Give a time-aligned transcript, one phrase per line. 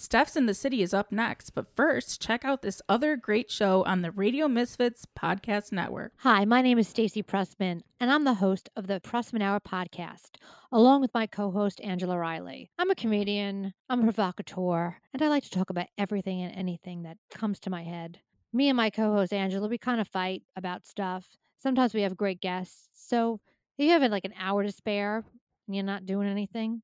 [0.00, 3.84] Steph's in the City is up next, but first, check out this other great show
[3.84, 6.14] on the Radio Misfits Podcast Network.
[6.20, 10.36] Hi, my name is Stacey Pressman, and I'm the host of the Pressman Hour podcast,
[10.72, 12.70] along with my co host, Angela Riley.
[12.78, 17.02] I'm a comedian, I'm a provocateur, and I like to talk about everything and anything
[17.02, 18.20] that comes to my head.
[18.54, 21.26] Me and my co host, Angela, we kind of fight about stuff.
[21.58, 22.88] Sometimes we have great guests.
[22.94, 23.38] So
[23.76, 25.24] if you have like an hour to spare
[25.66, 26.80] and you're not doing anything,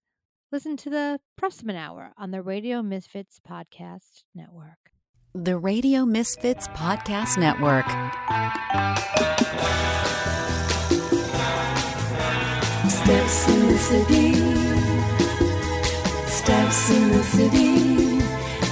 [0.53, 4.93] listen to the Pressman Hour on the Radio Misfits Podcast Network.
[5.35, 7.87] The Radio Misfits Podcast Network.
[12.91, 14.35] Steph's in the city.
[16.27, 18.19] Steph's in the city.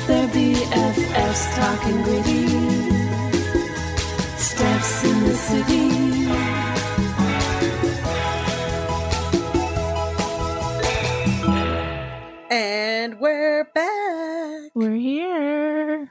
[0.07, 2.47] They're BFFs talking gritty.
[4.37, 6.64] Steph's in the city.
[13.05, 14.71] And we're back.
[14.75, 16.11] We're here.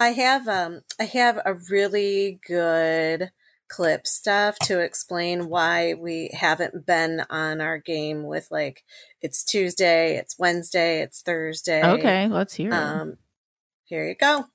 [0.00, 3.32] I have um I have a really good
[3.68, 8.82] clip stuff to explain why we haven't been on our game with like
[9.20, 11.84] it's Tuesday, it's Wednesday, it's Thursday.
[11.84, 12.74] Okay, let's hear it.
[12.74, 13.18] Um
[13.84, 14.46] here you go.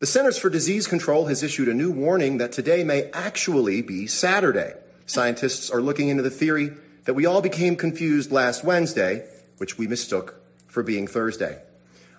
[0.00, 4.08] The Centers for Disease Control has issued a new warning that today may actually be
[4.08, 4.74] Saturday.
[5.06, 6.72] Scientists are looking into the theory
[7.04, 9.26] that we all became confused last Wednesday,
[9.58, 11.62] which we mistook for being Thursday.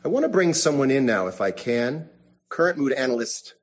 [0.04, 2.10] I want to bring someone in now, if I can.
[2.50, 3.56] Current mood analyst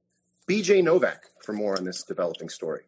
[0.49, 2.83] BJ Novak for more on this developing story.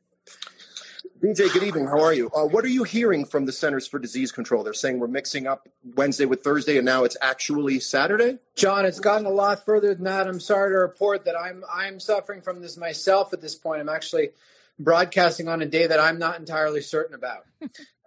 [1.22, 1.86] BJ, good evening.
[1.86, 2.28] How are you?
[2.34, 4.64] Uh, what are you hearing from the Centers for Disease Control?
[4.64, 8.38] They're saying we're mixing up Wednesday with Thursday, and now it's actually Saturday.
[8.56, 10.27] John, it's gotten a lot further than that.
[10.27, 13.80] I'm sorry to report that I'm I'm suffering from this myself at this point.
[13.80, 14.30] I'm actually
[14.78, 17.46] broadcasting on a day that I'm not entirely certain about.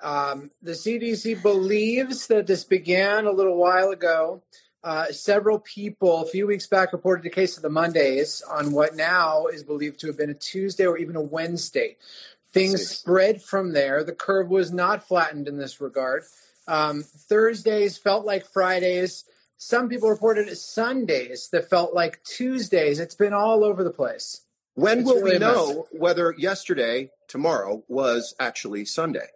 [0.01, 4.43] Um, the CDC believes that this began a little while ago.
[4.83, 8.95] Uh, several people a few weeks back reported a case of the Mondays on what
[8.95, 11.97] now is believed to have been a Tuesday or even a Wednesday.
[12.51, 14.03] Things spread from there.
[14.03, 16.23] The curve was not flattened in this regard.
[16.67, 19.25] Um, Thursdays felt like Fridays.
[19.57, 22.99] Some people reported it Sundays that felt like Tuesdays.
[22.99, 24.41] It's been all over the place.
[24.75, 29.27] When It's will really we know whether yesterday, tomorrow, was actually Sunday?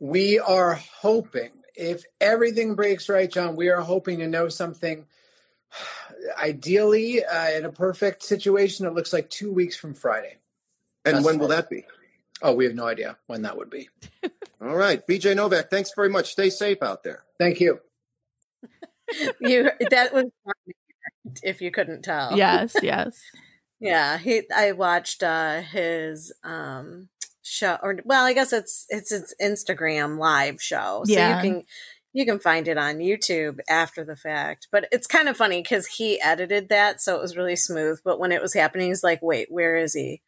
[0.00, 5.06] We are hoping, if everything breaks right, John, we are hoping to know something.
[6.42, 10.36] Ideally, uh, in a perfect situation, it looks like two weeks from Friday.
[11.04, 11.84] And That's when will that be?
[12.42, 13.88] Oh, we have no idea when that would be.
[14.60, 15.04] All right.
[15.06, 16.32] BJ Novak, thanks very much.
[16.32, 17.24] Stay safe out there.
[17.38, 17.80] Thank you.
[19.40, 20.26] You that was
[21.42, 22.36] if you couldn't tell.
[22.36, 23.18] yes, yes.
[23.80, 27.08] Yeah, he I watched uh his um
[27.48, 31.02] show or well, I guess it's it's its Instagram live show.
[31.06, 31.36] So Yeah.
[31.36, 31.62] you can
[32.12, 34.68] you can find it on YouTube after the fact.
[34.72, 38.18] But it's kind of funny cuz he edited that so it was really smooth, but
[38.18, 40.22] when it was happening he's like, "Wait, where is he?"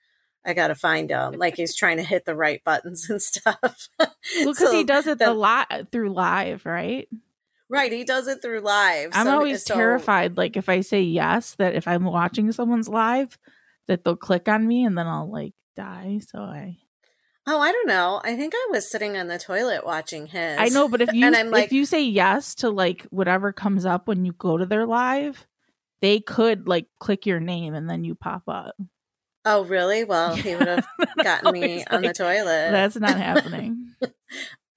[0.44, 1.34] I got to find him.
[1.34, 3.88] Like he's trying to hit the right buttons and stuff.
[3.98, 4.08] Well,
[4.38, 7.08] because So he does it the the- li- through live, right?
[7.68, 9.10] Right, he does it through live.
[9.12, 10.36] I'm so- always so- terrified.
[10.36, 13.38] Like if I say yes, that if I'm watching someone's live,
[13.86, 16.20] that they'll click on me and then I'll like die.
[16.26, 16.78] So I,
[17.52, 18.20] Oh, I don't know.
[18.22, 20.56] I think I was sitting on the toilet watching his.
[20.56, 23.52] I know, but if you and I'm like, if you say yes to like whatever
[23.52, 25.48] comes up when you go to their live,
[26.00, 28.76] they could like click your name and then you pop up.
[29.44, 30.04] oh, really?
[30.04, 30.86] Well, he would have
[31.24, 32.70] gotten me Always on the toilet.
[32.70, 33.94] That's not happening.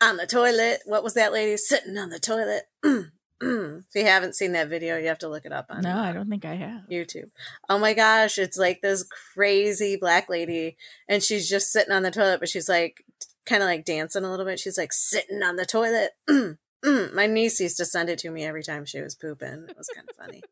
[0.02, 0.80] on the toilet.
[0.86, 2.64] What was that lady sitting on the toilet?
[3.90, 6.02] if you haven't seen that video, you have to look it up on no, uh,
[6.02, 6.81] I don't think I have.
[6.90, 7.31] YouTube.
[7.70, 10.78] Oh my gosh, it's like this crazy black lady,
[11.09, 13.04] and she's just sitting on the toilet, but she's like
[13.46, 14.59] kind of like dancing a little bit.
[14.59, 16.12] She's like sitting on the toilet.
[16.84, 17.14] Mm.
[17.14, 19.68] my niece used to send it to me every time she was pooping.
[19.70, 20.42] It was kind of funny.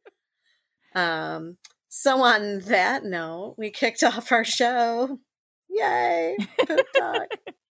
[0.93, 5.19] Um, so on that note, we kicked off our show.
[5.69, 6.35] Yay!
[6.67, 7.27] Poop talk.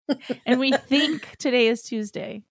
[0.47, 2.43] And we think today is Tuesday.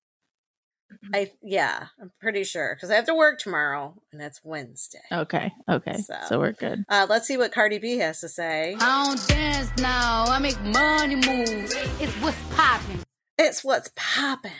[1.13, 4.99] I yeah, I'm pretty sure because I have to work tomorrow and it's Wednesday.
[5.11, 5.51] Okay.
[5.69, 5.97] Okay.
[5.97, 6.85] So- So, we're good.
[6.89, 8.75] Uh, let's see what Cardi B has to say.
[8.79, 10.25] I don't dance now.
[10.27, 11.73] I make money moves.
[11.99, 13.03] It's what's popping.
[13.37, 14.51] It's what's popping.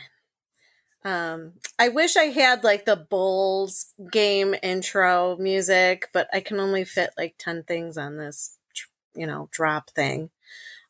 [1.03, 6.83] Um, I wish I had like the Bulls game intro music, but I can only
[6.83, 8.57] fit like ten things on this,
[9.15, 10.29] you know, drop thing.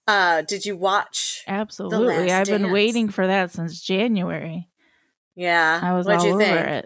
[0.08, 1.44] Uh, did you watch?
[1.48, 2.08] Absolutely.
[2.28, 2.74] Last I've been Dance.
[2.74, 4.70] waiting for that since January.
[5.38, 6.68] Yeah, I was What'd all you over think?
[6.68, 6.86] it.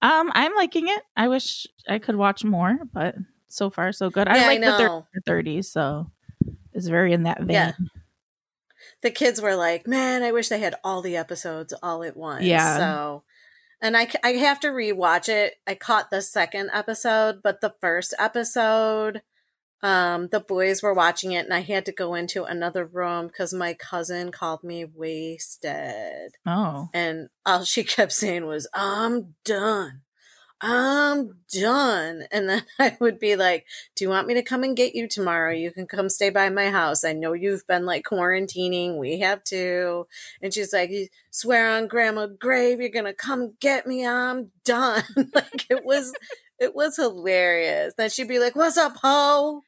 [0.00, 1.02] Um, I'm liking it.
[1.16, 3.16] I wish I could watch more, but
[3.48, 4.28] so far so good.
[4.28, 5.06] I Yeah, I like that they're know.
[5.14, 6.10] in their 30s, so
[6.72, 7.50] it's very in that vein.
[7.50, 7.72] Yeah.
[9.02, 12.44] The kids were like, "Man, I wish they had all the episodes all at once."
[12.44, 12.76] Yeah.
[12.76, 13.22] So,
[13.80, 15.54] and I, I have to rewatch it.
[15.66, 19.22] I caught the second episode, but the first episode,
[19.82, 23.52] um, the boys were watching it, and I had to go into another room because
[23.54, 26.88] my cousin called me wasted, Oh.
[26.92, 30.02] and all she kept saying was, "I'm done."
[30.60, 32.24] I'm done.
[32.32, 33.64] And then I would be like,
[33.94, 35.52] Do you want me to come and get you tomorrow?
[35.52, 37.04] You can come stay by my house.
[37.04, 38.96] I know you've been like quarantining.
[38.98, 40.08] We have too.
[40.42, 44.04] And she's like, You swear on grandma grave, you're gonna come get me.
[44.04, 45.04] I'm done.
[45.32, 46.12] like it was
[46.58, 47.94] it was hilarious.
[47.96, 49.62] Then she'd be like, What's up, ho?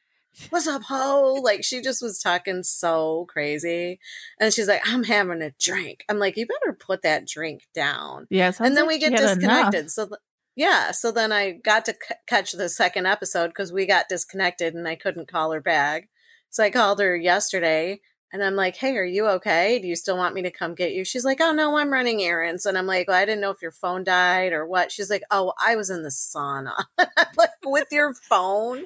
[0.49, 1.39] What's up, ho?
[1.43, 3.99] Like she just was talking so crazy.
[4.39, 6.05] And she's like, I'm having a drink.
[6.09, 8.51] I'm like, You better put that drink down Yeah.
[8.59, 9.35] and then like we get had enough.
[9.39, 9.91] disconnected.
[9.91, 10.19] So th-
[10.55, 14.73] yeah, so then I got to c- catch the second episode because we got disconnected
[14.73, 16.09] and I couldn't call her back.
[16.49, 17.99] So I called her yesterday
[18.33, 19.79] and I'm like, "Hey, are you okay?
[19.79, 22.21] Do you still want me to come get you?" She's like, "Oh no, I'm running
[22.21, 25.09] errands." And I'm like, well, "I didn't know if your phone died or what." She's
[25.09, 26.85] like, "Oh, I was in the sauna."
[27.37, 28.85] Like, "With your phone?"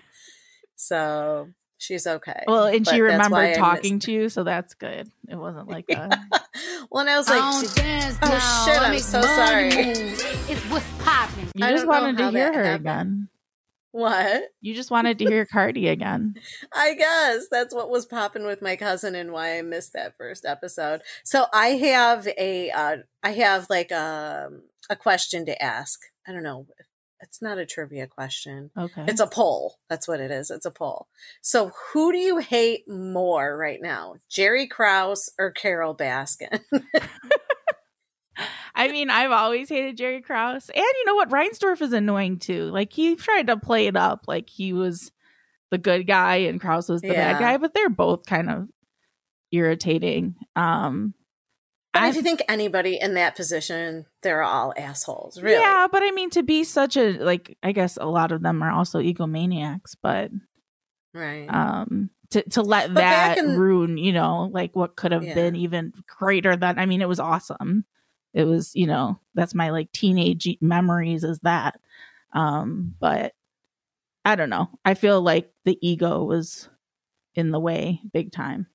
[0.75, 2.44] So she's okay.
[2.48, 5.10] Well, and But she that's remembered talking to you, so that's good.
[5.30, 6.10] It wasn't like a.
[6.92, 8.66] well, and I was like, don't she- dance oh, now.
[8.66, 9.94] shit, I I'm so money sorry.
[9.94, 10.24] moves.
[10.50, 11.48] It's what's popping.
[11.56, 12.81] You I just wanted to hear her happened.
[12.86, 13.30] again.
[13.92, 16.36] "What?" You just wanted to hear Cardi again.
[16.74, 20.45] I guess that's what was popping with my cousin and why I missed that first
[20.45, 21.01] episode.
[21.24, 24.50] So I have a, uh, I have like a,
[24.89, 26.01] a question to ask.
[26.27, 26.66] I don't know.
[27.21, 28.71] It's not a trivia question.
[28.77, 29.06] Okay.
[29.07, 29.77] It's a poll.
[29.89, 30.51] That's what it is.
[30.51, 31.07] It's a poll.
[31.41, 34.15] So who do you hate more right now?
[34.29, 36.59] Jerry Krause or Carole Baskin?
[38.75, 40.69] I mean, I've always hated Jerry Krause.
[40.69, 41.29] And you know what?
[41.29, 42.65] Reinsdorf is annoying too.
[42.65, 45.12] Like he tried to play it up like he was
[45.71, 47.33] the good guy and Krause was the Yeah.
[47.33, 48.67] bad guy, but they're both kind of
[49.51, 50.35] irritating.
[50.57, 51.13] Um
[51.95, 55.42] I- if you think anybody in that position, they're all assholes.
[55.42, 55.62] Really?
[55.62, 58.62] Yeah, but I mean to be such a like I guess a lot of them
[58.63, 60.31] are also egomaniacs, but
[61.13, 61.47] Right.
[61.47, 65.36] um to to let But that in- ruin, you know, like what could have Yeah.
[65.36, 67.86] been even greater than I mean it was awesome.
[68.33, 71.80] It was, you know, that's my like teenage memories is that.
[72.33, 73.33] Um but
[74.25, 74.69] I don't know.
[74.83, 76.68] I feel like the ego was
[77.36, 78.68] in the way big time.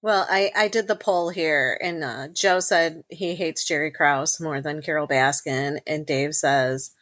[0.00, 4.40] Well, I, I did the poll here, and uh, Joe said he hates Jerry Krause
[4.40, 6.94] more than Carole Baskin, and Dave says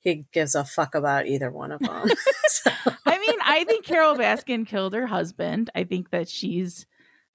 [0.00, 2.08] he gives a fuck about either one of them.
[2.48, 2.70] So-
[3.06, 5.70] I mean, I think Carole Baskin killed her husband.
[5.74, 6.86] I think that she's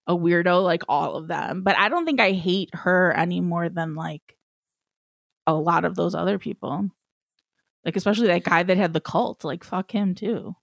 [0.05, 3.69] a weirdo like all of them, but I don't think I hate her any more
[3.69, 4.35] than like
[5.45, 6.89] a lot of those other people.
[7.85, 10.55] Like especially that guy that had the cult, like fuck him too.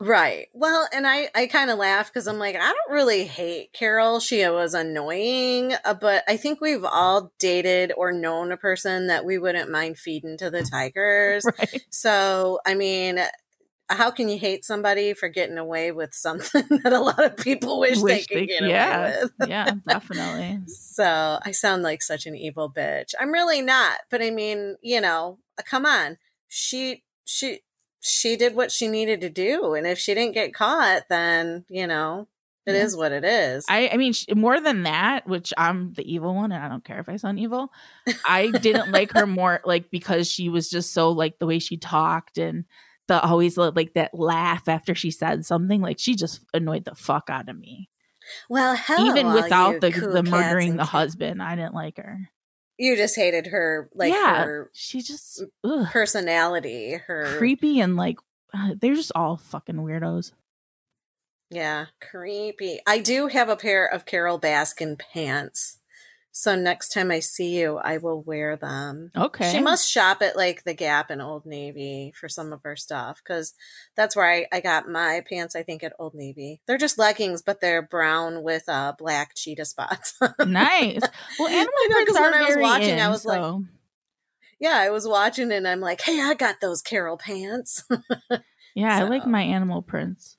[0.00, 0.46] Right.
[0.52, 4.20] Well, and I, I kind of laugh because I'm like, I don't really hate Carole.
[4.20, 9.24] She was annoying, uh, but I think we've all dated or known a person that
[9.24, 11.44] we wouldn't mind feeding to the tigers.
[11.44, 11.82] Right.
[11.90, 13.18] So, I mean,
[13.88, 17.80] how can you hate somebody for getting away with something that a lot of people
[17.80, 18.98] wish, Wish they could they- get yeah.
[19.08, 19.48] away with?
[19.48, 20.60] Yeah, definitely.
[20.68, 23.14] So I sound like such an evil bitch.
[23.18, 26.18] I'm really not, but I mean, you know, uh, come on.
[26.46, 27.60] She she
[28.08, 31.86] she did what she needed to do, and if she didn't get caught, then you
[31.86, 32.26] know,
[32.66, 32.98] it is Yeah.
[32.98, 33.64] what it is.
[33.68, 37.00] I, I mean, more than that, which I'm the evil one, and I don't care
[37.00, 37.70] if I sound evil.
[38.26, 41.76] I didn't like her more, like because she was just so like the way she
[41.76, 42.64] talked and
[43.06, 45.80] the always like that laugh after she said something.
[45.80, 47.88] Like she just annoyed the fuck out of me.
[48.50, 52.28] well, hell, Even without the cool the murdering the husband, I didn't like her.
[52.78, 58.18] You just hated her, like yeah, her she just ugh, personality, her creepy and like
[58.54, 60.32] uh, they're just all fucking weirdos.
[61.50, 62.80] Yeah, creepy.
[62.86, 65.77] I do have a pair of Carole Baskin pants.
[66.40, 69.10] So next time I see you, I will wear them.
[69.16, 72.76] Okay, She must shop at like the Gap and Old Navy for some of her
[72.76, 73.54] stuff because
[73.96, 76.60] that's where I, I got my pants, I think, at Old Navy.
[76.68, 80.16] They're just leggings, but they're brown with uh, black cheetah spots.
[80.46, 81.00] nice.
[81.40, 83.40] Well, animal I know, 'cause prints are when I was watching, in, I was like,
[83.40, 83.64] so-
[84.60, 87.82] yeah, I was watching and I'm like, hey, I got those Carole pants.
[88.76, 90.36] yeah, I like my animal prints.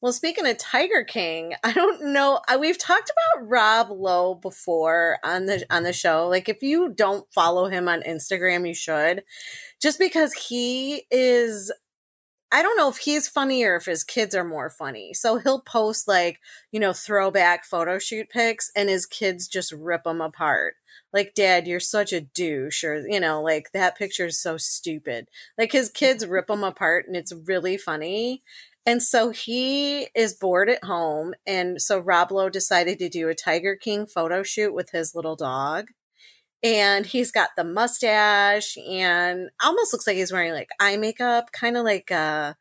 [0.00, 2.40] Well, speaking of Tiger King, I don't know.
[2.60, 6.28] We've talked about Rob Lowe before on the on the show.
[6.28, 9.24] Like, if you don't follow him on Instagram, you should,
[9.80, 11.72] just because he is.
[12.52, 15.14] I don't know if he's funny or if his kids are more funny.
[15.14, 16.40] So he'll post like
[16.72, 20.74] you know throwback photo shoot pics, and his kids just rip them apart.
[21.12, 25.28] Like, Dad, you're such a douche, or you know, like that picture is so stupid.
[25.58, 28.42] Like his kids rip them apart, and it's really funny.
[28.86, 31.34] And so he is bored at home.
[31.44, 35.36] And so Rob Lowe decided to do a Tiger King photo shoot with his little
[35.36, 35.88] dog.
[36.62, 41.76] and he's got the mustache and almost looks like he's wearing like eye makeup, kind
[41.76, 42.54] of like uh,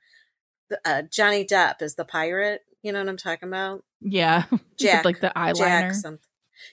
[0.84, 2.62] uh, Johnny Depp is the pirate.
[2.84, 3.84] You know what I'm talking about?
[4.02, 4.44] Yeah.
[4.78, 5.58] Jack, like the eyeliner.
[5.58, 6.20] Jack something.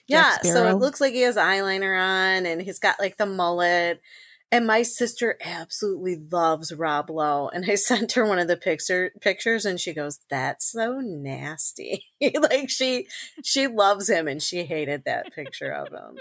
[0.07, 4.01] Yeah, so it looks like he has eyeliner on and he's got like the mullet.
[4.53, 7.49] And my sister absolutely loves Rob Lowe.
[7.49, 12.05] And I sent her one of the picture pictures and she goes, That's so nasty.
[12.21, 13.07] like she
[13.43, 16.19] she loves him and she hated that picture of him.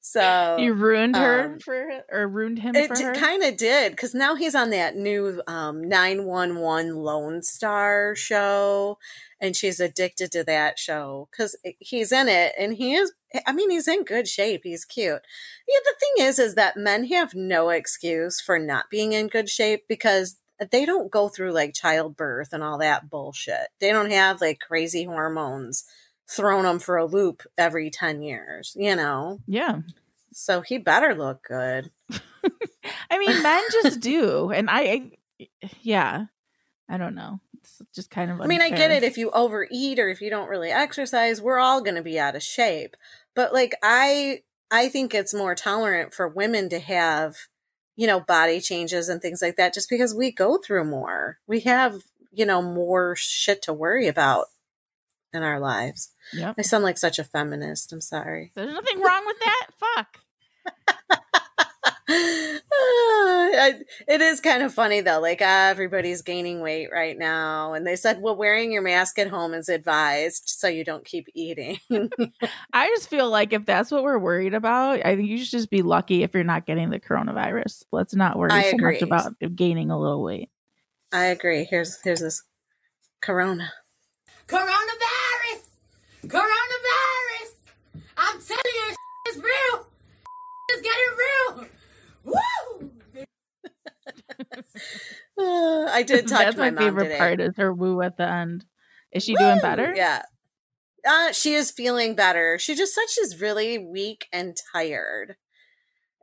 [0.00, 3.14] So you ruined her um, for or ruined him it for her.
[3.14, 8.98] kind of did because now he's on that new um, 911 Lone Star show,
[9.40, 13.12] and she's addicted to that show because he's in it and he is.
[13.46, 14.62] I mean, he's in good shape.
[14.64, 15.20] He's cute.
[15.68, 19.50] Yeah, the thing is, is that men have no excuse for not being in good
[19.50, 20.40] shape because
[20.70, 23.68] they don't go through like childbirth and all that bullshit.
[23.80, 25.84] They don't have like crazy hormones
[26.28, 29.40] thrown them for a loop every 10 years, you know?
[29.46, 29.80] yeah.
[30.32, 31.90] So he better look good.
[33.10, 35.10] I mean, men just do, and I, I,
[35.80, 36.26] yeah,
[36.88, 37.40] I don't know.
[37.60, 38.40] It's just kind of.
[38.40, 41.58] I mean, I get it if you overeat or if you don't really exercise, we're
[41.58, 42.96] all going to be out of shape.
[43.34, 47.36] But like I I think it's more tolerant for women to have,
[47.96, 51.38] you know, body changes and things like that just because we go through more.
[51.46, 54.46] We have, you know, more shit to worry about
[55.32, 56.12] in our lives.
[56.32, 56.56] Yep.
[56.58, 57.92] I sound like such a feminist.
[57.92, 58.52] I'm sorry.
[58.54, 59.66] There's nothing wrong with that.
[59.78, 60.18] Fuck.
[62.10, 65.20] I- it is kind of funny though.
[65.20, 69.28] Like ah, everybody's gaining weight right now, and they said, "Well, wearing your mask at
[69.28, 71.78] home is advised, so you don't keep eating."
[72.72, 75.70] I just feel like if that's what we're worried about, I think you should just
[75.70, 77.84] be lucky if you're not getting the coronavirus.
[77.92, 78.92] Let's not worry I so agree.
[78.94, 80.48] much about gaining a little weight.
[81.12, 81.64] I agree.
[81.64, 82.42] Here's here's this
[83.20, 83.72] Corona.
[84.46, 85.60] Coronavirus!
[86.24, 87.52] Coronavirus!
[88.16, 88.94] I'm telling you,
[89.26, 89.86] it's real!
[90.70, 91.68] It's getting real!
[94.38, 94.44] Woo!
[95.86, 97.18] Uh, I did talk That's to my, favorite today.
[97.18, 98.64] part is her woo at the end.
[99.12, 99.94] Is she doing better?
[99.94, 100.22] Yeah.
[101.06, 102.58] Uh, she is feeling better.
[102.58, 105.36] She just said she's really weak and tired.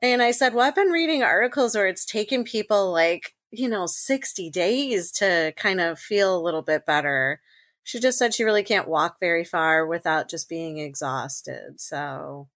[0.02, 3.86] And I said, Well, I've been reading articles where it's taken people like, you know,
[3.88, 7.40] 60 days to kind of feel a little bit better.
[7.84, 11.80] She just said she really can't walk very far without just being exhausted.
[11.80, 12.50] So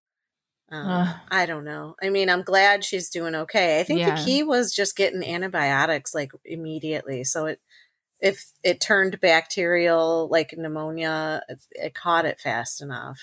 [0.71, 1.09] um.
[1.29, 1.95] I don't know.
[2.01, 3.79] I mean, I'm glad she's doing okay.
[3.79, 4.15] I think Yeah.
[4.15, 7.23] the key was just getting antibiotics like immediately.
[7.23, 7.59] So it,
[8.19, 13.19] if it turned bacterial like pneumonia, it, it caught it fast enough.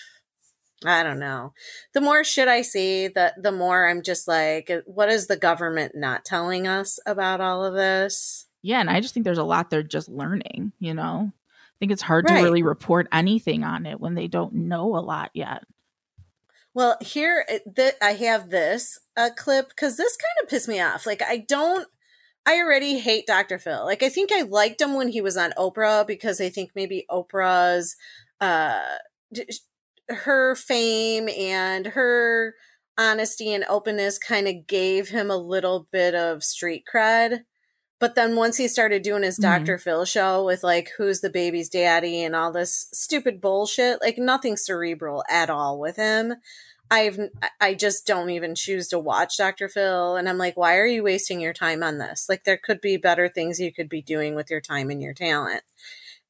[0.85, 1.53] I don't know.
[1.95, 5.93] The more shit I see, the the more I'm just like, what is the government
[5.95, 8.47] not telling us about all of this?
[8.63, 11.31] Yeah, and I just think there's a lot they're just learning, you know?
[11.33, 12.39] I think it's hard Right.
[12.39, 15.63] to really report anything on it when they don't know a lot yet.
[16.77, 20.79] Well, here it- th- I have this uh, clip because this kind of pissed me
[20.79, 21.07] off.
[21.07, 21.89] Like, I don't.
[22.45, 23.59] I already hate Dr.
[23.59, 23.83] Phil.
[23.87, 27.07] Like, I think I liked him when he was on Oprah because I think maybe
[27.11, 27.97] Oprah's,
[28.43, 28.83] uh,
[30.11, 32.55] her fame and her
[32.99, 37.45] honesty and openness kind of gave him a little bit of street cred.
[37.99, 39.43] But then once he started doing his Mhm.
[39.43, 39.79] Dr.
[39.79, 44.57] Phil show with like who's the baby's daddy and all this stupid bullshit, like nothing
[44.57, 46.35] cerebral at all with him.
[46.91, 47.19] I've
[47.61, 49.69] I just don't even choose to watch Dr.
[49.69, 52.29] Phil and I'm like, why are you wasting your time on this?
[52.29, 55.15] Like there could be better things you could be doing with your time and your
[55.15, 55.63] talent.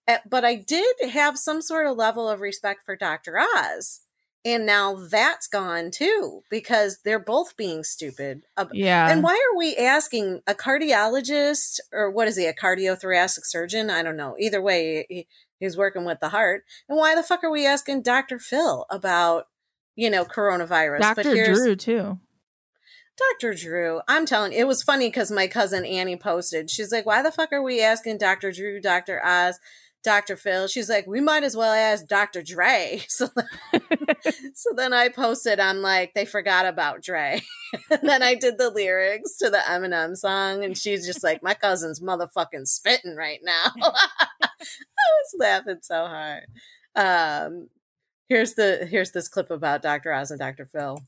[0.08, 3.38] Uh, But I did have some sort of level of respect for Dr.
[3.38, 4.00] Oz.
[4.46, 8.42] And now that's gone too because they're both being stupid.
[8.72, 9.10] Yeah.
[9.10, 13.90] and why are we asking a cardiologist or what is he, a cardiothoracic surgeon?
[13.90, 14.36] I don't know.
[14.38, 15.26] Either way, he,
[15.58, 16.62] he's working with the heart.
[16.88, 18.38] And why the fuck are we asking Dr.
[18.38, 19.48] Phil about,
[19.96, 21.00] you know, coronavirus?
[21.00, 21.34] Dr.
[21.34, 22.20] Drew, too.
[23.18, 23.52] Dr.
[23.52, 24.00] Drew.
[24.06, 26.70] I'm telling you, it was funny because my cousin Annie posted.
[26.70, 28.52] She's like, why the fuck are we asking Dr.
[28.52, 29.20] Drew, Dr.
[29.26, 29.58] Oz,
[30.02, 30.36] Dr.
[30.36, 30.68] Phil?
[30.68, 32.42] She's like, we might as well ask Dr.
[32.42, 33.02] Dre.
[33.08, 33.28] So,
[34.54, 37.40] so then I posted, I'm like, they forgot about Dre.
[37.90, 41.54] and then I did the lyrics to the Eminem song, and she's just like, my
[41.54, 43.72] cousin's motherfucking spitting right now.
[43.82, 46.44] I was laughing so hard.
[46.94, 47.68] Um,
[48.28, 50.12] here's the here's this clip about Dr.
[50.12, 50.64] Oz and Dr.
[50.64, 50.98] Phil.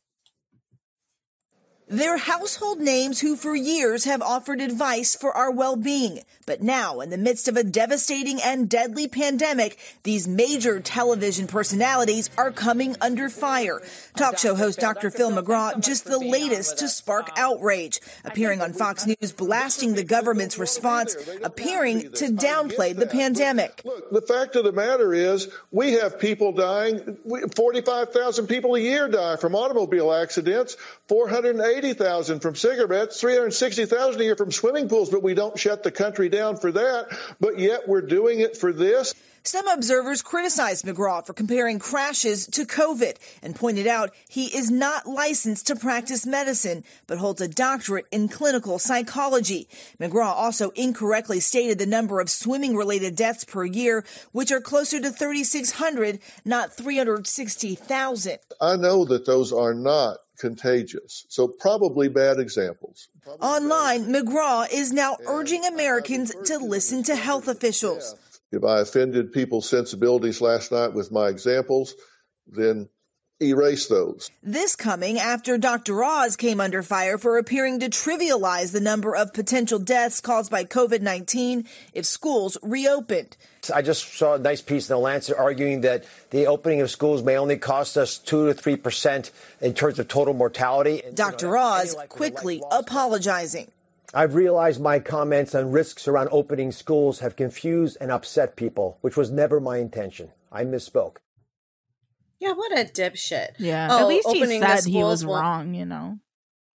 [1.91, 6.21] They're household names who for years have offered advice for our well-being.
[6.45, 12.29] But now, in the midst of a devastating and deadly pandemic, these major television personalities
[12.37, 13.81] are coming under fire.
[14.19, 15.11] Talk show host Dr.
[15.11, 20.59] Phil McGraw, just the latest to spark outrage, appearing on Fox News blasting the government's
[20.59, 23.81] response, appearing to downplay the pandemic.
[23.85, 27.17] Look, the fact of the matter is we have people dying,
[27.57, 30.77] 45,000 people a year die from automobile accidents,
[31.79, 36.29] 480,000 from cigarettes, 360,000 a year from swimming pools, but we don't shut the country
[36.29, 37.07] down for that.
[37.39, 39.15] But yet we're doing it for this.
[39.45, 45.07] Some observers criticized McGraw for comparing crashes to COVID and pointed out he is not
[45.07, 49.69] licensed to practice medicine, but holds a doctorate in clinical psychology.
[50.01, 55.01] McGraw also incorrectly stated the number of swimming related deaths per year, which are closer
[55.01, 58.39] to 3,600, not 360,000.
[58.61, 61.27] I know that those are not contagious.
[61.29, 63.09] So probably bad examples.
[63.41, 68.15] Online, McGraw is now urging Americans to listen to health officials.
[68.51, 71.95] If I offended people's sensibilities last night with my examples,
[72.47, 72.89] then
[73.41, 74.31] erase those.
[74.43, 76.03] This coming after Dr.
[76.03, 80.65] Oz came under fire for appearing to trivialize the number of potential deaths caused by
[80.65, 83.37] COVID 19 if schools reopened.
[83.71, 87.23] I just saw a nice piece in the Lancet arguing that the opening of schools
[87.23, 91.03] may only cost us 2 to 3% in terms of total mortality.
[91.15, 91.57] Dr.
[91.57, 93.71] Oz quickly apologizing.
[94.15, 99.17] I've realized my comments on risks around opening schools have confused and upset people, which
[99.17, 100.31] was never my intention.
[100.51, 101.17] I misspoke.
[102.41, 103.51] Yeah, what a dipshit.
[103.59, 103.89] Yeah.
[103.91, 106.19] Oh, At least he said he was won't- wrong, you know.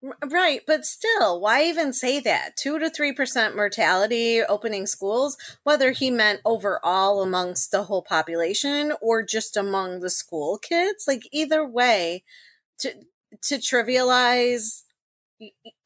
[0.02, 2.56] Right, but still, why even say that?
[2.56, 9.22] 2 to 3% mortality opening schools, whether he meant overall amongst the whole population or
[9.22, 12.24] just among the school kids, like either way
[12.78, 12.94] to
[13.42, 14.82] to trivialize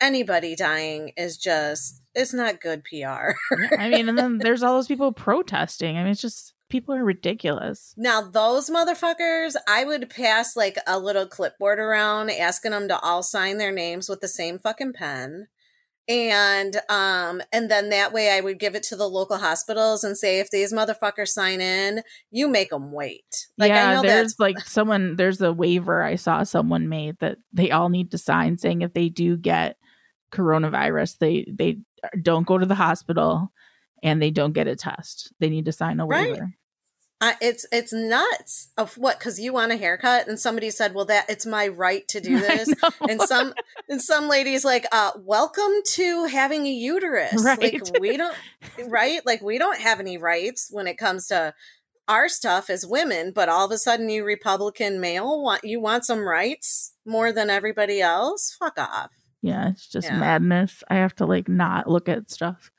[0.01, 3.33] anybody dying is just it's not good PR.
[3.79, 5.99] I mean, and then there's all those people protesting.
[5.99, 7.95] I mean, it's just people are ridiculous.
[7.97, 13.23] Now those motherfuckers, I would pass like a little clipboard around asking them to all
[13.23, 15.47] sign their names with the same fucking pen.
[16.09, 20.19] And um and then that way I would give it to the local hospitals and
[20.19, 22.03] say if these motherfuckers sign in,
[22.33, 23.47] you make them wait.
[23.57, 27.39] Like yeah, I know there's like someone there's a waiver I saw someone made that
[27.53, 29.77] they all need to sign saying if they do get
[30.33, 31.79] coronavirus, they they
[32.21, 33.53] don't go to the hospital
[34.03, 35.33] and they don't get a test.
[35.39, 36.41] They need to sign a Right.
[37.21, 41.05] I, it's it's nuts of what because you want a haircut and somebody said well
[41.07, 42.69] that it's my right to do this
[43.09, 43.55] and some
[43.89, 47.59] and some ladies like uh welcome to having a uterus Right.
[47.81, 48.37] like we don't
[48.89, 51.55] right like we don't have any rights when it comes to
[52.09, 56.05] our stuff as women but all of a sudden you republican male want you want
[56.05, 60.19] some rights more than everybody else fuck off Yeah, it's just Yeah.
[60.19, 60.83] madness.
[60.91, 62.71] I have to like not look at stuff.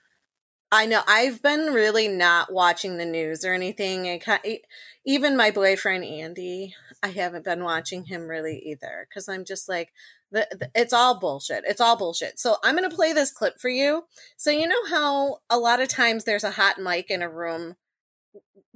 [0.72, 4.20] I know I've been really not watching the news or anything.
[4.20, 4.62] Ki-
[5.06, 9.94] even my boyfriend Andy, I haven't been watching him really either because I'm just like,
[10.32, 11.64] the, the, it's all bullshit.
[11.68, 12.40] It's all bullshit.
[12.40, 14.06] So I'm gonna play this clip for you.
[14.38, 17.76] So you know how a lot of times there's a hot mic in a room.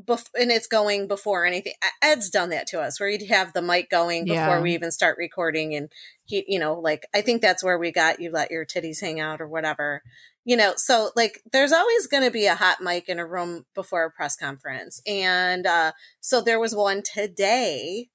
[0.02, 1.73] Bef- and it's going before anything.
[2.02, 4.62] Ed's done that to us, where you'd have the mic going before Yeah.
[4.62, 5.91] we even start recording, and
[6.23, 9.19] he, you know, like I think that's where we got you let your titties hang
[9.19, 10.02] out or whatever
[10.49, 13.67] you know so like there's always going to be a hot mic in a room
[13.75, 18.07] before a press conference and uh so there was one today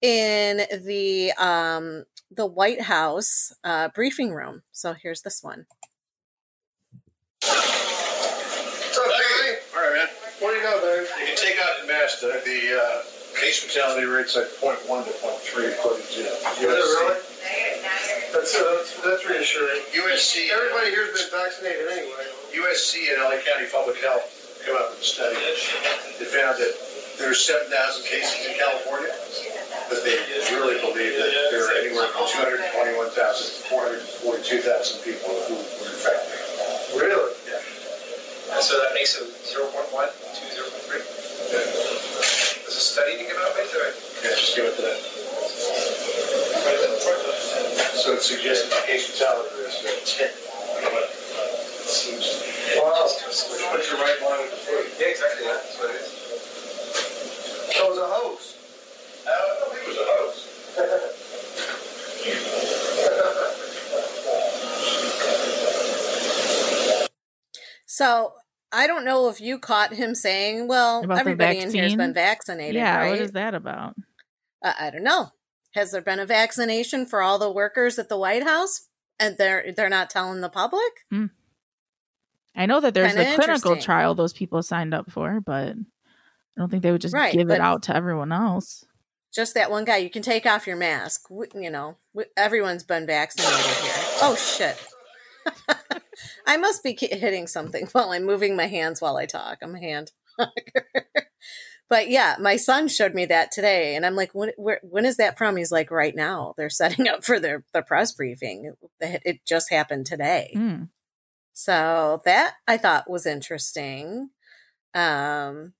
[0.00, 5.66] in the um the white house uh briefing room so here's this one
[8.92, 9.58] Okay.
[9.74, 10.08] All right, man.
[10.38, 11.08] What do you know, Dave?
[11.20, 12.44] You can take out the mask, Doug.
[12.44, 13.02] The uh,
[13.40, 16.60] case fatality rate's like 0.1 to 0.3 according to USC.
[16.60, 17.20] really?
[18.32, 19.84] That's, uh, that's, that's reassuring.
[19.92, 20.48] USC.
[20.48, 22.24] Everybody here's been vaccinated anyway.
[22.56, 24.24] USC and LA County Public Health
[24.64, 25.36] came up with a study.
[26.16, 26.72] They found that
[27.20, 27.68] there are 7,000
[28.08, 29.12] cases in California,
[29.92, 30.16] but they
[30.56, 36.40] really believe that there are anywhere from 221,000 to 442,000 people who were infected.
[36.96, 37.36] Really?
[37.44, 37.60] Yeah.
[38.56, 41.04] And so that makes it 0.1 to 0.3.
[41.52, 43.92] There's a study to give out with or?
[44.24, 46.11] Yeah, just give it to them.
[47.94, 50.26] So it suggests that the case fatality risk is 10.
[50.26, 50.32] It
[51.88, 52.26] seems.
[52.76, 53.04] Wow.
[53.04, 54.76] Which puts you right in line with the flu.
[54.98, 55.44] Yeah, exactly.
[55.46, 56.06] Yeah, that's what it is.
[57.76, 58.38] So it was a hoax.
[59.26, 59.28] I
[59.60, 60.34] don't think it was a hoax.
[67.86, 68.32] so
[68.72, 72.14] i don't know if you caught him saying well About everybody in here has been
[72.14, 73.96] vaccinated yeah, right what is that about?
[74.64, 75.30] uh, i don't know
[75.74, 79.72] has there been a vaccination for all the workers at the white house and they're
[79.76, 80.92] they're not telling the public.
[81.10, 81.26] Hmm.
[82.54, 86.60] I know that there's Kinda the clinical trial those people signed up for, but I
[86.60, 88.84] don't think they would just Right, give it out to everyone else.
[89.32, 89.96] Just that one guy.
[89.96, 91.30] You can take off your mask.
[91.30, 93.94] We, you know, we, everyone's been vaccinated here.
[94.20, 94.76] Oh shit!
[96.46, 99.58] I must be hitting something while I'm moving my hands while I talk.
[99.62, 100.12] I'm a hand.
[101.92, 105.18] but yeah, my son showed me that today, and I'm like, when, where, when is
[105.18, 105.58] that from?
[105.58, 106.54] He's like, right now.
[106.56, 108.72] They're setting up for their the press briefing.
[108.98, 110.52] It, it just happened today.
[110.54, 110.84] Hmm.
[111.52, 114.30] So that I thought was interesting.
[114.94, 115.74] Um,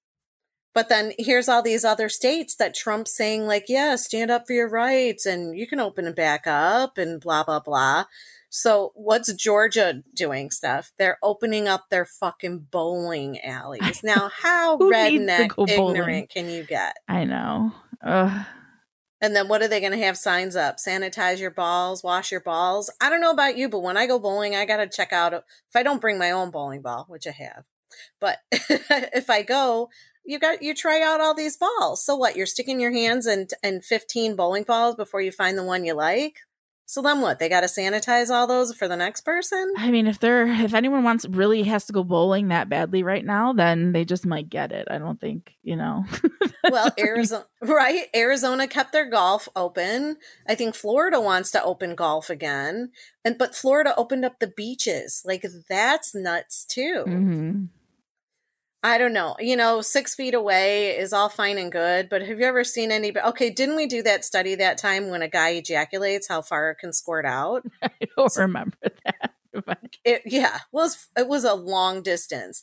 [0.74, 4.52] but then here's all these other states that Trump's saying, like, yeah, stand up for
[4.52, 8.04] your rights and you can open it back up and blah, blah, blah.
[8.54, 10.92] So what's Georgia doing stuff?
[10.98, 14.02] They're opening up their fucking bowling alleys.
[14.04, 15.96] Now, how Who needs to redneck go bowling?
[15.96, 16.98] ignorant can you get?
[17.08, 17.72] I know.
[18.04, 18.46] Ugh.
[19.22, 20.76] And then what are they going to have signs up?
[20.76, 22.92] Sanitize your balls, wash your balls.
[23.00, 25.32] I don't know about you, but when I go bowling, I got to check out
[25.32, 25.42] if
[25.74, 27.64] I don't bring my own bowling ball, which I have.
[28.20, 29.88] But if I go,
[30.26, 32.04] you got you try out all these balls.
[32.04, 32.36] So what?
[32.36, 35.94] You're sticking your hands in in 15 bowling balls before you find the one you
[35.94, 36.40] like.
[36.92, 37.38] So then what?
[37.38, 39.72] They got to sanitize all those for the next person?
[39.78, 43.24] I mean, if they're if anyone wants really has to go bowling that badly right
[43.24, 44.88] now, then they just might get it.
[44.90, 46.04] I don't think you know.
[46.70, 48.08] well, Arizona, right?
[48.14, 50.18] Arizona kept their golf open.
[50.46, 52.90] I think Florida wants to open golf again,
[53.24, 55.22] and but Florida opened up the beaches.
[55.24, 57.04] Like that's nuts too.
[57.06, 57.68] Mhm.
[58.82, 59.36] I don't know.
[59.38, 62.90] You know, six feet away is all fine and good, but have you ever seen
[62.90, 63.16] any?
[63.16, 66.78] Okay, didn't we do that study that time when a guy ejaculates, how far it
[66.78, 67.64] can squirt out?
[67.82, 69.34] I don't remember that.
[69.64, 72.62] But It, yeah, was it was a long distance,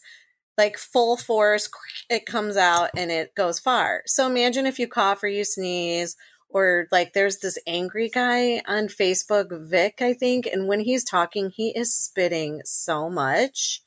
[0.57, 1.69] like full force.
[2.09, 4.01] It comes out and it goes far.
[4.07, 6.17] So imagine if you cough or you sneeze,
[6.49, 11.51] or like there's this angry guy on Facebook, Vic, I think, and when he's talking,
[11.51, 13.83] he is spitting so much.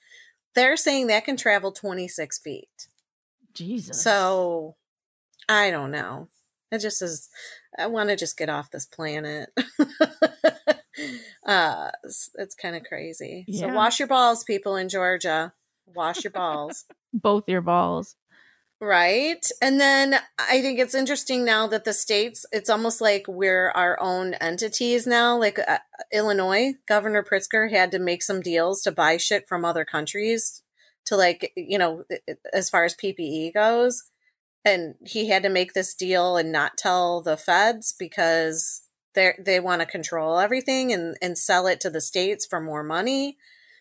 [0.55, 2.88] They're saying that can travel 26 feet.
[3.55, 4.03] Jesus.
[4.03, 4.77] So
[5.49, 6.29] I don't know.
[6.71, 7.29] It just is.
[7.79, 9.51] I want to just get off this planet.
[11.47, 13.47] uh, it's, it's kind of crazy.
[13.53, 15.53] So wash your balls, people in Georgia.
[15.87, 16.85] Wash your balls.
[17.12, 18.17] both your balls.
[18.83, 19.47] Right.
[19.61, 23.97] And then I think it's interesting now that the states, it's almost like we're our
[24.01, 25.38] own entities now.
[25.38, 25.79] Like uh,
[26.12, 30.64] Illinois, Governor Pritzker had to make some deals to buy shit from other countries
[31.05, 32.03] to, like, you know,
[32.53, 34.03] as far as PPE goes.
[34.64, 38.83] And he had to make this deal and not tell the feds because
[39.14, 42.83] they they want to control everything and, and sell it to the states for more
[42.83, 43.37] money.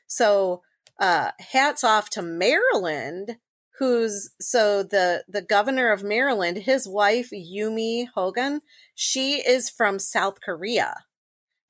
[0.06, 0.62] So
[1.00, 3.38] uh, hats off to Maryland
[3.82, 8.62] who's so the the governor of Maryland, his wife Yumi Hogan,
[8.94, 10.94] she is from South Korea,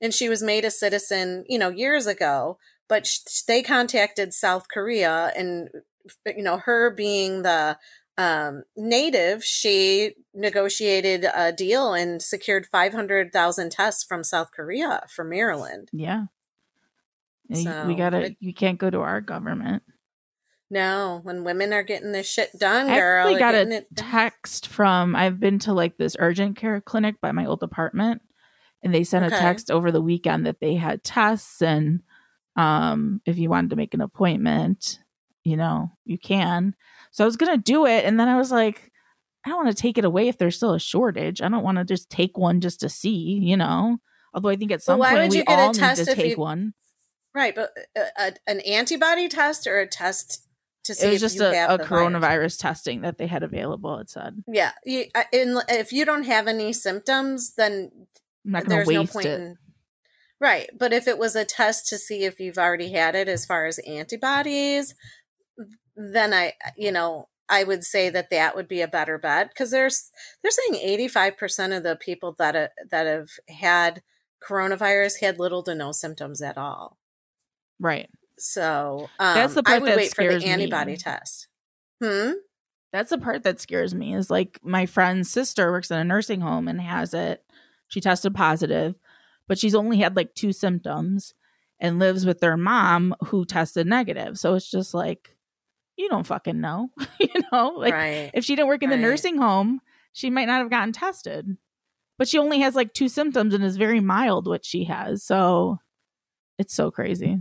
[0.02, 2.58] and she was made a citizen, you know, years ago.
[2.90, 5.70] But sh- they contacted South Korea, and
[6.26, 7.78] you know, her being the
[8.18, 15.06] um, native, she negotiated a deal and secured five hundred thousand tests from South Korea
[15.08, 15.88] for Maryland.
[15.94, 16.26] Yeah.
[17.54, 18.26] So, we gotta.
[18.26, 19.84] it- you can't go to our government.
[20.72, 25.16] No, when women are getting this shit done, I girl, actually got a text from.
[25.18, 28.22] I've been to like this urgent care clinic by my old apartment,
[28.82, 29.36] and they sent Okay.
[29.36, 32.00] a text over the weekend that they had tests, and
[32.56, 35.00] um, if you wanted to make an appointment,
[35.44, 36.74] you know, you can.
[37.12, 38.92] So I was gonna do it, and then I was like,
[39.46, 41.42] I don't want to take it away if there's still a shortage.
[41.42, 43.98] I don't want to just take one just to see, you know.
[44.34, 46.06] Although I think at some why point would we you get a all need to
[46.16, 46.74] take you- one.
[47.36, 50.48] Right, but a, a, an antibody test or a test
[50.86, 53.98] to see It was just a, a coronavirus testing that they had available.
[54.00, 54.44] It said.
[54.48, 57.92] Yeah, you, in, if you don't have any symptoms, then
[58.46, 59.40] I'm not gonna there's no point it.
[59.40, 59.58] in.
[60.40, 63.46] Right, but if it was a test to see if you've already had it as
[63.46, 64.96] far as antibodies,
[65.96, 69.72] then I, you know, I would say that that would be a better bet because
[69.72, 70.10] there's
[70.42, 74.02] they're saying 85% of the people that uh, that have had
[74.42, 76.98] coronavirus had little to no symptoms at all.
[77.80, 78.10] Right.
[78.42, 80.98] So um, That's the I part would that wait for the antibody me.
[80.98, 81.48] test.
[82.02, 82.32] Hmm.
[82.92, 86.42] That's the part that scares me is like my friend's sister works in a nursing
[86.42, 87.44] home and has it.
[87.88, 88.96] She tested positive,
[89.48, 91.34] but she's only had like two symptoms
[91.80, 94.38] and lives with their mom who tested negative.
[94.38, 95.36] So it's just like,
[95.96, 96.90] you don't fucking know.
[97.20, 99.82] you know, like Right, if she didn't work in the nursing home,
[100.14, 101.58] she might not have gotten tested.
[102.18, 105.24] But she only has like two symptoms and is very mild what she has.
[105.24, 105.80] So
[106.60, 107.40] it's so crazy.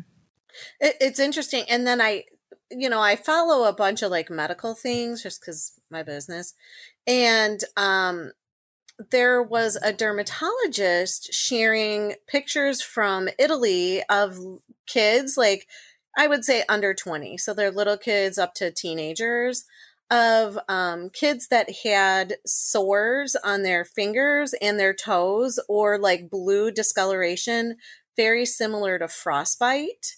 [0.81, 1.65] It, it's interesting.
[1.69, 2.25] And then I,
[2.71, 6.55] you know, I follow a bunch of like medical things just because my business.
[7.07, 8.33] And um,
[9.11, 14.39] there was a dermatologist sharing pictures from Italy of
[14.87, 15.67] kids, like
[16.17, 17.39] I would say under 20.
[17.39, 19.65] So they're little kids up to teenagers
[20.11, 26.73] of um, kids that had sores on their fingers and their toes or like blue
[26.73, 27.77] discoloration,
[28.17, 30.17] very similar to frostbite.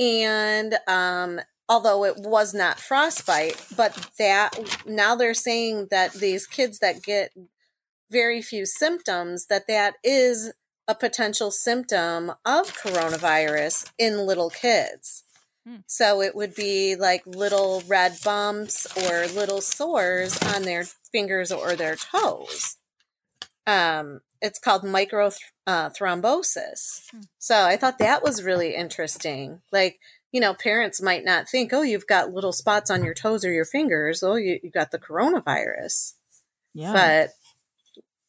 [0.00, 6.78] And um, although it was not frostbite, but that now they're saying that these kids
[6.80, 7.32] that get
[8.10, 10.52] very few symptoms, that that is
[10.88, 15.22] a potential symptom of coronavirus in little kids.
[15.86, 21.76] So it would be like little red bumps or little sores on their fingers or
[21.76, 22.76] their toes.
[23.66, 25.30] Um, it's called micro
[25.66, 27.02] uh, thrombosis.
[27.38, 29.60] So I thought that was really interesting.
[29.70, 29.98] Like,
[30.32, 33.52] you know, parents might not think, oh, you've got little spots on your toes or
[33.52, 34.22] your fingers.
[34.22, 36.14] Oh, you, you got the coronavirus.
[36.72, 36.92] Yeah.
[36.92, 37.30] But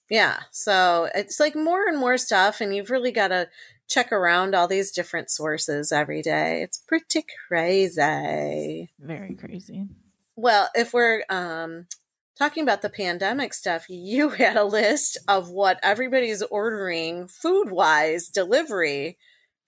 [0.09, 3.47] yeah, so it's like more and more stuff, and you've really got to
[3.87, 6.61] check around all these different sources every day.
[6.61, 8.89] It's pretty crazy.
[8.99, 9.87] Very crazy.
[10.35, 11.87] Well, if we're um,
[12.37, 18.27] talking about the pandemic stuff, you had a list of what everybody's ordering food wise
[18.27, 19.17] delivery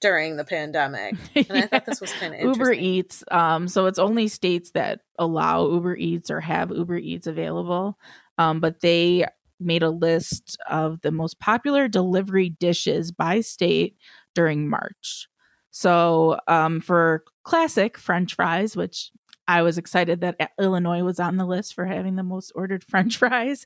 [0.01, 1.15] during the pandemic.
[1.35, 2.61] And I thought this was kind of interesting.
[2.61, 3.23] Uber Eats.
[3.31, 7.97] Um, so it's only states that allow Uber Eats or have Uber Eats available.
[8.37, 9.25] Um, but they
[9.59, 13.95] made a list of the most popular delivery dishes by state
[14.35, 15.27] during March.
[15.71, 19.11] So um, for classic French fries, which
[19.47, 23.17] I was excited that Illinois was on the list for having the most ordered French
[23.17, 23.65] fries.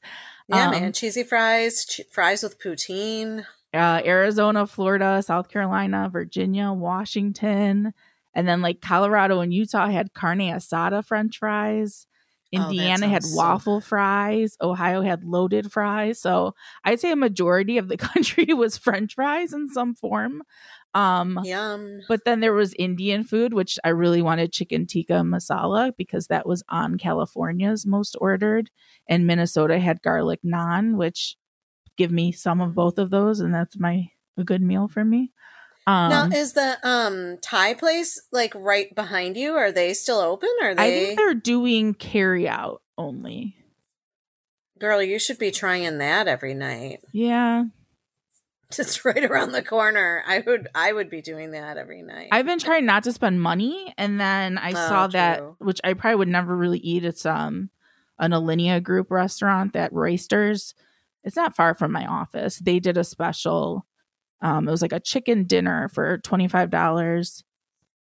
[0.50, 0.94] Yeah, Um, man.
[0.94, 3.46] Cheesy fries, che- fries with poutine.
[3.74, 7.94] uh, Arizona, Florida, South Carolina, Virginia, Washington,
[8.34, 12.08] and then like Colorado and Utah had carne asada French fries.
[12.56, 14.56] Oh, Indiana had sounds so waffle fries.
[14.62, 16.20] Ohio had loaded fries.
[16.22, 20.44] So I'd say a majority of the country was French fries in some form.
[20.94, 22.02] Um, Yum.
[22.08, 26.48] but then there was Indian food, which I really wanted chicken tikka masala because that
[26.48, 28.70] was on California's most ordered.
[29.08, 31.36] And Minnesota had garlic naan, which
[31.98, 35.32] give me some of both of those, and that's my a good meal for me.
[35.88, 39.56] Um, now, is the um Thai place like right behind you?
[39.56, 40.50] Are they still open?
[40.62, 40.84] Are they?
[40.84, 43.56] I think they're doing carry out only.
[44.80, 47.00] Girl, you should be trying that every night.
[47.14, 47.66] Yeah.
[48.78, 50.24] It's right around the corner.
[50.28, 52.28] I would I would be doing that every night.
[52.32, 55.94] I've been trying not to spend money, and then I Oh, saw that, which I
[55.94, 57.06] probably would never really eat.
[57.06, 57.70] It's um
[58.20, 60.74] an Alinea Group restaurant that Roisters.
[61.24, 62.58] It's not far from my office.
[62.60, 63.86] They did a special.
[64.42, 67.44] Um, it was like a chicken dinner for twenty five dollars,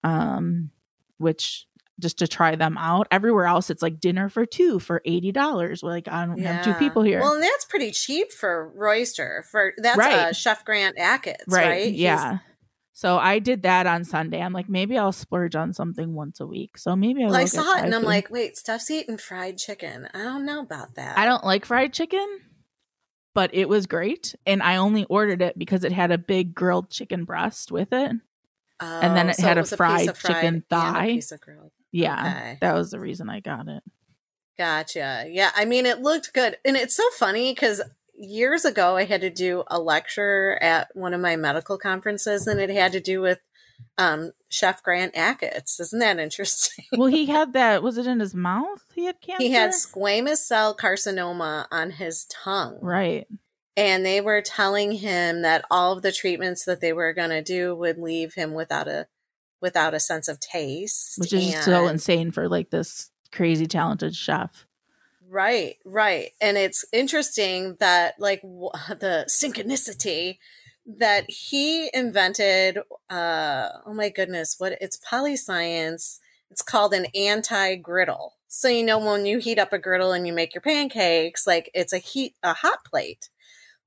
[0.05, 0.71] um,
[1.19, 1.67] which
[2.01, 3.09] just to try them out.
[3.11, 5.83] Everywhere else, it's like dinner for two for eighty dollars.
[5.83, 7.21] Like I don't have two people here.
[7.21, 9.45] Well, and that's pretty cheap for Roister.
[9.51, 11.87] For that's uh, Chef Grant Achatz, right?
[11.87, 12.39] He's- Yeah.
[12.93, 14.41] So I did that on Sunday.
[14.41, 16.79] I'm like, maybe I'll splurge on something once a week.
[16.79, 18.07] So maybe I, Well, I saw it and I'm food.
[18.07, 20.09] like, wait, Steph's eating fried chicken.
[20.15, 21.19] I don't know about that.
[21.19, 22.27] I don't like fried chicken,
[23.35, 24.35] but it was great.
[24.47, 28.13] And I only ordered it because it had a big grilled chicken breast with it.
[28.81, 31.07] and then Oh, it so had a fried of fried chicken a thigh.
[31.09, 31.73] piece of grilled.
[31.97, 32.37] Yeah.
[32.37, 32.59] Okay.
[32.61, 33.83] That was the reason I got it.
[34.59, 35.27] Gotcha.
[35.29, 37.83] Yeah, I mean, it looked good, and it's so funny because
[38.19, 42.61] years ago I had to do a lecture at one of my medical conferences, and
[42.61, 43.39] it had to do with
[43.99, 45.81] um, Chef Grant Achatz.
[45.81, 46.87] Isn't that interesting?
[46.93, 47.83] well, he had that.
[47.83, 48.85] Was it in his mouth?
[48.95, 49.43] He had cancer.
[49.43, 52.79] He had squamous cell carcinoma on his tongue.
[52.81, 53.27] Right.
[53.77, 57.43] And they were telling him that all of the treatments that they were going to
[57.43, 59.07] do would leave him without a
[59.61, 61.19] without a sense of taste.
[61.19, 64.67] Which is just so insane for like this crazy talented chef.
[65.29, 66.31] Right, right.
[66.41, 70.39] And it's interesting that, like, w- the synchronicity
[70.87, 72.79] that he invented.
[73.11, 76.21] Uh, oh my goodness, what it's polyscience.
[76.51, 78.35] It's called an anti griddle.
[78.49, 81.71] So, you know, when you heat up a griddle and you make your pancakes, like
[81.75, 83.29] it's a heat, a hot plate.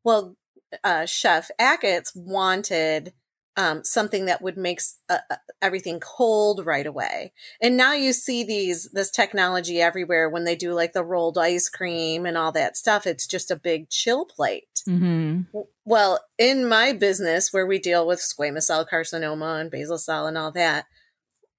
[0.03, 0.35] Well,
[0.83, 3.13] uh, Chef Achatz wanted
[3.57, 7.33] um, something that would make uh, uh, everything cold right away.
[7.61, 11.69] And now you see these this technology everywhere when they do like the rolled ice
[11.69, 13.05] cream and all that stuff.
[13.05, 14.83] It's just a big chill plate.
[14.87, 15.59] Mm-hmm.
[15.83, 20.37] Well, in my business where we deal with squamous cell carcinoma and basal cell and
[20.37, 20.85] all that,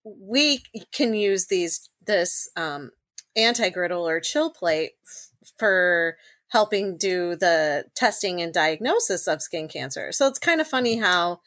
[0.04, 2.92] we can use these this um,
[3.36, 6.16] anti griddle or chill plate f- for
[6.48, 10.12] helping do the testing and diagnosis of skin cancer.
[10.12, 11.40] So it's kind of funny how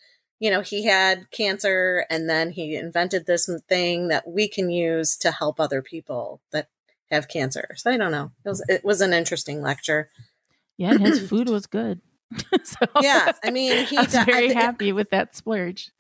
[0.43, 5.15] you know he had cancer and then he invented this thing that we can use
[5.15, 6.67] to help other people that
[7.09, 7.69] have cancer.
[7.77, 8.31] So I don't know.
[8.43, 10.09] It was it was an interesting lecture.
[10.75, 12.01] Yeah, and his food was good.
[12.65, 15.91] so Yeah, I mean, he I was di- I very happy with that splurge.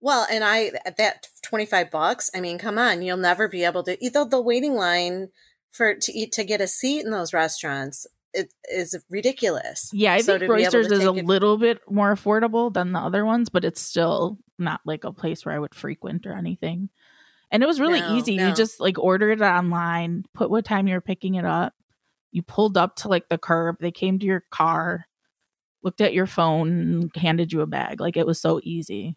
[0.00, 2.30] Well, and I at that twenty five bucks.
[2.32, 4.04] I mean, come on, you'll never be able to.
[4.04, 5.30] Either the waiting line
[5.72, 9.90] for to eat to get a seat in those restaurants it is ridiculous.
[9.92, 12.14] Yeah, I So think to be able to Roisters is a it- little bit more
[12.14, 15.74] affordable than the other ones, but it's still not like a place where I would
[15.74, 16.88] frequent or anything.
[17.50, 18.36] And it was really No, easy.
[18.36, 18.48] no.
[18.48, 21.74] You just like ordered it online, put what time you were picking it up.
[22.30, 25.06] You pulled up to like the curb, they came to your car,
[25.82, 28.00] looked at your phone, handed you a bag.
[28.00, 29.16] Like it was so easy.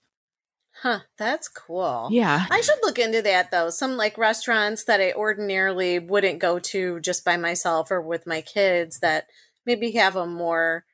[0.81, 2.09] Huh, that's cool.
[2.11, 2.45] Yeah.
[2.51, 3.69] I should look into that though.
[3.69, 8.41] Some like restaurants that I ordinarily wouldn't go to just by myself or with my
[8.41, 9.27] kids that
[9.65, 10.85] maybe have a more,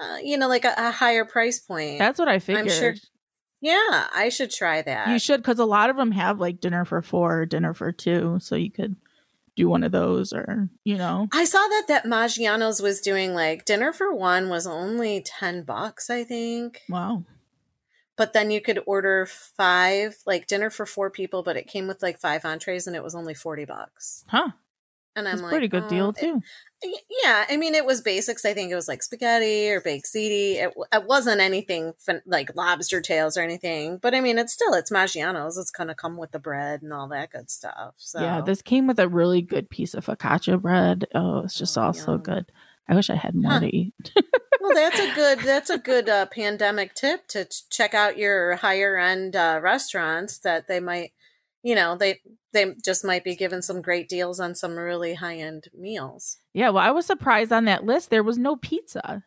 [0.00, 1.98] uh, you know, like a, a higher price point.
[1.98, 2.66] That's what I figured.
[2.66, 2.94] I'm sure.
[3.60, 5.08] Yeah, I should try that.
[5.08, 7.90] You should, because a lot of them have like dinner for four, or dinner for
[7.90, 8.94] two, so you could
[9.56, 13.64] do one of those, or you know, I saw that that Maggiano's was doing like
[13.64, 16.82] dinner for one was only 10 bucks, I think.
[16.88, 17.24] wow,
[18.18, 22.02] But then you could order five, like dinner for four people, but it came with
[22.02, 24.24] like five entrees and it was only 40 bucks.
[24.28, 24.48] huh?
[25.16, 26.42] And I'm That's like, pretty good oh, deal too.
[26.84, 28.44] Eh, y- Yeah, I mean, it was basics.
[28.44, 30.54] I think it was like spaghetti or baked ziti.
[30.62, 34.74] It, it wasn't anything fin- like lobster tails or anything, but I mean, it's still
[34.74, 35.58] it's Maggiano's.
[35.58, 37.94] It's gonna come with the bread and all that good stuff.
[37.98, 41.06] So Yeah, this came with a really good piece of focaccia bread.
[41.14, 42.52] Oh, it's just oh, all so good.
[42.88, 43.60] I wish I had more Huh.
[43.60, 44.12] to eat.
[44.60, 48.56] well, that's a good that's a good uh, pandemic tip to ch- check out your
[48.56, 51.12] higher end uh, restaurants that they might,
[51.62, 52.20] you know, they
[52.52, 56.38] they just might be giving some great deals on some really high end meals.
[56.54, 58.10] Yeah, well, I was surprised on that list.
[58.10, 59.22] There was no pizza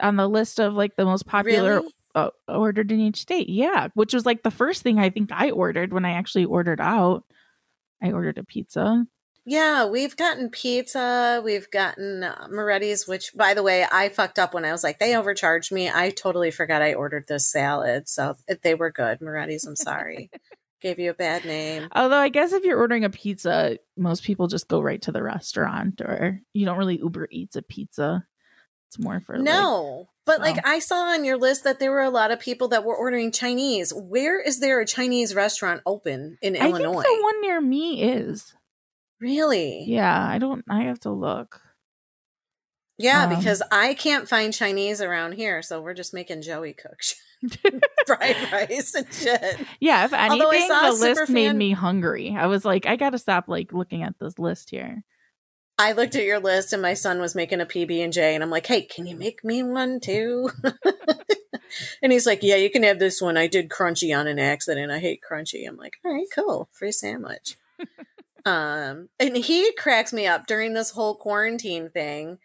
[0.00, 1.94] on the list of like the most popular Really?
[2.14, 3.48] uh, ordered in each state.
[3.48, 6.80] Yeah, which was like the first thing I think I ordered when I actually ordered
[6.80, 7.24] out.
[8.02, 9.06] I ordered a pizza.
[9.48, 11.40] Yeah, we've gotten pizza.
[11.42, 14.98] We've gotten uh, Moretti's, which, by the way, I fucked up when I was like,
[14.98, 15.88] they overcharged me.
[15.90, 18.10] I totally forgot I ordered this salad.
[18.10, 19.20] So they were good.
[19.20, 20.30] Moretti's, I'm sorry.
[20.82, 21.88] Gave you a bad name.
[21.92, 25.22] Although I guess if you're ordering a pizza, most people just go right to the
[25.22, 28.26] restaurant, or you don't really Uber Eats a pizza.
[28.88, 30.64] It's more for like- No, but like.
[30.66, 33.32] I saw on your list that there were a lot of people that were ordering
[33.32, 33.92] Chinese.
[33.94, 37.02] Where is there a Chinese restaurant open in I Illinois?
[37.02, 38.54] think the one near me is.
[39.20, 39.84] Really?
[39.86, 40.64] Yeah, I don't.
[40.68, 41.60] I have to look.
[42.98, 47.00] Yeah, Um, because I can't find Chinese around here, so we're just making Joey cook
[48.06, 49.60] fried rice and shit.
[49.78, 52.36] Yeah, if anything, I saw the list made me hungry.
[52.36, 55.04] I was like, I got to stop like looking at this list here.
[55.80, 58.42] I looked at your list and my son was making a PB and J and
[58.42, 60.50] I'm like, "Hey, can you make me one too?"
[62.02, 63.36] and he's like, "Yeah, you can have this one.
[63.36, 64.90] I did crunchy on an accident.
[64.90, 66.68] I hate crunchy." I'm like, "All right, cool.
[66.72, 67.56] Free sandwich."
[68.44, 72.38] Um, and he cracks me up during this whole quarantine thing.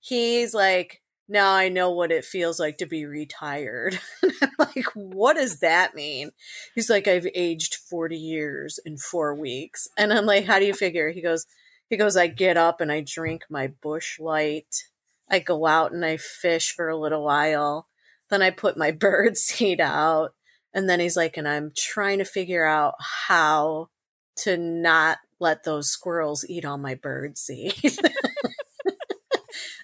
[0.00, 3.98] He's like, "Now I know what it feels like to be retired."
[4.58, 6.30] Like, "What does that mean?"
[6.74, 10.74] He's like, "I've aged 40 years in 4 weeks." And I'm like, "How do you
[10.74, 11.46] figure?" He goes,
[11.90, 14.84] he goes, I get up and I drink my Busch Light.
[15.28, 17.88] I go out and I fish for a little while.
[18.30, 20.34] Then I put my bird seed out.
[20.72, 22.94] And then he's like, and I'm trying to figure out
[23.28, 23.88] how
[24.36, 27.74] to not let those squirrels eat all my bird seed.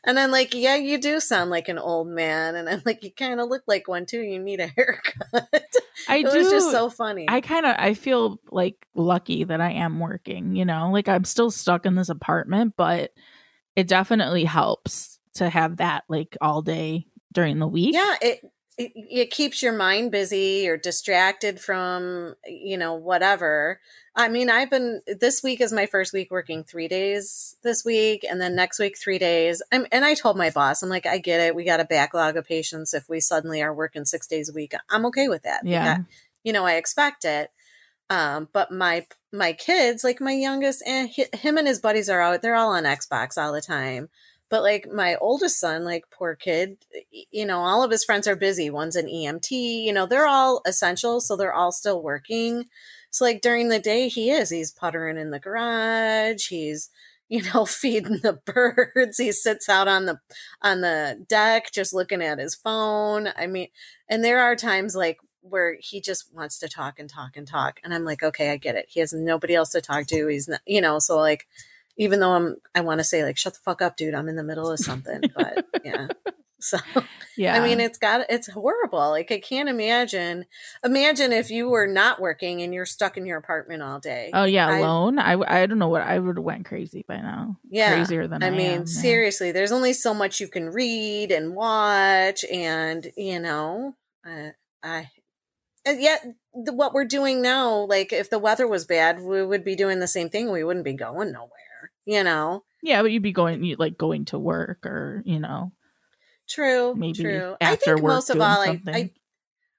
[0.05, 2.55] and I'm like, yeah, you do sound like an old man.
[2.55, 4.21] And I'm like, you kind of look like one too.
[4.21, 5.27] You need a haircut.
[6.09, 6.39] I it do.
[6.39, 7.27] was just so funny.
[7.29, 10.55] I kind of I feel like lucky that I am working.
[10.55, 13.13] You know, like I'm still stuck in this apartment, but
[13.75, 17.95] it definitely helps to have that like all day during the week.
[17.95, 18.41] yeah it,
[18.79, 23.81] it it keeps your mind busy or distracted from you know whatever.
[24.15, 28.25] I mean i've been this week is my first week working three days this week
[28.29, 29.63] and then next week three days.
[29.73, 32.37] I'm, and i told my boss i'm like i get it we got a backlog
[32.37, 35.63] of patients if we suddenly are working six days a week i'm okay with that
[35.85, 35.99] Yeah.
[36.45, 37.51] You know i expect it.
[38.09, 42.41] Um but my my kids like my youngest and him and his buddies are out
[42.41, 44.09] they're all on xbox all the time
[44.49, 46.79] but like my oldest son like poor kid
[47.31, 48.71] you know all of his friends are busy.
[48.71, 52.65] One's an emt you know they're all essential so they're all still working.
[53.11, 54.51] So like during the day he is.
[54.51, 56.49] He's puttering in the garage.
[56.49, 56.91] He's
[57.29, 59.19] you know feeding the birds.
[59.19, 60.21] He sits out on the
[60.63, 63.29] on the deck just looking at his phone.
[63.37, 63.69] I mean
[64.09, 67.81] and there are times like where he just wants to talk and talk and talk.
[67.85, 68.87] And i'm like okay i get it.
[68.89, 70.29] He has nobody else to talk to.
[70.29, 71.47] He's not you know so like
[71.97, 74.37] even though i'm i want to say like shut the fuck up dude i'm in
[74.37, 76.09] the middle of something but yeah
[76.59, 76.79] So
[77.37, 77.55] Yeah.
[77.55, 79.11] I mean, it's got it's horrible.
[79.11, 80.47] Like I can't imagine.
[80.83, 84.31] Imagine if you were not working and you're stuck in your apartment all day.
[84.33, 85.19] Oh yeah, I- alone.
[85.19, 87.59] I I don't know what I would have went crazy by now.
[87.69, 88.85] yeah, crazier than I, I mean, am, yeah.
[88.87, 93.95] seriously, there's only so much you can read and watch, and you know,
[94.27, 94.51] uh,
[94.83, 95.11] I.
[95.85, 99.63] And yet, the, what we're doing now, like if the weather was bad, we would
[99.63, 100.51] be doing the same thing.
[100.51, 101.51] We wouldn't be going nowhere.
[102.07, 105.73] You know, Yeah, but you'd be going you like going to work or you know
[106.49, 106.95] True.
[106.95, 107.57] maybe true.
[107.61, 108.95] I think work most of all, I, something.
[108.95, 109.11] I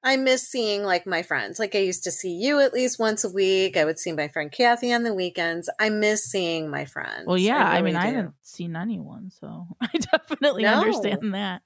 [0.04, 1.60] I miss seeing like my friends.
[1.60, 3.78] Like I used to see you at least once a week.
[3.78, 5.70] I would see my friend Kathy on the weekends.
[5.80, 7.26] I miss seeing my friends.
[7.26, 7.66] well, yeah.
[7.66, 8.16] I, really mean, I do.
[8.18, 10.74] haven't seen anyone, so I definitely No.
[10.80, 11.62] understand that.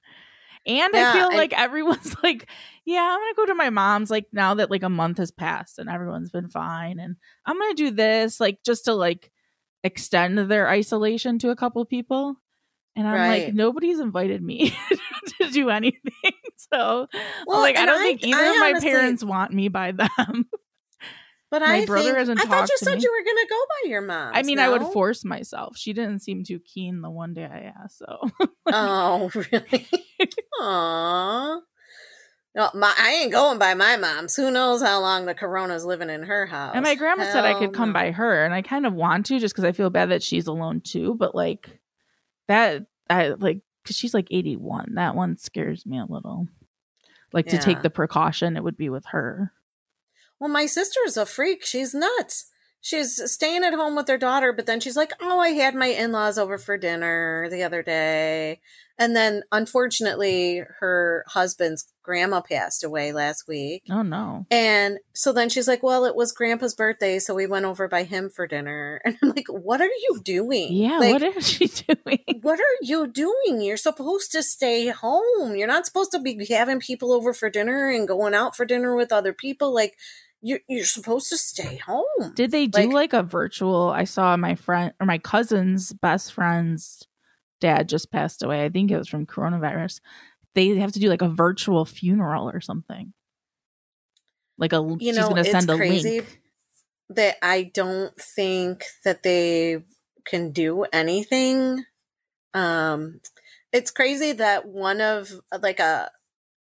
[0.64, 2.48] And Yeah, I feel like everyone's like,
[2.84, 4.10] yeah, I'm gonna go to my mom's.
[4.10, 7.74] Like now that like a month has passed and everyone's been fine, and I'm gonna
[7.74, 9.30] do this like just to like
[9.84, 12.36] extend their isolation to a couple people.
[12.94, 14.74] And I'm like, nobody's invited me
[15.40, 16.00] to do anything.
[16.72, 17.06] So,
[17.46, 19.92] Well, like, I don't I- think either I of my honestly- parents want me by
[19.92, 20.48] them.
[21.50, 23.02] But my I brother think, hasn't I thought you said me.
[23.02, 24.30] you were gonna go by your mom.
[24.34, 25.76] I mean, I would force myself.
[25.76, 27.98] She didn't seem too keen the one day I asked.
[27.98, 28.30] So,
[28.72, 29.86] Oh, really?
[30.62, 31.60] Aw.
[32.54, 34.36] No, my, I ain't going by my mom's.
[34.36, 36.72] Who knows how long the corona's living in her house?
[36.74, 37.94] and my grandma said I could come no.
[37.94, 40.46] by her, and I kind of want to just because I feel bad that she's
[40.46, 41.14] alone too.
[41.14, 41.80] But like
[42.48, 44.94] that, I like because she's like 81.
[44.94, 46.46] That one scares me a little.
[47.32, 49.52] Like to take the precaution, it would be with her.
[50.38, 51.64] Well, my sister's a freak.
[51.64, 52.51] She's nuts.
[52.84, 55.86] She's staying at home with her daughter, but then she's like, Oh, I had my
[55.86, 58.60] in laws over for dinner the other day.
[58.98, 63.84] And then unfortunately, her husband's grandma passed away last week.
[63.90, 64.46] Oh no.
[64.50, 68.02] And so then she's like, Well, it was grandpa's birthday, so we went over by
[68.02, 69.00] him for dinner.
[69.04, 70.72] And I'm like, What are you doing?
[70.72, 71.66] Yeah, Like, what is she
[72.04, 72.18] doing?
[72.42, 73.60] what are you doing?
[73.60, 75.54] You're supposed to stay home.
[75.56, 78.94] You're not supposed to be having people over for dinner and going out for dinner
[78.96, 79.72] with other people.
[79.72, 79.96] Like
[80.42, 82.34] you're you're supposed to stay home.
[82.34, 83.90] Did they do like, a virtual?
[83.90, 87.06] I saw my friend or my cousin's best friend's
[87.60, 88.64] dad just passed away.
[88.64, 90.00] I think it was from coronavirus.
[90.54, 93.12] They have to do like a virtual funeral or something.
[94.58, 96.40] Like a You she's know, gonna it's send a crazy link.
[97.10, 99.84] that I don't think that they
[100.26, 101.84] can do anything.
[102.52, 103.20] Um
[103.72, 105.32] it's crazy that one of
[105.62, 106.10] like a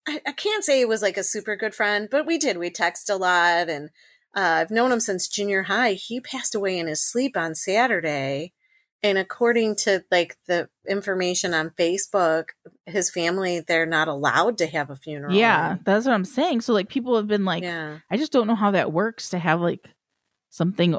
[0.06, 2.58] I, I can't say it was like a super good friend, but we did.
[2.58, 3.90] We text a lot and
[4.36, 5.92] uh, I've known him since junior high.
[5.92, 8.52] He passed away in his sleep on Saturday.
[9.02, 12.50] And according to like the information on Facebook,
[12.86, 15.34] his family, they're not allowed to have a funeral.
[15.34, 16.60] Yeah, that's what I'm saying.
[16.60, 17.98] So like people have been like, Yeah.
[18.10, 19.88] I just don't know how that works to have like
[20.50, 20.98] something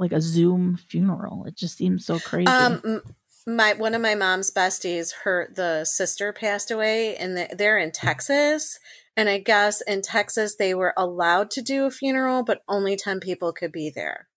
[0.00, 1.44] like a Zoom funeral.
[1.44, 2.48] It just seems so crazy.
[2.48, 3.02] Um,
[3.46, 7.92] my one of my mom's besties, her the sister passed away, and the- they're in
[7.92, 8.78] Texas.
[9.16, 13.20] And I guess in Texas they were allowed to do a funeral, but only ten
[13.20, 14.28] people could be there.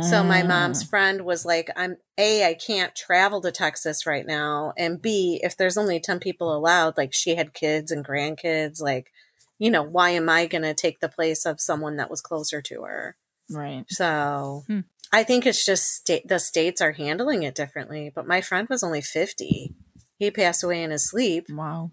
[0.00, 0.86] So my mom's Ah.
[0.86, 5.56] friend was like, "I'm a, I can't travel to Texas right now, and b, if
[5.56, 9.12] there's only ten people allowed, like she had kids and grandkids, like,
[9.58, 12.60] you know, why am I going to take the place of someone that was closer
[12.62, 13.16] to her?"
[13.50, 13.84] right.
[13.88, 14.80] So Hmm.
[15.14, 18.10] I think it's just state the states are handling it differently.
[18.12, 19.72] But my friend was only fifty.
[20.18, 21.46] He passed away in his sleep.
[21.48, 21.92] Wow.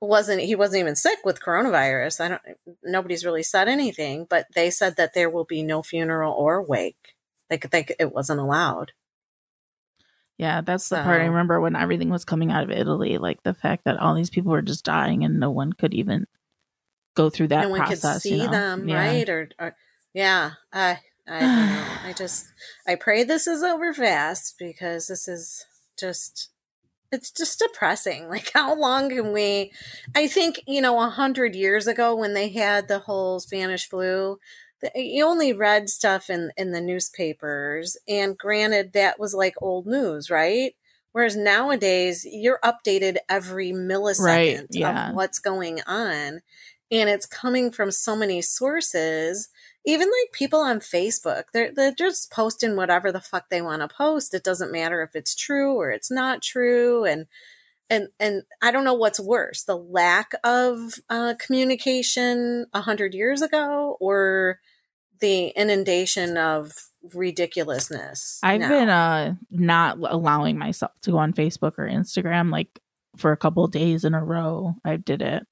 [0.00, 2.20] wasn't He wasn't even sick with coronavirus.
[2.20, 2.42] I don't.
[2.82, 7.14] Nobody's really said anything, but they said that there will be no funeral or wake.
[7.50, 8.92] Like, like it wasn't allowed.
[10.36, 13.54] Yeah, that's the part I remember when everything was coming out of Italy, like the
[13.54, 16.26] fact that all these people were just dying and no one could even
[17.16, 18.12] go through that no one process.
[18.14, 18.50] could see you know?
[18.52, 18.96] them, Yeah.
[18.98, 19.28] right?
[19.28, 19.76] Or, or
[20.14, 21.86] yeah, I I don't know.
[22.04, 22.46] I just
[22.86, 25.64] I pray this is over fast because this is
[25.98, 26.50] just
[27.10, 28.28] it's just depressing.
[28.28, 29.72] Like how long can we
[30.14, 34.38] I think, you know, a hundred years ago when they had the whole Spanish flu,
[34.80, 39.86] the- you only read stuff in in the newspapers and granted that was like old
[39.86, 40.74] news, right?
[41.12, 45.10] Whereas nowadays you're updated every millisecond yeah.
[45.10, 46.42] of what's going on
[46.90, 49.48] and it's coming from so many sources
[49.88, 53.88] even like people on facebook they're, they're just posting whatever the fuck they want to
[53.88, 57.26] post it doesn't matter if it's true or it's not true and
[57.88, 63.40] and and i don't know what's worse the lack of uh, communication a hundred years
[63.42, 64.60] ago or
[65.20, 66.72] the inundation of
[67.14, 68.68] ridiculousness I've now.
[68.68, 72.80] been uh not allowing myself to go on Facebook or Instagram like
[73.16, 74.74] for a couple of days in a row.
[74.84, 75.46] I did it.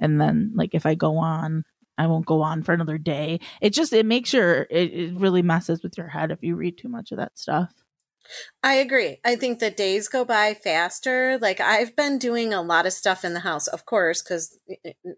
[0.00, 1.64] And then like if I go on,
[1.96, 3.40] I won't go on for another day.
[3.60, 6.78] It just it makes your it, it really messes with your head if you read
[6.78, 7.72] too much of that stuff.
[8.62, 9.18] I agree.
[9.24, 11.38] I think the days go by faster.
[11.40, 14.58] Like I've been doing a lot of stuff in the house, of course, because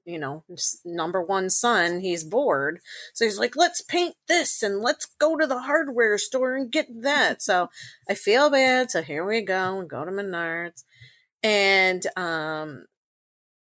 [0.04, 0.44] you know,
[0.84, 2.80] number one son, he's bored,
[3.14, 6.88] so he's like, "Let's paint this and let's go to the hardware store and get
[7.02, 7.70] that." So
[8.08, 8.90] I feel bad.
[8.90, 10.82] So here we go and go to Menards,
[11.42, 12.86] and um,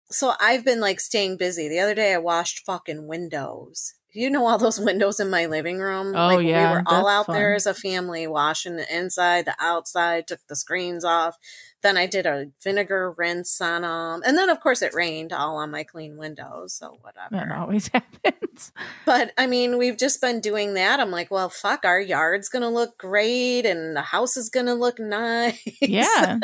[0.10, 1.68] so I've been like staying busy.
[1.68, 3.94] The other day, I washed fucking windows.
[4.16, 6.16] You know all those windows in my living room.
[6.16, 9.56] Oh, like yeah, we were all out there as a family washing the inside, the
[9.60, 11.38] outside, took the screens off.
[11.84, 15.58] Then I did a vinegar rinse on them, and then of course it rained all
[15.58, 16.74] on my clean windows.
[16.74, 17.36] So whatever.
[17.36, 18.72] That always happens.
[19.06, 21.00] But I mean, we've just been doing that.
[21.02, 24.98] I'm like, well, fuck, our yard's gonna look great, and the house is gonna look
[25.00, 25.62] nice.
[25.82, 26.40] Yeah.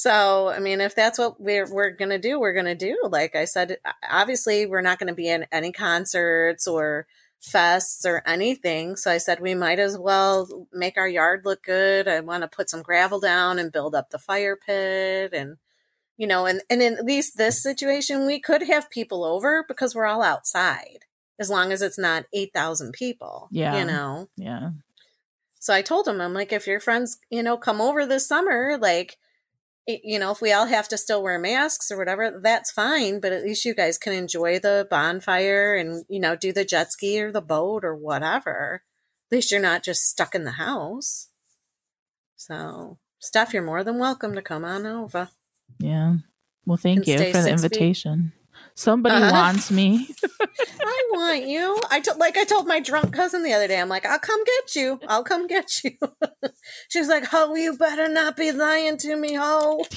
[0.00, 2.96] So, I mean, if that's what we're we're gonna do, we're gonna do.
[3.10, 3.76] Like I said,
[4.10, 7.06] obviously, we're not gonna be in any concerts or
[7.38, 8.96] fests or anything.
[8.96, 12.08] So I said we might as well make our yard look good.
[12.08, 15.58] I want to put some gravel down and build up the fire pit, and
[16.16, 19.94] you know, and and in at least this situation, we could have people over because
[19.94, 21.04] we're all outside,
[21.38, 23.48] as long as it's not eight thousand people.
[23.50, 23.78] Yeah.
[23.78, 24.30] you know.
[24.34, 24.70] Yeah.
[25.58, 28.78] So I told him, I'm like, if your friends, you know, come over this summer,
[28.80, 29.18] like,
[30.04, 33.20] you know, if we all have to still wear masks or whatever, that's fine.
[33.20, 36.92] But at least you guys can enjoy the bonfire and, you know, do the jet
[36.92, 38.82] ski or the boat or whatever.
[39.30, 41.28] At least you're not just stuck in the house.
[42.36, 45.28] So, Steph, you're more than welcome to come on over.
[45.78, 46.16] Yeah.
[46.66, 48.32] Well, thank you for the invitation.
[48.34, 48.39] feet.
[48.80, 49.30] Somebody Uh-huh.
[49.32, 50.08] wants me.
[50.80, 51.78] I want you.
[51.90, 53.78] I told like I told my drunk cousin the other day.
[53.78, 54.98] I'm like, I'll come get you.
[55.06, 55.92] I'll come get you.
[56.88, 59.84] she was like, "Ho, you better not be lying to me, ho."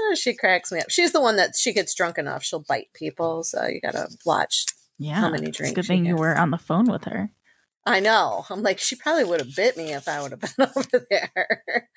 [0.00, 0.90] Oh, she cracks me up.
[0.90, 3.42] She's the one that she gets drunk enough, she'll bite people.
[3.42, 4.66] So you gotta watch
[4.98, 5.14] Yeah.
[5.14, 5.74] how many It's drinks.
[5.74, 7.30] good thing you were on the phone with her.
[7.86, 8.44] I know.
[8.50, 11.88] I'm like, she probably would have bit me if I would have been over there.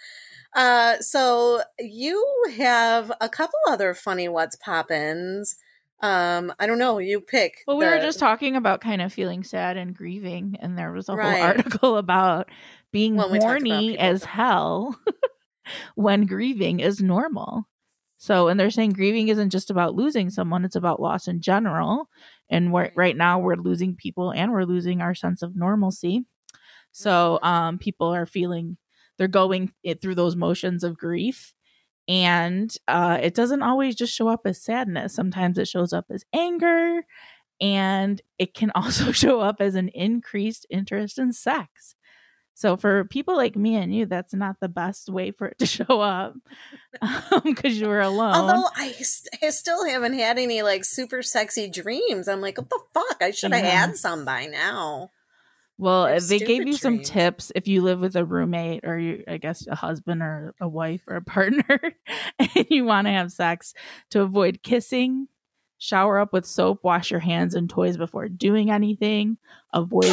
[0.53, 2.25] Uh, so you
[2.57, 5.55] have a couple other funny what's poppins.
[6.01, 6.97] Um, I don't know.
[6.97, 7.67] You pick.
[7.67, 11.09] Well, we were just talking about kind of feeling sad and grieving, and there was
[11.09, 11.21] a Right.
[11.37, 12.49] whole article about
[12.91, 14.99] being When talked about horny as hell
[15.95, 17.67] when grieving is normal.
[18.17, 22.09] So, and they're saying grieving isn't just about losing someone, it's about loss in general.
[22.49, 26.25] And we're, right now, we're losing people and we're losing our sense of normalcy.
[26.91, 27.45] So, Mm-hmm.
[27.45, 28.77] um, people are feeling
[29.17, 31.53] they're going it through those motions of grief.
[32.07, 35.13] And uh, it doesn't always just show up as sadness.
[35.13, 37.01] Sometimes it shows up as anger,
[37.61, 41.95] and it can also show up as an increased interest in sex.
[42.53, 45.65] So for people like me and you, that's not the best way for it to
[45.77, 46.33] show up
[47.43, 48.35] because you were alone.
[48.35, 48.93] Although I,
[49.41, 52.27] I still haven't had any like super sexy dreams.
[52.27, 53.17] I'm like, what the fuck?
[53.21, 53.69] I should have Yeah.
[53.87, 55.09] had some by now.
[55.81, 58.99] Well, they're uh, they gave you some tips if you live with a roommate or
[58.99, 61.79] you, I guess a husband or a wife or a partner,
[62.39, 63.73] and you want to have sex
[64.11, 65.27] to avoid kissing.
[65.79, 69.37] Shower up with soap, wash your hands and toys before doing anything.
[69.73, 70.09] Avoid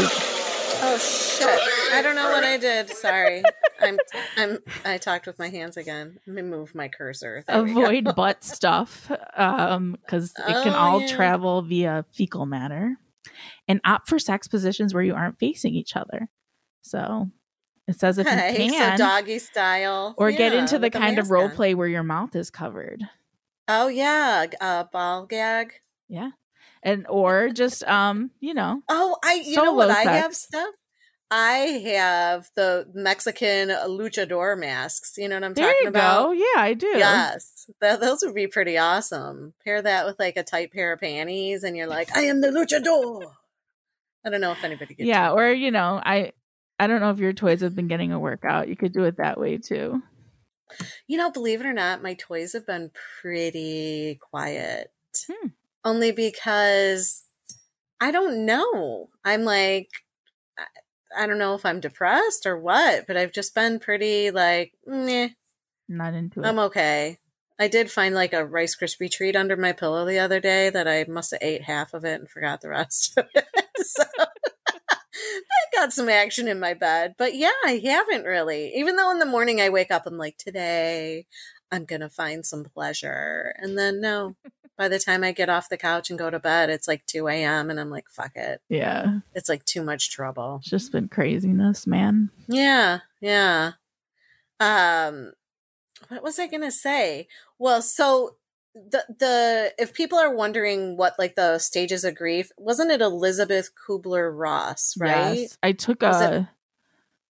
[0.80, 1.60] Oh shit!
[1.92, 2.88] I don't know what I did.
[2.88, 3.42] Sorry.
[3.80, 3.98] I'm
[4.36, 6.18] I'm I talked with my hands again.
[6.26, 7.44] Let me move my cursor.
[7.46, 11.08] There avoid butt stuff um because it can Oh, all yeah.
[11.08, 12.96] travel via fecal matter
[13.66, 16.28] and opt for sex positions where you aren't facing each other
[16.82, 17.28] so
[17.86, 21.44] it says if you so can doggy style, or get into the kind of role
[21.44, 21.50] on.
[21.50, 23.02] play where your mouth is covered
[23.70, 25.72] Oh yeah, uh, ball gag.
[26.08, 26.30] yeah
[26.82, 30.74] and or just um you know Oh, I you know what Solo I have stuff.
[31.30, 31.56] I
[31.94, 35.14] have the Mexican luchador masks.
[35.18, 36.24] You know what I'm there talking you about?
[36.26, 39.52] go yeah i do Yes, Th- those would be pretty awesome.
[39.64, 42.48] Pair that with like a tight pair of panties, and you're like, I am the
[42.48, 43.30] luchador.
[44.24, 46.32] I don't know if anybody gets yeah or you know i
[46.78, 49.16] i don't know if your toys have been getting a workout you could do it
[49.18, 50.02] that way too
[51.06, 52.90] You know, believe it or not, my toys have been
[53.22, 54.92] pretty quiet.
[55.26, 55.48] Hmm.
[55.82, 57.22] Only because
[58.02, 59.08] I don't know.
[59.24, 59.88] I'm like,
[61.16, 65.30] I- don't know if I'm depressed or what, but I've just been pretty like, meh,
[65.88, 67.18] not into it I'm okay.
[67.58, 70.86] I did find like a Rice Krispie treat under my pillow the other day that
[70.86, 73.46] I must have ate half of it and forgot the rest of it.
[73.84, 74.04] so
[75.18, 77.14] I got some action in my bed.
[77.18, 78.72] But yeah, I haven't really.
[78.76, 81.26] Even though in the morning I wake up, I'm like, today
[81.72, 83.52] I'm going to find some pleasure.
[83.58, 84.36] And then no,
[84.78, 87.28] by the time I get off the couch and go to bed, it's like 2
[87.28, 87.68] a.m.
[87.68, 88.62] and I'm like, fuck it.
[88.70, 90.60] yeah It's like too much trouble.
[90.62, 93.72] it's just been craziness man Yeah, yeah.
[94.60, 95.32] Um
[96.08, 97.26] what was I going to say?
[97.58, 98.36] Well, so
[98.74, 103.70] the the if people are wondering what like the stages of grief, wasn't it Elizabeth
[103.74, 105.38] Kubler-Ross, right?
[105.40, 105.58] Yes.
[105.62, 106.46] I took Was a it-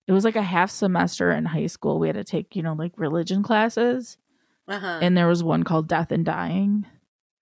[0.08, 2.00] it was like a half semester in high school.
[2.00, 4.18] We had to take, you know, like religion classes.
[4.68, 5.00] Uh-huh.
[5.04, 6.88] And there was one called Death and Dying.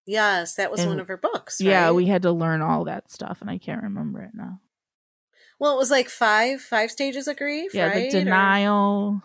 [0.07, 1.61] Yes, that was and- one of her books.
[1.61, 4.61] Yeah, we had to learn all that stuff and I can't remember it now.
[5.59, 8.09] Well, it was like five five stages of grief, Yeah, right?
[8.11, 9.21] the Or denial.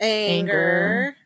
[0.00, 1.16] anger.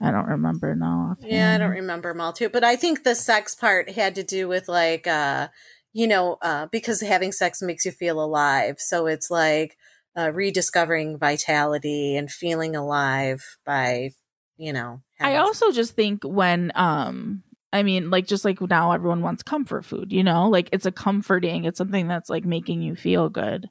[0.00, 1.16] I don't remember now.
[1.20, 2.48] Yeah, I don't remember them all too.
[2.48, 5.48] But I think the sex part had to do with like uh
[5.92, 8.76] you know, uh because having sex makes you feel alive.
[8.78, 9.76] So it's like
[10.16, 14.10] uh rediscovering vitality and feeling alive by,
[14.56, 17.42] you know, I also just think when um
[17.72, 20.48] I mean like just like now everyone wants comfort food, you know?
[20.48, 23.68] Like it's a comforting, it's something that's like making you feel good.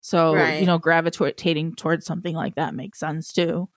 [0.00, 0.60] So, Right.
[0.60, 3.68] you know, gravitating towards something like that makes sense too.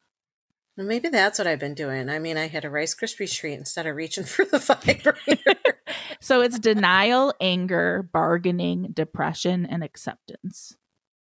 [0.75, 2.09] Well, maybe that's what I've been doing.
[2.09, 5.55] I mean, I had a Rice Krispie treat instead of reaching for the vibrator.
[6.19, 10.75] So it's denial, anger, bargaining, depression, and acceptance.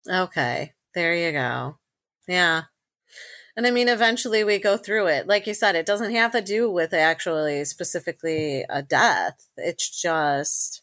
[0.09, 1.77] Okay, there you go.
[2.29, 2.63] Yeah.
[3.57, 5.27] And I mean, eventually we go through it.
[5.29, 9.47] Like you said, it doesn't have to do with actually specifically a death.
[9.57, 10.83] It's just,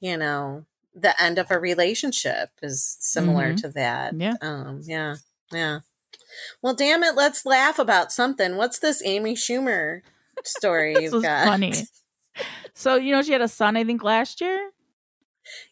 [0.00, 0.64] you know,
[0.94, 3.60] the end of a relationship is similar Mhm.
[3.62, 4.14] to that.
[4.16, 4.34] Yeah.
[4.40, 5.16] Um, yeah.
[5.52, 5.80] Yeah.
[6.62, 7.14] Well, damn it.
[7.14, 8.56] Let's laugh about something.
[8.56, 10.00] What's this Amy Schumer
[10.44, 11.46] story you've got?
[11.46, 11.74] funny.
[12.74, 14.70] So, you know, she had a son, I think, last year.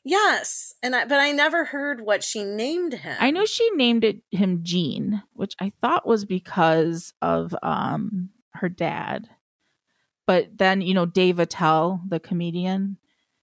[0.05, 0.75] Yes.
[0.83, 3.17] And I, but I never heard what she named him.
[3.21, 8.69] I know she named it him Gene, which I thought was because of um her
[8.69, 9.29] dad.
[10.27, 12.99] But then, you know, Dave Attell, the comedian,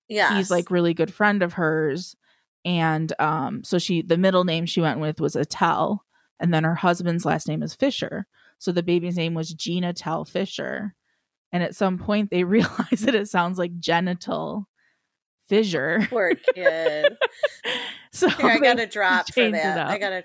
[0.07, 0.36] Yeah.
[0.38, 2.15] he's like really good friend of hers.
[2.65, 6.03] And um, so she the middle name she went with was Attell,
[6.39, 8.28] and then her husband's last name is Fisher.
[8.59, 10.93] So the baby's name was Gina Tell Fisher.
[11.53, 14.67] And at some point they realized that it sounds like genital
[15.48, 16.06] fissure.
[16.10, 17.18] Poor kid.
[18.10, 19.88] So Here, I got a drop for that.
[19.88, 20.24] I got a,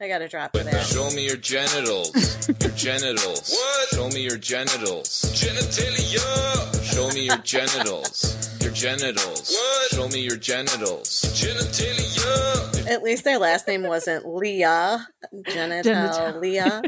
[0.00, 0.86] I got a drop for that.
[0.86, 2.48] Show me your genitals.
[2.48, 3.50] Your genitals.
[3.50, 3.88] What?
[3.90, 5.08] Show me your genitals.
[5.34, 6.82] Genitalia.
[6.94, 8.56] Show me your genitals.
[8.62, 9.50] Your genitals.
[9.52, 9.90] What?
[9.90, 11.22] Show me your genitals.
[11.34, 12.90] Genitalia.
[12.90, 15.06] At least their last name wasn't Leah.
[15.46, 16.40] Genital Genital.
[16.40, 16.80] Leah.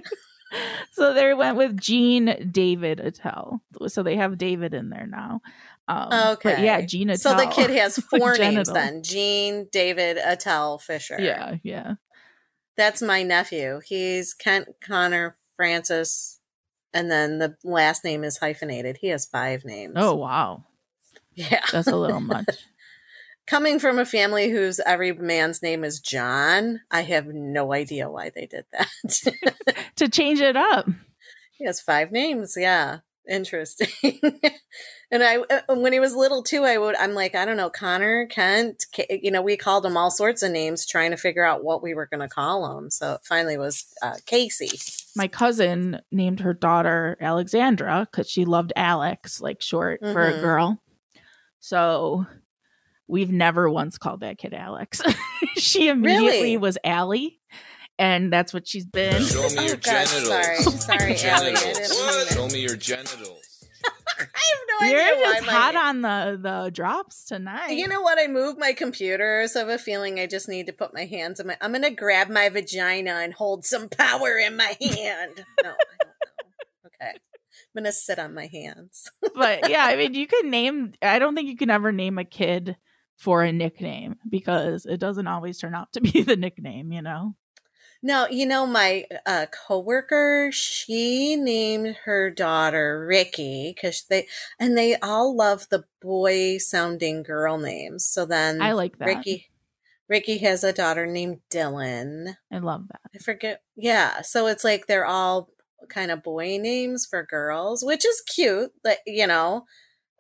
[0.92, 3.60] so they went with Gene David Attell.
[3.88, 5.42] So they have David in there now.
[5.88, 6.54] Um, Okay.
[6.54, 9.02] But yeah, Gene So the kid has four names then.
[9.02, 11.16] Gene, David, Attell, Fisher.
[11.18, 11.94] Yeah, yeah.
[12.76, 13.80] That's my nephew.
[13.84, 16.38] He's Kent Connor Francis.
[16.94, 18.98] And then the last name is hyphenated.
[19.00, 19.94] He has five names.
[19.96, 20.64] Oh, wow.
[21.34, 21.64] Yeah.
[21.72, 22.46] That's a little much.
[23.46, 28.30] Coming from a family whose every man's name is John, I have no idea why
[28.34, 29.66] they did that.
[29.96, 30.86] to change it up.
[31.52, 32.54] He has five names.
[32.58, 32.98] Yeah.
[33.28, 33.88] Interesting.
[35.10, 37.70] And I, uh, when he was little too, I would, I'm like, I don't know,
[37.70, 41.44] Connor, Kent, K- you know, we called him all sorts of names trying to figure
[41.44, 42.90] out what we were going to call him.
[42.90, 44.70] So it finally was uh, Casey.
[45.16, 50.40] My cousin named her daughter Alexandra because she loved Alex, like short for a Mhm.
[50.40, 50.82] girl.
[51.60, 52.26] So
[53.08, 55.00] we've never once called that kid Alex.
[55.56, 56.56] she immediately Really?
[56.58, 57.40] was Allie,
[57.98, 59.22] and that's what she's been.
[59.24, 60.28] Show me your Oh, gosh, genitals.
[60.28, 60.62] sorry.
[60.62, 61.88] Sorry, Your Allie, I genitals.
[61.88, 62.32] didn't mean it.
[62.34, 63.40] Show me your genitals.
[64.20, 67.70] I have no You're idea why just my hot on the the drops tonight.
[67.70, 68.18] You know what?
[68.18, 71.04] I moved my computer, so I have a feeling I just need to put my
[71.04, 71.56] hands in my.
[71.60, 75.44] I'm gonna grab my vagina and hold some power in my hand.
[75.62, 76.86] No, I don't know.
[76.86, 79.10] Okay, I'm gonna sit on my hands.
[79.34, 80.92] but yeah, I mean, you could name.
[81.02, 82.76] I don't think you can ever name a kid
[83.16, 86.92] for a nickname because it doesn't always turn out to be the nickname.
[86.92, 87.34] You know.
[88.02, 90.50] No, you know my uh, coworker.
[90.52, 94.28] She named her daughter Ricky because they
[94.58, 98.06] and they all love the boy sounding girl names.
[98.06, 99.06] So then I like that.
[99.06, 99.48] Ricky.
[100.08, 102.36] Ricky has a daughter named Dylan.
[102.50, 103.00] I love that.
[103.14, 103.62] I forget.
[103.76, 104.22] Yeah.
[104.22, 105.50] So it's like they're all
[105.90, 108.70] kind of boy names for girls, which is cute.
[108.82, 109.66] But you know,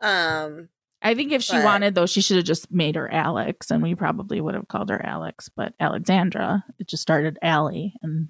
[0.02, 0.68] um,
[1.00, 3.82] I think if she But- wanted, though, she should have just made her Alex, and
[3.82, 5.48] we probably would have called her Alex.
[5.54, 8.28] But Alexandra, it just started Allie, and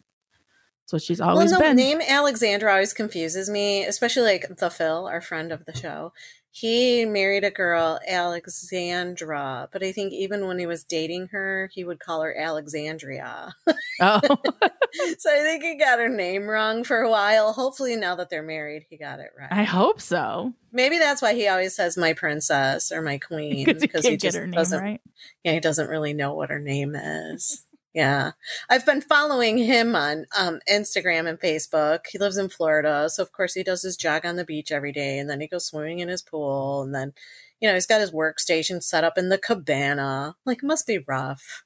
[0.82, 1.76] that's what she's always well, no, been.
[1.76, 6.12] name Alexandra always confuses me, especially like the Phil, our friend of the show.
[6.60, 11.84] He married a girl, Alexandra, but I think even when he was dating her, he
[11.84, 13.54] would call her Alexandria.
[14.00, 14.20] oh,
[15.18, 17.52] so I think he got her name wrong for a while.
[17.52, 19.52] Hopefully, now that they're married, he got it right.
[19.52, 20.52] I hope so.
[20.72, 24.36] Maybe that's why he always says my princess or my queen Because he he just
[24.36, 24.82] her doesn't.
[24.82, 25.00] right.
[25.44, 27.64] Yeah, he doesn't really know what her name is.
[27.94, 28.32] Yeah,
[28.68, 32.00] I've been following him on um, Instagram and Facebook.
[32.10, 34.92] He lives in Florida, so of course he does his jog on the beach every
[34.92, 37.12] day, and then he goes swimming in his pool, and then
[37.60, 40.36] you know he's got his workstation set up in the cabana.
[40.44, 41.64] Like, it must be rough.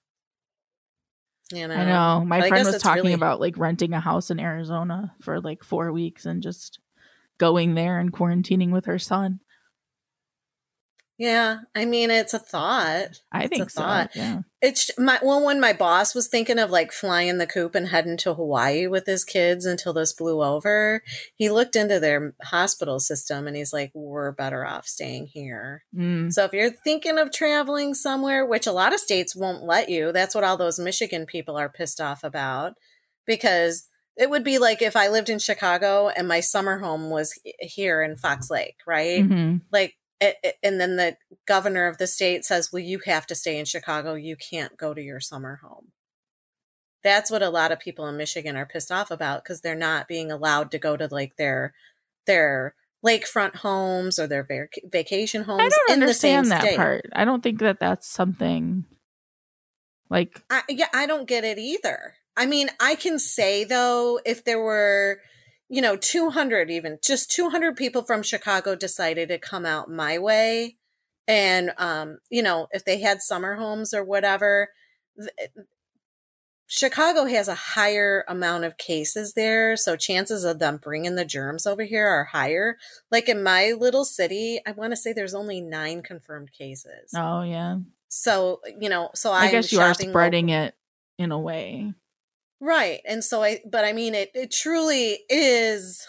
[1.52, 2.24] You know, I know.
[2.24, 5.62] My But friend was talking really- about like renting a house in Arizona for like
[5.64, 6.78] four weeks and just
[7.38, 9.40] going there and quarantining with her son.
[11.22, 13.20] Yeah, I mean, it's a thought.
[13.30, 13.80] I It's a think so.
[13.80, 14.10] thought.
[14.16, 14.40] Yeah.
[14.60, 18.16] It's my well, when my boss was thinking of like flying the coop and heading
[18.18, 21.00] to Hawaii with his kids until this blew over,
[21.36, 26.32] he looked into their hospital system and he's like, "We're better off staying here." Mm.
[26.32, 30.10] So if you're thinking of traveling somewhere, which a lot of states won't let you,
[30.10, 32.72] that's what all those Michigan people are pissed off about
[33.28, 37.38] because it would be like if I lived in Chicago and my summer home was
[37.60, 39.22] here in Fox Lake, right?
[39.22, 39.60] Mhm.
[39.70, 39.94] Like
[40.62, 41.16] and then the
[41.46, 44.14] governor of the state says, "Well, you have to stay in Chicago.
[44.14, 45.92] You can't go to your summer home."
[47.02, 50.06] That's what a lot of people in Michigan are pissed off about because they're not
[50.08, 51.74] being allowed to go to like their
[52.26, 56.62] their lakefront homes or their vac- vacation homes I don't in the same understand that
[56.62, 56.76] state.
[56.76, 57.06] part.
[57.12, 58.84] I don't think that that's something
[60.08, 62.14] like I, yeah, I don't get it either.
[62.36, 65.20] I mean, I can say though, if there were,
[65.72, 70.76] you know, 200 even, just 200 people from Chicago decided to come out my way,
[71.26, 74.68] and, um, you know, if they had summer homes or whatever,
[75.18, 75.50] th-
[76.66, 79.76] Chicago has a higher amount of cases there.
[79.76, 82.76] So chances of them bringing the germs over here are higher.
[83.10, 87.12] Like in my little city, I want to say there's only nine confirmed cases.
[87.14, 87.78] oh yeah.
[88.08, 90.74] So, you know, so I guess you are spreading it
[91.18, 91.92] in a way.
[92.64, 93.00] Right.
[93.04, 96.06] And so I, but I mean, it, it truly is,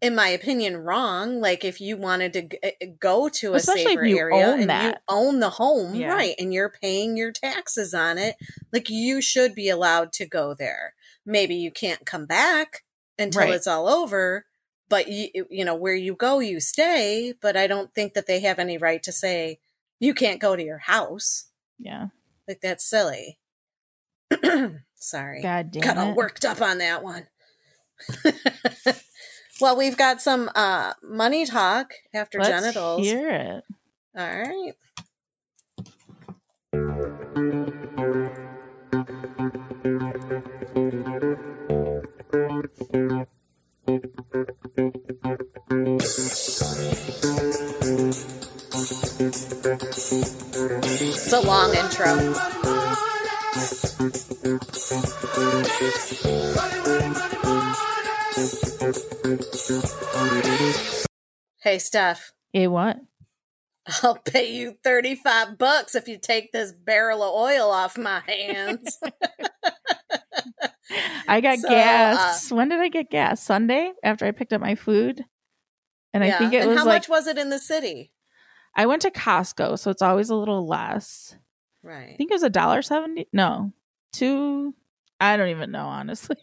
[0.00, 1.38] in my opinion, wrong.
[1.38, 4.70] Like if you wanted to g- eh, go to a Especially safer you area own
[4.70, 6.08] and you own the home, Yeah.
[6.14, 8.36] right, and you're paying your taxes on it,
[8.72, 10.94] like you should be allowed to go there.
[11.26, 12.82] Maybe you can't come back
[13.18, 13.52] until Right.
[13.54, 14.46] it's all over,
[14.88, 17.34] but you, you know, where you go, you stay.
[17.38, 19.58] But I don't think that they have any right to say
[20.00, 21.50] you can't go to your house.
[21.78, 22.06] Yeah.
[22.48, 23.38] Like that's silly.
[25.06, 25.40] Sorry.
[25.40, 27.28] God damn Got all worked up on that one.
[29.60, 33.06] well, we've got some uh money talk after Let's genitals.
[33.06, 33.64] hear it.
[34.16, 34.72] All right.
[50.98, 52.95] It's a long intro.
[53.98, 54.10] Hey,
[61.78, 62.32] Steph.
[62.52, 62.98] Hey, what?
[64.02, 68.98] I'll pay you 35 bucks if you take this barrel of oil off my hands.
[71.26, 72.52] I got So, gas.
[72.52, 73.42] Uh, when did I get gas?
[73.42, 75.24] Sunday after I picked up my food.
[76.12, 78.12] And I think it and was how like much was it in the city?
[78.74, 81.34] I went to Costco, so it's always a little less.
[81.82, 82.10] Right.
[82.12, 83.26] I think it was a dollar seventy.
[83.32, 83.72] No,
[84.18, 84.74] two.
[85.20, 86.36] I don't even know honestly.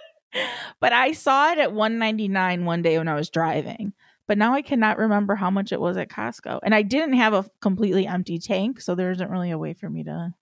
[0.80, 3.92] but I saw it at one ninety nine one day when I was driving.
[4.26, 7.32] But now I cannot remember how much it was at Costco, and I didn't have
[7.34, 10.32] a completely empty tank, so there isn't really a way for me to.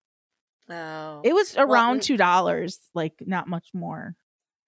[0.69, 1.23] Oh.
[1.25, 4.15] It was around mm, two dollars, like not much more.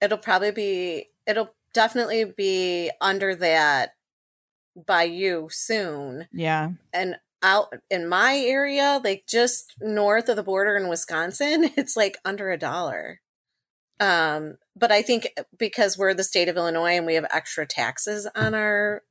[0.01, 3.91] It'll probably be, it'll definitely be under that
[4.87, 6.27] by you soon.
[6.33, 11.97] Yeah, And out in my area, like just north of the border in Wisconsin, it's
[11.97, 13.21] like under a dollar.
[13.99, 15.29] Um, but I think
[15.59, 19.03] because we're the state of Illinois and we have extra taxes on our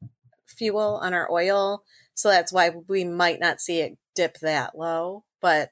[0.47, 1.83] fuel, on our oil,
[2.15, 5.23] so that's why we might not see it dip that low.
[5.41, 5.69] But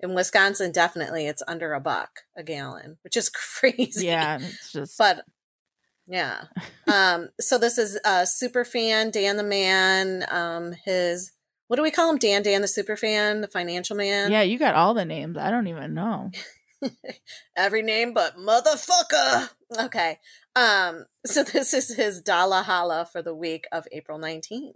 [0.00, 3.28] in Wisconsin, definitely it's under a buck a gallon, which is
[3.58, 4.06] crazy.
[4.06, 4.98] yeah, it's just.
[4.98, 5.24] But
[6.06, 6.44] yeah.
[6.90, 11.32] Um, so this is uh super fan, Dan the man, um, his
[11.68, 12.18] what do we call him?
[12.18, 14.32] Dan Dan the super fan, the financial man.
[14.32, 15.36] yeah, you got all the names.
[15.36, 16.30] I don't even know.
[17.56, 19.50] Every name but motherfucker.
[19.78, 20.18] Okay.
[20.56, 24.74] Um, so this is his Dala Hala for the week of April 19th.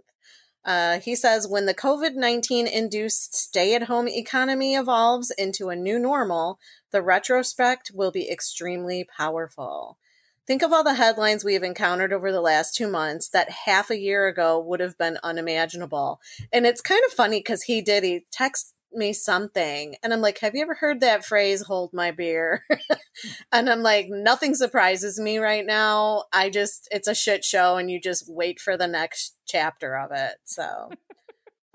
[0.65, 5.75] Uh, he says when the COVID 19 induced stay at home economy evolves into a
[5.75, 6.57] new normal,
[6.91, 9.97] the retrospect will be extremely powerful.
[10.45, 13.89] Think of all the headlines we have encountered over the last two months that half
[13.89, 16.19] a year ago would have been unimaginable.
[16.51, 20.39] And it's kind of funny because he did, he texted me something, and I'm like,
[20.39, 22.63] Have you ever heard that phrase, hold my beer?
[23.51, 26.25] and I'm like, Nothing surprises me right now.
[26.31, 30.11] I just, it's a shit show, and you just wait for the next chapter of
[30.11, 30.35] it.
[30.43, 30.89] So.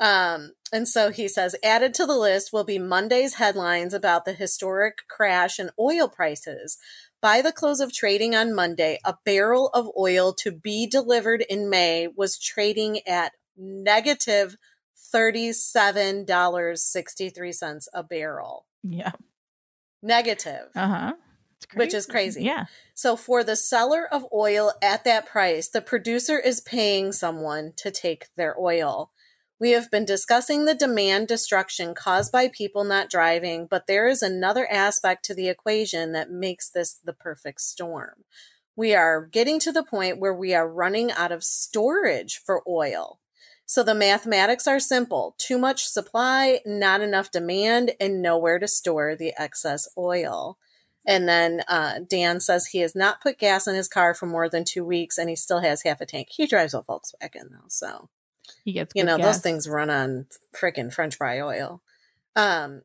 [0.00, 4.32] Um, and so he says, added to the list will be Monday's headlines about the
[4.32, 6.78] historic crash in oil prices.
[7.20, 11.68] By the close of trading on Monday, a barrel of oil to be delivered in
[11.68, 14.56] May was trading at negative
[15.12, 18.66] $37.63 a barrel.
[18.82, 19.12] Yeah,
[20.02, 21.12] negative, Uh huh.
[21.74, 22.44] which is crazy.
[22.44, 22.66] Yeah.
[22.94, 27.90] So for the seller of oil at that price, the producer is paying someone to
[27.90, 29.10] take their oil.
[29.60, 34.22] We have been discussing the demand destruction caused by people not driving, but there is
[34.22, 38.24] another aspect to the equation that makes this the perfect storm.
[38.76, 43.18] We are getting to the point where we are running out of storage for oil.
[43.66, 49.16] So the mathematics are simple too much supply, not enough demand, and nowhere to store
[49.16, 50.56] the excess oil.
[51.04, 54.48] And then uh, Dan says he has not put gas in his car for more
[54.48, 56.28] than two weeks and he still has half a tank.
[56.30, 58.08] He drives a Volkswagen though, so
[58.64, 59.26] He gets you know gas.
[59.26, 61.82] those things run on freaking french fry oil
[62.36, 62.82] um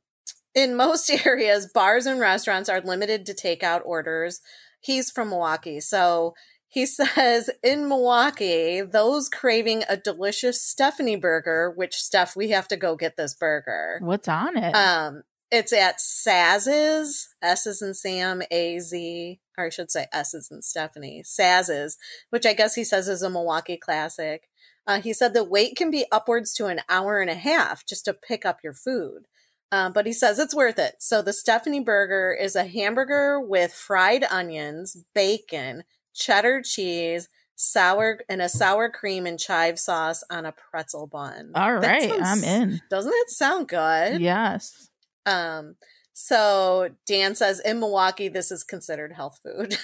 [0.55, 4.41] in most areas bars and restaurants are limited to takeout orders
[4.79, 6.33] he's from milwaukee so
[6.67, 12.77] he says in milwaukee those craving a delicious stephanie burger which steph we have to
[12.77, 14.73] go get this burger What's on it?
[14.75, 15.23] um
[15.55, 20.49] it's at Saz's, S is in Sam, A Z, or I should say S is
[20.51, 21.99] in Stephanie, Saz's,
[22.31, 24.49] which I guess he says is a Milwaukee classic.
[24.85, 28.05] Uh, he said the wait can be upwards to an hour and a half just
[28.05, 29.23] to pick up your food.
[29.71, 30.95] Uh, but he says it's worth it.
[30.99, 38.41] So the Stephanie burger is a hamburger with fried onions, bacon, cheddar cheese, sour and
[38.41, 41.51] a sour cream and chive sauce on a pretzel bun.
[41.55, 42.81] All right, sounds- I'm in.
[42.89, 44.21] Doesn't that sound good?
[44.21, 44.89] Yes.
[45.25, 45.75] Um,
[46.13, 49.77] so Dan says in Milwaukee, this is considered health food.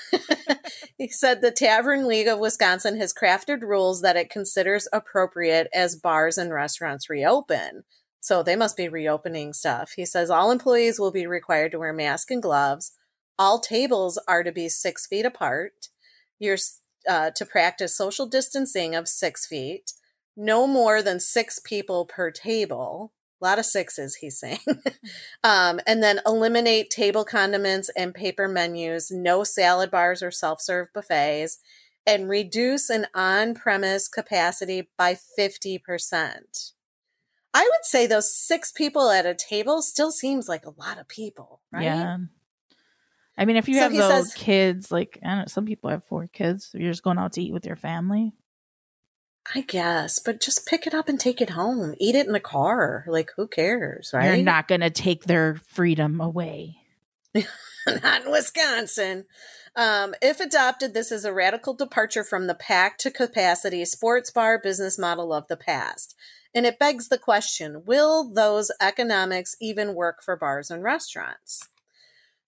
[0.97, 5.95] he said the Tavern League of Wisconsin has crafted rules that it considers appropriate as
[5.95, 7.84] bars and restaurants reopen.
[8.21, 9.93] So they must be reopening stuff.
[9.95, 12.91] He says all employees will be required to wear masks and gloves.
[13.39, 15.88] All tables are to be six feet apart.
[16.38, 16.57] You're
[17.07, 19.93] uh, to practice social distancing of six feet.
[20.38, 23.13] No more than six people per table.
[23.42, 24.60] A lot of sixes, he's saying.
[25.44, 30.88] um, and then eliminate table condiments and paper menus, no salad bars or self serve
[30.94, 31.60] buffets,
[32.06, 36.74] and reduce an on premise capacity by 50%.
[37.54, 41.08] I would say those six people at a table still seems like a lot of
[41.08, 41.84] people, right?
[41.84, 42.18] Yeah.
[43.38, 45.90] I mean, if you So have those says- kids, like I don't know, some people
[45.90, 48.34] have four kids, so you're just going out to eat with your family.
[49.56, 51.95] I guess, but just pick it up and take it home.
[51.97, 53.04] Eat it in the car.
[53.08, 54.36] Like, who cares, right?
[54.36, 56.78] You're not going to take their freedom away.
[57.34, 59.26] not in Wisconsin.
[59.76, 64.60] Um, if adopted, this is a radical departure from the pack to capacity sports bar
[64.60, 66.16] business model of the past.
[66.54, 71.68] And it begs the question will those economics even work for bars and restaurants?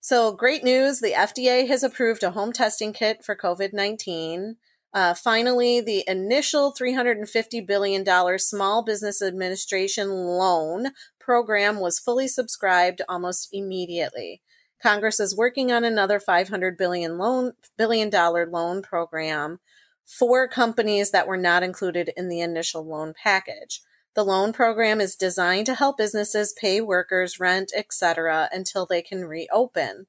[0.00, 4.56] So, great news the FDA has approved a home testing kit for COVID 19.
[4.94, 10.88] Uh, finally, the initial $350 billion Small Business Administration loan
[11.18, 14.42] program was fully subscribed almost immediately.
[14.82, 19.60] Congress is working on another 500 billion loan billion dollar loan program
[20.04, 23.80] for companies that were not included in the initial loan package.
[24.14, 28.48] The loan program is designed to help businesses pay workers, rent, etc.
[28.52, 30.06] until they can reopen.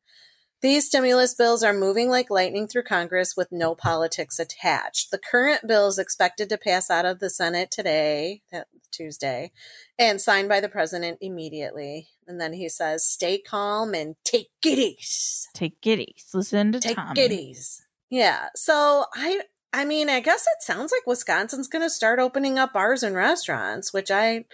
[0.64, 5.12] These stimulus bills are moving like lightning through Congress with no politics attached.
[5.12, 9.52] The current bill is expected to pass out of the Senate today, uh, Tuesday,
[10.00, 12.08] and signed by the president immediately.
[12.26, 15.50] And then he says, "Stay calm and take easy.
[15.54, 16.34] Take giddies.
[16.34, 17.14] Listen to Take Tommy.
[17.22, 18.48] easy." Yeah.
[18.56, 19.42] So I,
[19.74, 23.18] I mean, I guess it sounds like Wisconsin's going to start opening up bars and
[23.18, 24.46] restaurants, which I,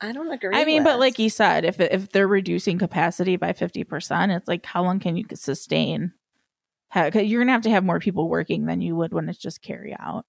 [0.00, 0.56] I don't agree.
[0.56, 4.46] I mean, but like you said, if if they're reducing capacity by fifty percent, it's
[4.48, 6.12] like how long can you sustain?
[6.90, 9.38] How, 'cause you're gonna have to have more people working than you would when it's
[9.38, 10.24] just carry out.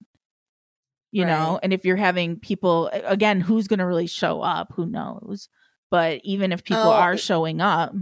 [1.12, 4.72] You know, and if you're having people again, who's gonna really show up?
[4.76, 5.48] Who knows?
[5.90, 7.92] But even if people Oh, are showing up,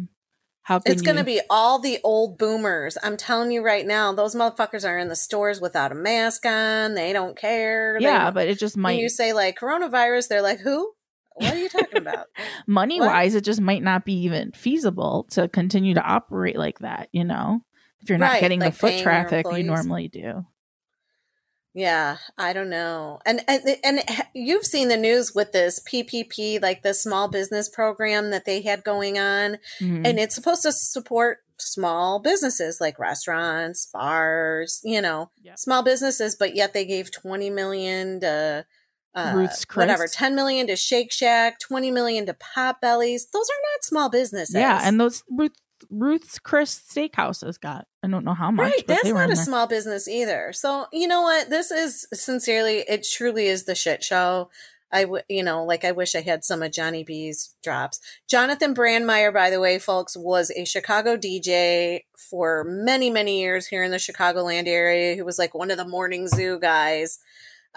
[0.63, 2.99] how can It's going to be all the old boomers.
[3.03, 6.93] I'm telling you right now, those motherfuckers are in the stores without a mask on.
[6.95, 7.97] They don't care.
[7.99, 10.93] Yeah, but it just when might you say like coronavirus, they're like, who?
[11.39, 12.27] What are you talking about?
[12.67, 13.07] money What?
[13.09, 17.09] wise, it just might not be even feasible to continue to operate like that.
[17.13, 17.61] You know,
[18.01, 20.45] if you're not Right, getting like the foot traffic you normally do.
[21.75, 23.21] Yeah, I don't know.
[23.25, 24.01] And, and and
[24.35, 28.83] you've seen the news with this PPP, like the small business program that they had
[28.83, 30.03] going on, Mhm.
[30.05, 36.57] and it's supposed to support small businesses like restaurants, bars, you know, small businesses, but
[36.57, 38.65] yet they gave 20 million to
[39.19, 43.27] uh, Ruth's whatever, 10 million to Shake Shack, 20 million to Potbelly's.
[43.27, 44.55] Those are not small businesses.
[44.55, 45.57] Yeah, and those Ruth,
[45.91, 49.37] Ruth's Chris Steakhouses got I don't know how much, Right, but that's they not a
[49.37, 50.53] small business either.
[50.53, 51.51] So you know what?
[51.51, 54.51] This is sincerely, it truly is the shit show.
[54.91, 58.01] I w- you know, like I wish I had some of Johnny B's drops.
[58.27, 63.83] Jonathan Brandmeier, by the way, folks, was a Chicago DJ for many, many years here
[63.83, 65.15] in the Chicagoland area.
[65.15, 67.19] He was like one of the morning zoo guys.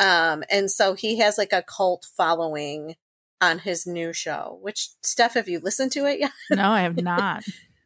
[0.01, 2.95] Um, and so he has like a cult following
[3.39, 6.31] on his new show, which Steph, have you listened to it yet?
[6.51, 7.43] No, I have not.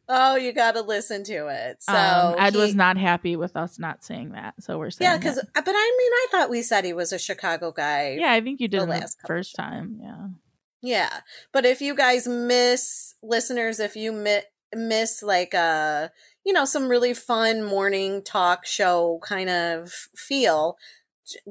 [0.08, 1.82] oh, you got to listen to it.
[1.82, 5.10] So um, Ed he- was not happy with us not saying that, so we're saying
[5.10, 8.16] yeah, because but I mean, I thought we said he was a Chicago guy.
[8.18, 9.98] yeah, I think you did the the last couple first time.
[10.02, 10.26] Yeah,
[10.82, 11.20] Yeah.
[11.52, 14.42] But if you guys miss listeners, if you mi-
[14.74, 16.08] miss like uh
[16.44, 20.76] you know some really fun morning talk show kind of feel,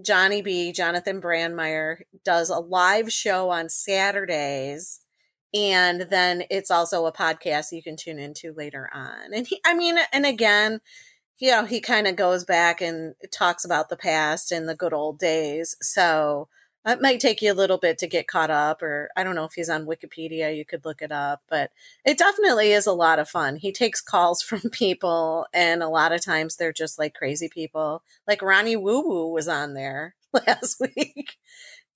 [0.02, 5.02] Johnny B, Jonathan Brandmeier does a live show on Saturdays
[5.54, 9.34] and then it's also a podcast you can tune into later on.
[9.34, 10.82] And he I mean and again,
[11.40, 14.94] you know, he kind of goes back and talks about the past and the good
[14.94, 15.76] old days.
[15.82, 16.50] So
[16.86, 19.46] it might take you a little bit to get caught up, or I don't know
[19.46, 21.72] if he's on Wikipedia, you could look it up, but
[22.06, 23.56] it definitely is a lot of fun.
[23.56, 28.04] He takes calls from people, and a lot of times they're just like crazy people.
[28.28, 31.38] Like Ronnie Woo Woo was on there last week.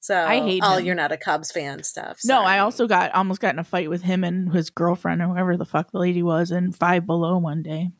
[0.01, 0.85] So I hate Oh, him.
[0.85, 2.21] you're not a Cubs fan stuff.
[2.23, 5.27] no, I also got almost got in a fight with him and his girlfriend or
[5.27, 7.91] whoever the fuck the lady was in Five Below one day.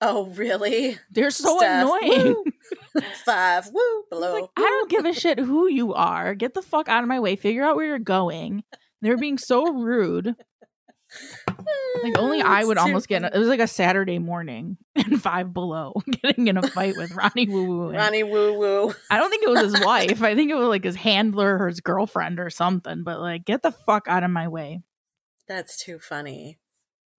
[0.00, 0.98] Oh, really?
[1.10, 2.44] They're so Steph, annoying.
[2.94, 3.00] woo.
[3.24, 4.50] Five, woo, below.
[4.56, 6.34] I don't give a shit who you are.
[6.34, 7.36] Get the fuck out of my way.
[7.36, 8.64] Figure out where you're going.
[9.00, 10.34] They're being so rude.
[12.02, 13.18] Like only I would almost get.
[13.18, 16.96] In a, it was like a Saturday morning and Five Below, getting in a fight
[16.96, 17.92] with Ronnie Woo Woo.
[17.92, 18.94] Ronnie Woo Woo.
[19.10, 20.22] I don't think it was his wife.
[20.22, 23.04] I think it was like his handler or his girlfriend or something.
[23.04, 24.80] But like, get the fuck out of my way.
[25.46, 26.58] That's too funny.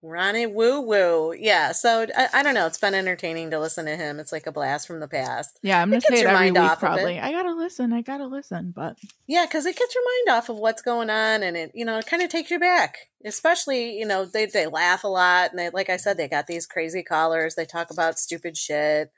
[0.04, 1.32] Ronnie Woo Woo.
[1.32, 1.72] Yeah.
[1.72, 2.66] So I, I don't know.
[2.66, 4.20] It's been entertaining to listen to him.
[4.20, 5.58] It's like a blast from the past.
[5.62, 6.62] Yeah, I'm It gets say your every mind week.
[6.64, 6.80] off of.
[6.80, 7.18] Probably.
[7.18, 7.92] I gotta listen.
[7.92, 8.72] I gotta listen.
[8.76, 11.84] But Yeah, because it gets your mind off of what's going on, and it you
[11.84, 13.08] know it kind of takes you back.
[13.24, 16.46] Especially you know they they laugh a lot, and they like I said they got
[16.46, 17.54] these crazy callers.
[17.54, 19.10] They talk about stupid shit.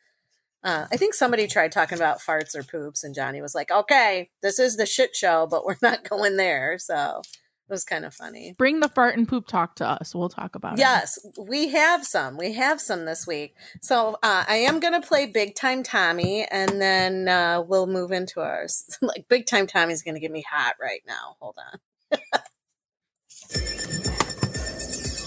[0.65, 4.31] Uh, I think somebody tried talking about farts or poops, and Johnny was like, "Okay,
[4.43, 7.23] this is the shit show, but we're not going there." So
[7.69, 8.55] it was kind of funny.
[8.57, 10.15] bring the fart and poop talk to us.
[10.15, 10.79] We'll talk about it.
[10.79, 12.37] Yes, we have some.
[12.37, 13.57] We have some this week.
[13.83, 18.13] So uh, I am going to play Big Time Tommy, and then uh, we'll move
[18.13, 18.85] into ours.
[19.03, 21.37] like Big Time Tommy's going to get me hot right now.
[21.41, 22.21] Hold on.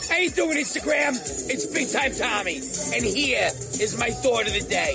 [0.10, 1.12] How you doing, Instagram?
[1.50, 4.94] It's Big Time Tommy, and here is my thought of the day.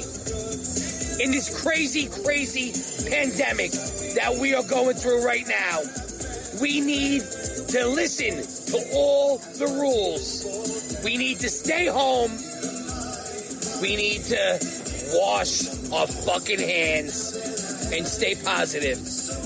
[1.22, 2.72] In this crazy, crazy
[3.08, 3.70] pandemic
[4.16, 5.78] that we are going through right now,
[6.60, 7.22] we need
[7.68, 8.42] to listen
[8.72, 11.00] to all the rules.
[11.04, 12.30] We need to stay home.
[13.80, 14.58] We need to
[15.14, 18.98] wash our fucking hands and stay positive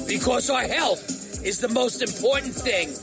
[0.07, 2.95] because our health is the most important thing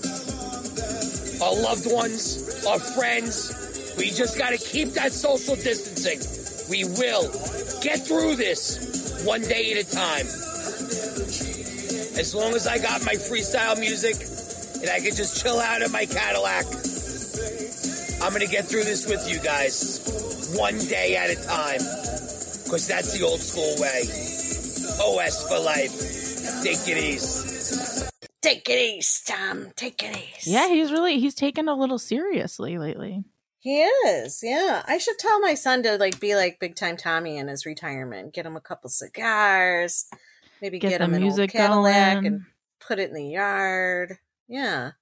[1.41, 3.93] our loved ones, our friends.
[3.97, 6.19] We just got to keep that social distancing.
[6.69, 7.29] We will
[7.81, 10.27] get through this one day at a time.
[12.17, 14.15] As long as I got my freestyle music
[14.81, 16.65] and I can just chill out in my Cadillac,
[18.23, 21.79] I'm going to get through this with you guys one day at a time.
[22.63, 24.01] Because that's the old school way.
[24.99, 26.63] OS for life.
[26.63, 28.07] Take it easy.
[28.41, 29.71] Take it easy, Tom.
[29.75, 30.51] Take it easy.
[30.51, 33.23] Yeah, he's really he's taken a little seriously lately.
[33.59, 34.41] He is.
[34.43, 34.83] Yeah.
[34.87, 38.33] I should tell my son to like be like Big Time Tommy in his retirement.
[38.33, 40.05] Get him a couple cigars.
[40.65, 42.25] Maybe Get get, an old music Cadillac going.
[42.25, 42.41] and
[42.79, 44.17] put it in the yard.
[44.47, 44.93] Yeah.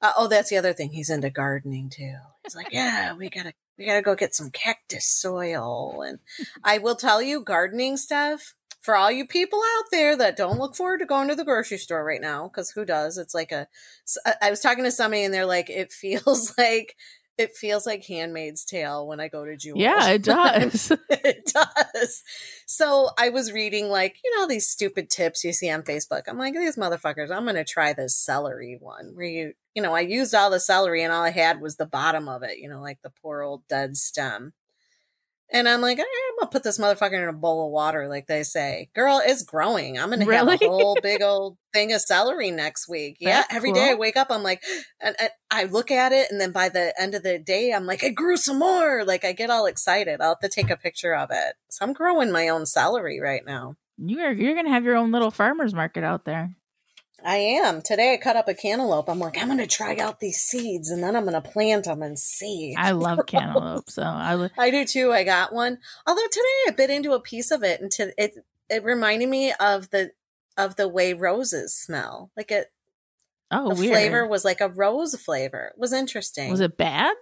[0.00, 0.90] Uh, oh, that's the other thing.
[0.90, 2.14] He's into gardening too.
[2.44, 6.02] He's like, yeah, we gotta we gotta go get some cactus soil.
[6.06, 6.20] And
[6.62, 10.76] I will tell you, gardening stuff for all you people out there that don't look
[10.76, 13.18] forward to going to the grocery store right now, because who does?
[13.18, 13.66] It's like a.
[14.40, 16.94] I was talking to somebody and they're like, it feels like
[17.38, 19.78] it feels like Handmaid's Tale when I go to Jewel.
[19.78, 20.92] Yeah, it does.
[21.10, 22.22] it does.
[22.72, 26.22] So I was reading like, you know, these stupid tips you see on Facebook.
[26.26, 29.94] I'm like, these motherfuckers, I'm going to try this celery one where you, you know,
[29.94, 32.70] I used all the celery and all I had was the bottom of it, you
[32.70, 34.54] know, like the poor old dead stem.
[35.52, 38.26] And I'm like, "Eh, I'm to put this motherfucker in a bowl of water, like
[38.26, 38.88] they say.
[38.94, 39.98] Girl, it's growing.
[39.98, 40.52] I'm to Really?
[40.52, 43.18] have a whole big old thing of celery next week.
[43.20, 43.42] Yeah.
[43.42, 44.62] That's Every day I wake up, I'm like,
[45.00, 46.28] and, and I look at it.
[46.30, 49.04] And then by the end of the day, I'm like, I grew some more.
[49.04, 50.20] Like I get all excited.
[50.20, 51.54] I'll have to take a picture of it.
[51.70, 53.76] So I'm growing my own celery right now.
[53.98, 56.56] You're you're gonna have your own little farmers market out there.
[57.24, 57.82] I am.
[57.82, 59.08] Today I cut up a cantaloupe.
[59.08, 61.84] I'm like, I'm going to try out these seeds and then I'm going to plant
[61.84, 62.74] them and see.
[62.78, 65.12] I love cantaloupe, so I li- I do too.
[65.12, 65.78] I got one.
[66.06, 68.34] Although today I bit into a piece of it and to, it
[68.68, 70.10] it reminded me of the
[70.56, 72.30] of the way roses smell.
[72.36, 72.66] Like it,
[73.54, 73.92] Oh, the weird.
[73.92, 75.72] flavor was like a rose flavor.
[75.74, 76.50] It was interesting.
[76.50, 77.14] Was it bad?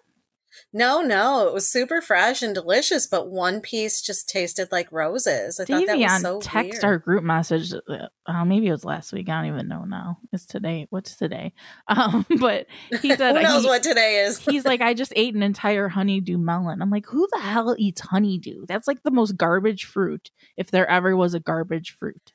[0.72, 5.58] No, no, it was super fresh and delicious, but one piece just tasted like roses.
[5.60, 6.84] I thought that was so text weird.
[6.84, 7.72] our group message.
[7.72, 9.28] Uh, maybe it was last week.
[9.28, 10.18] I don't even know now.
[10.32, 10.86] It's today.
[10.90, 11.52] What's today?
[11.88, 12.66] Um, but
[13.02, 14.38] he said Who knows he- what today is?
[14.38, 16.80] he's like, I just ate an entire honeydew melon.
[16.82, 18.66] I'm like, who the hell eats honeydew?
[18.66, 20.30] That's like the most garbage fruit.
[20.56, 22.32] If there ever was a garbage fruit.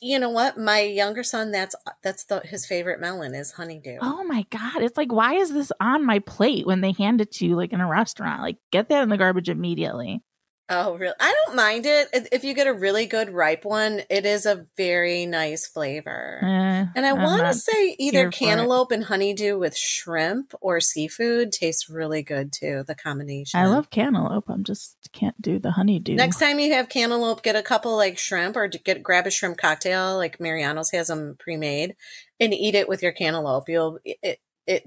[0.00, 0.58] You know what?
[0.58, 3.98] My younger son, that's that's the, his favorite melon is honeydew.
[4.00, 4.82] Oh my god!
[4.82, 7.72] It's like, why is this on my plate when they hand it to you like
[7.72, 8.42] in a restaurant?
[8.42, 10.22] Like, get that in the garbage immediately.
[10.70, 11.14] Oh, really?
[11.18, 12.08] I don't mind it.
[12.12, 16.40] If- you get a really good ripe one, it is a very nice flavor.
[16.42, 18.38] Eh, And I want to say either here for it.
[18.38, 22.84] cantaloupe and honeydew with shrimp or seafood tastes really good too.
[22.86, 23.58] The combination.
[23.58, 24.48] I love cantaloupe.
[24.48, 26.14] I'm just can't do the honeydew.
[26.14, 29.56] Next time you have cantaloupe, get a couple like shrimp or get grab a shrimp
[29.58, 31.96] cocktail like Mariano's has them pre-made
[32.40, 33.68] and eat it with your cantaloupe.
[33.68, 34.38] You'll it it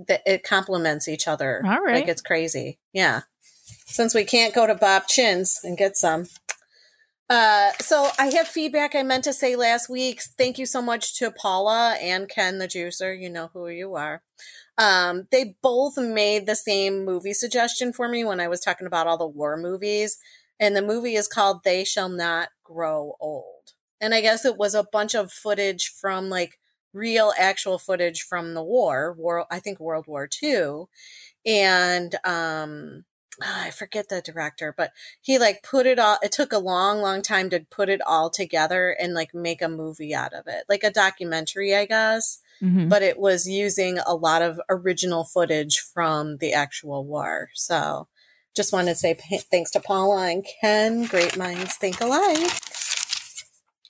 [0.07, 1.61] it, it complements each other.
[1.65, 1.95] All right.
[1.95, 2.77] Like it's crazy.
[2.93, 3.21] Yeah.
[3.85, 6.27] Since we can't go to Bob Chinn's and get some.
[7.31, 10.21] Uh, so I have feedback I meant to say last week.
[10.37, 13.17] Thank you so much to Paula and Ken the juicer.
[13.17, 14.21] You know who you are.
[14.77, 19.07] Um, they both made the same movie suggestion for me when I was talking about
[19.07, 20.17] all the war movies.
[20.59, 23.71] And the movie is called They Shall Not Grow Old.
[24.01, 26.59] And I guess it was a bunch of footage from like
[26.93, 30.85] real actual footage from the war, war I think World War II.
[31.45, 33.05] And um
[33.41, 37.21] I forget the director, but he like put it all it took a long, long
[37.21, 40.65] time to put it all together and like make a movie out of it.
[40.67, 42.89] Like a documentary, I guess Mhm.
[42.89, 47.49] but it was using a lot of original footage from the actual war.
[47.55, 48.07] So
[48.55, 49.13] just want to say
[49.49, 51.05] thanks to Paula and Ken.
[51.05, 52.51] Great minds think alike.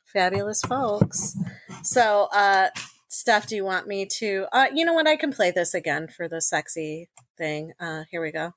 [0.06, 1.36] Fabulous folks.
[1.84, 2.70] So, uh,
[3.08, 4.46] Steph, do you want me to?
[4.54, 5.08] Uh, you know what?
[5.08, 7.74] I can play this again for the sexy thing.
[7.80, 8.54] Uh, here we go.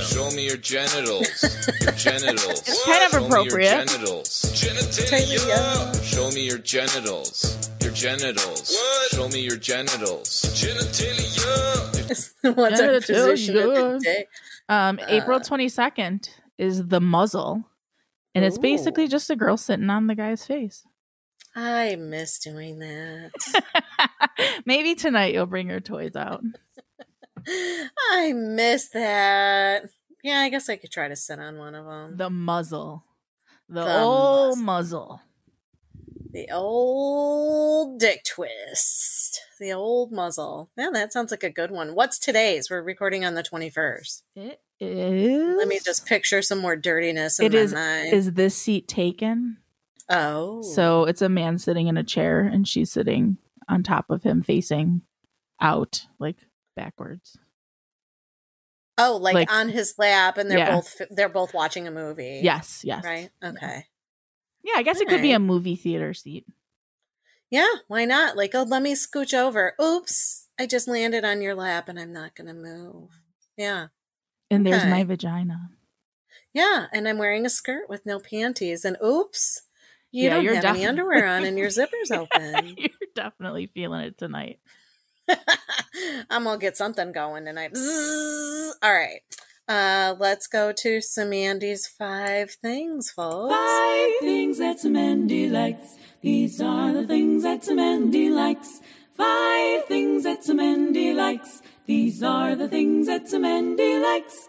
[0.00, 1.28] Show me your genitals.
[1.80, 2.60] Your genitals.
[2.66, 3.76] It's kind of Show me appropriate.
[3.76, 4.28] Your genitals.
[4.54, 6.04] Genitalia.
[6.04, 7.70] Show me your genitals.
[7.82, 8.78] Your genitals.
[9.12, 10.28] Show me your genitals.
[10.54, 12.56] Genitalia.
[12.56, 14.26] What's our Yeah, position of the day?
[14.68, 17.64] Um, April Uh, 22nd is the muzzle,
[18.34, 20.84] and it's basically just a girl sitting on the guy's face.
[21.54, 23.30] I miss doing that.
[24.66, 26.42] Maybe tonight you'll bring your toys out.
[27.48, 29.84] I miss that.
[30.22, 32.16] Yeah, I guess I could try to sit on one of them.
[32.16, 33.04] The muzzle,
[33.68, 35.20] the, The old muzzle.
[36.32, 39.40] The old dick twist.
[39.60, 40.70] The old muzzle.
[40.76, 41.94] Yeah, that sounds like a good one.
[41.94, 42.68] What's today's?
[42.70, 44.22] We're recording on the 21st.
[44.34, 45.56] It is.
[45.56, 47.72] Let me just picture some more dirtiness in It my is.
[47.72, 48.12] mind.
[48.12, 49.58] Is this seat taken?
[50.10, 50.60] oh.
[50.62, 53.38] So it's a man sitting in a chair, and she's sitting
[53.68, 55.02] on top of him, facing
[55.60, 56.36] out, like
[56.76, 57.36] backwards.
[58.98, 60.74] oh, like, like- on his lap and they're Yeah.
[60.76, 62.40] both they're both watching a movie.
[62.42, 63.04] Yes, yes.
[63.04, 63.30] Right?
[63.44, 63.86] Okay.
[64.62, 66.46] Yeah, I guess it could be a movie theater seat.
[67.50, 68.36] Yeah, why not?
[68.36, 69.74] Like, oh, let me scooch over.
[69.80, 70.48] Oops.
[70.58, 73.10] I just landed on your lap and I'm not going to move.
[73.56, 73.88] Yeah.
[74.50, 75.70] And there's my vagina.
[76.52, 78.84] Yeah, and I'm wearing a skirt with no panties.
[78.84, 79.62] And oops,
[80.10, 82.74] you Yeah, don't you're have any underwear on and your zipper's open.
[82.78, 84.58] You're definitely feeling it tonight.
[86.30, 87.76] I'm gonna get something going tonight.
[88.82, 89.20] All right,
[89.68, 93.54] uh, let's go to some Andy's five things, folks.
[93.54, 95.96] Five things that Mandy likes.
[96.22, 98.80] These are the things that Mandy likes.
[99.16, 101.62] Five things that Mandy likes.
[101.86, 104.48] These are the things that Mandy likes.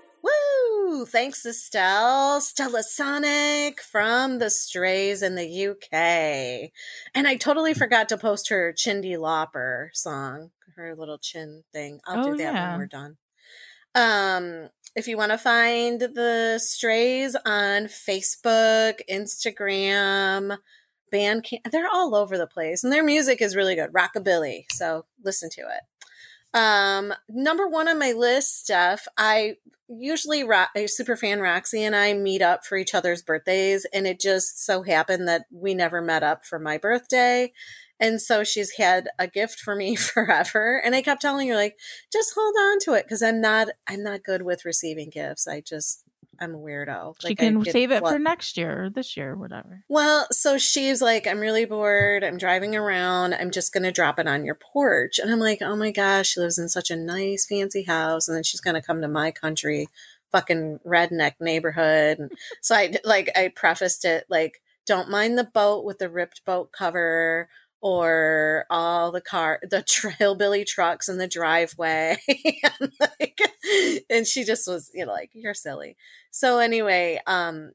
[1.05, 2.39] Thanks, Estelle.
[2.41, 6.71] Stella Sonic from the Strays in the UK.
[7.13, 11.99] And I totally forgot to post her Chindy Lauper song, her little chin thing.
[12.07, 12.69] I'll Oh, do that yeah.
[12.71, 13.17] when we're done.
[13.95, 20.57] Um, if you want to find the Strays on Facebook, Instagram,
[21.13, 24.65] Bandcamp, they're all over the place, and their music is really good, rockabilly.
[24.71, 25.81] So listen to it.
[26.53, 29.07] Um, number one on my list, Steph.
[29.17, 29.57] I
[29.89, 34.07] usually Ro- a super fan Roxy and I meet up for each other's birthdays, and
[34.07, 37.51] it just so happened that we never met up for my birthday.
[37.99, 40.81] And so she's had a gift for me forever.
[40.83, 41.77] And I kept telling her, like,
[42.11, 45.47] just hold on to it because I'm not I'm not good with receiving gifts.
[45.47, 46.03] I just
[46.39, 47.15] I'm a weirdo.
[47.19, 49.83] She Like, I can save it for next year or this year or whatever.
[49.87, 52.23] well, so she's like, I'm really bored.
[52.23, 53.33] I'm driving around.
[53.33, 55.19] I'm just going to drop it on your porch.
[55.19, 58.27] And I'm like, oh my gosh, she lives in such a nice, fancy house.
[58.27, 59.87] And then she's going to come to my country,
[60.31, 62.19] fucking redneck neighborhood.
[62.19, 62.31] And
[62.61, 66.71] so I, like, I prefaced it like, don't mind the boat with the ripped boat
[66.71, 67.49] cover
[67.81, 73.39] or all the car the trailbilly trucks in the driveway and, like,
[74.09, 75.95] and she just was you know like you're silly
[76.31, 77.71] so anyway um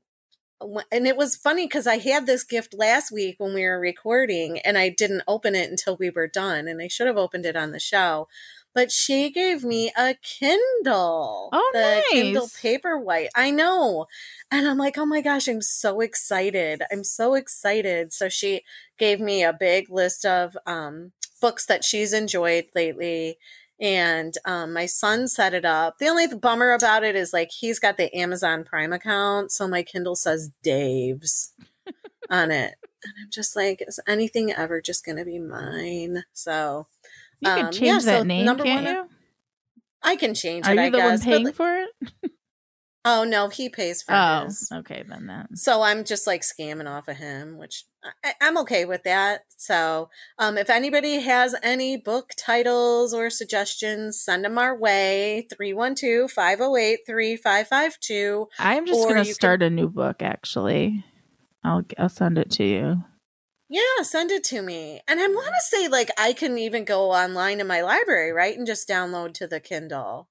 [0.90, 4.58] and it was funny because I had this gift last week when we were recording,
[4.60, 7.56] and I didn't open it until we were done, and I should have opened it
[7.56, 8.28] on the show.
[8.74, 12.46] But she gave me a Kindle, Oh, the Kindle.
[12.46, 13.28] Paperwhite.
[13.34, 14.06] I know,
[14.50, 16.82] and I'm like, oh my gosh, I'm so excited!
[16.90, 18.12] I'm so excited.
[18.12, 18.62] So she
[18.98, 23.38] gave me a big list of um, books that she's enjoyed lately.
[23.80, 25.98] And um, my son set it up.
[25.98, 29.82] The only bummer about it is like he's got the Amazon Prime account, so my
[29.82, 31.52] Kindle says Dave's
[32.30, 32.74] on it,
[33.04, 36.22] and I'm just like, is anything ever just going to be mine?
[36.32, 36.86] So
[37.42, 39.08] You can um, change yeah, that so name, number can't one- you?
[40.04, 40.76] I can change Are it.
[40.76, 41.90] you I the one guess, but, paying like- for it?
[43.04, 44.68] oh no, he pays for Oh, his.
[44.72, 45.48] okay, then that.
[45.58, 47.84] So I'm just like scamming off of him, which
[48.24, 49.40] I, I'm okay with that.
[49.56, 50.08] So
[50.38, 57.00] um, if anybody has any book titles or suggestions, send them our way 312 508
[57.06, 58.48] 3552.
[58.58, 60.22] I'm just you can- start a new book.
[60.22, 61.04] Actually,
[61.64, 63.04] I'll I'll send it to you.
[63.72, 65.00] Yeah, send it to me.
[65.08, 68.56] And I want to say, like, I can even go online in my library, right?
[68.56, 70.28] And just download to the Kindle.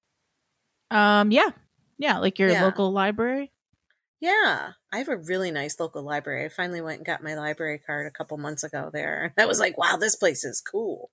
[0.91, 1.49] Um, yeah,
[1.97, 2.65] yeah, like your Yeah.
[2.65, 3.51] local library.
[4.19, 6.45] Yeah, I have a really nice local library.
[6.45, 9.34] I finally went and got my library card a couple months ago there.
[9.39, 11.09] I was like, wow, this place is cool.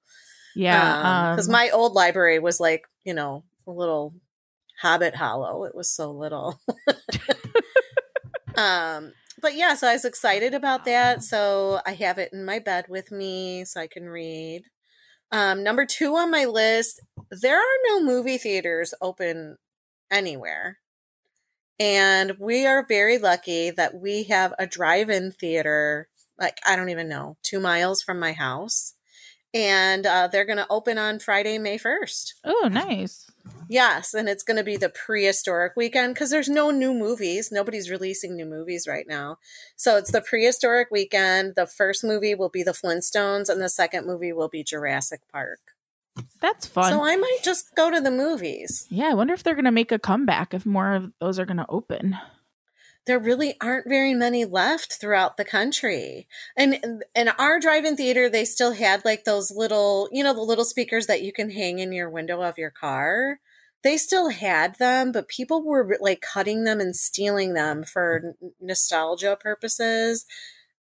[0.55, 4.13] Yeah, Because um, my old library was like, you know, a little
[4.83, 5.65] Hobbit Hollow.
[5.65, 6.61] It was so little.
[8.59, 11.23] um, but yeah, so I was excited about that.
[11.23, 14.63] So I have it in my bed with me so I can read.
[15.31, 17.01] Um, number two on my list,
[17.31, 19.57] there are no movie theaters open
[20.11, 20.79] anywhere.
[21.79, 26.09] And we are very lucky that we have a drive in theater,
[26.39, 28.95] like, I don't even know, two miles from my house.
[29.55, 32.33] And uh, they're going to open on Friday, May 1st.
[32.45, 33.31] Oh, nice.
[33.69, 37.51] Yes, and it's going to be the prehistoric weekend because there's no new movies.
[37.53, 39.37] Nobody's releasing new movies right now.
[39.77, 41.55] So it's the prehistoric weekend.
[41.55, 45.61] The first movie will be The Flintstones, and the second movie will be Jurassic Park.
[46.41, 46.91] That's fun.
[46.91, 48.87] So I might just go to the movies.
[48.89, 51.67] yeah, I wonder if they're gonna make a comeback if more of those are gonna
[51.69, 52.17] open.
[53.07, 56.27] There really aren't very many left throughout the country.
[56.57, 60.65] And in our drive-in theater, they still had like those little, you know, the little
[60.65, 63.41] speakers that you can hang in your window of your car.
[63.85, 68.53] They still had them, but people were like cutting them and stealing them for n-
[68.61, 70.27] nostalgia purposes.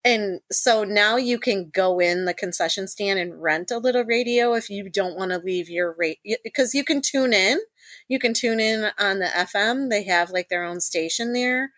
[0.03, 4.53] And so now you can go in the concession stand and rent a little radio
[4.53, 7.59] if you don't want to leave your rate because you can tune in.
[8.07, 9.89] You can tune in on the FM.
[9.89, 11.71] They have like their own station there.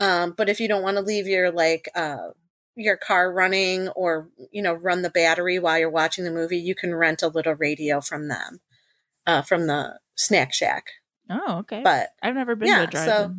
[0.00, 2.28] Um, but if you don't want to leave your like uh
[2.76, 6.74] your car running or you know run the battery while you're watching the movie, you
[6.74, 8.60] can rent a little radio from them,
[9.26, 10.86] uh, from the Snack Shack.
[11.30, 11.80] Oh, okay.
[11.82, 13.34] But I've never been yeah, to a so-.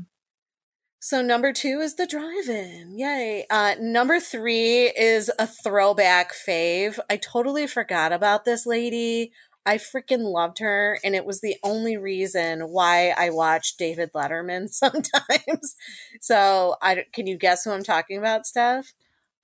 [1.00, 2.98] So number two is the drive-in.
[2.98, 3.46] Yay.
[3.52, 6.98] Uh, number three is a throwback fave.
[7.10, 9.32] I totally forgot about this lady.
[9.68, 14.70] I freaking loved her, and it was the only reason why I watched David Letterman
[14.72, 15.76] sometimes.
[16.22, 18.94] So I can you guess who I'm talking about, Steph?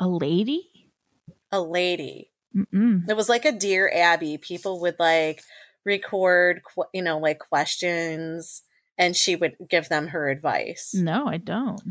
[0.02, 0.64] a lady.
[1.52, 2.32] A lady.
[2.58, 3.08] Mm-mm.
[3.08, 4.38] It was like a Dear Abby.
[4.38, 5.44] People would like
[5.86, 6.62] record,
[6.94, 8.64] you know, like questions,
[8.98, 10.94] and she would give them her advice.
[10.94, 11.82] No, I don't.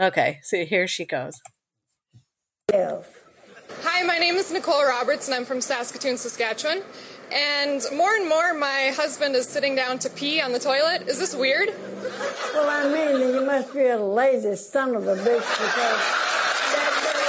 [0.00, 1.40] Okay, so here she goes.
[2.72, 6.82] Hi, my name is Nicole Roberts, and I'm from Saskatoon, Saskatchewan.
[7.32, 11.08] And more and more, my husband is sitting down to pee on the toilet.
[11.08, 11.70] Is this weird?
[12.52, 15.98] Well, I mean, you must be a lazy son of a bitch because that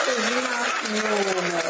[0.10, 0.68] is not
[1.04, 1.62] normal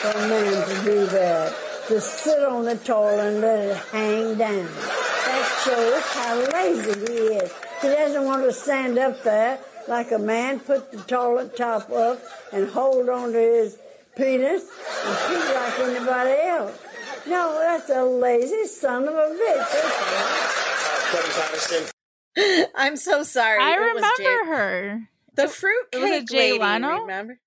[0.00, 1.71] for a man to do that.
[1.92, 4.64] To sit on the toilet and let it hang down.
[4.64, 7.52] That shows how lazy he is.
[7.82, 9.58] He doesn't want to stand up there
[9.88, 12.18] like a man, put the toilet top up,
[12.50, 13.76] and hold on to his
[14.16, 14.62] penis
[15.04, 16.78] and pee like anybody else.
[17.26, 19.36] No, that's a lazy son of a
[22.34, 22.70] bitch.
[22.74, 23.62] I'm so sorry.
[23.62, 25.08] I It was remember her.
[25.34, 26.58] The Was it fruitcake Jay lady.
[26.58, 27.00] Leno?
[27.02, 27.38] Remember?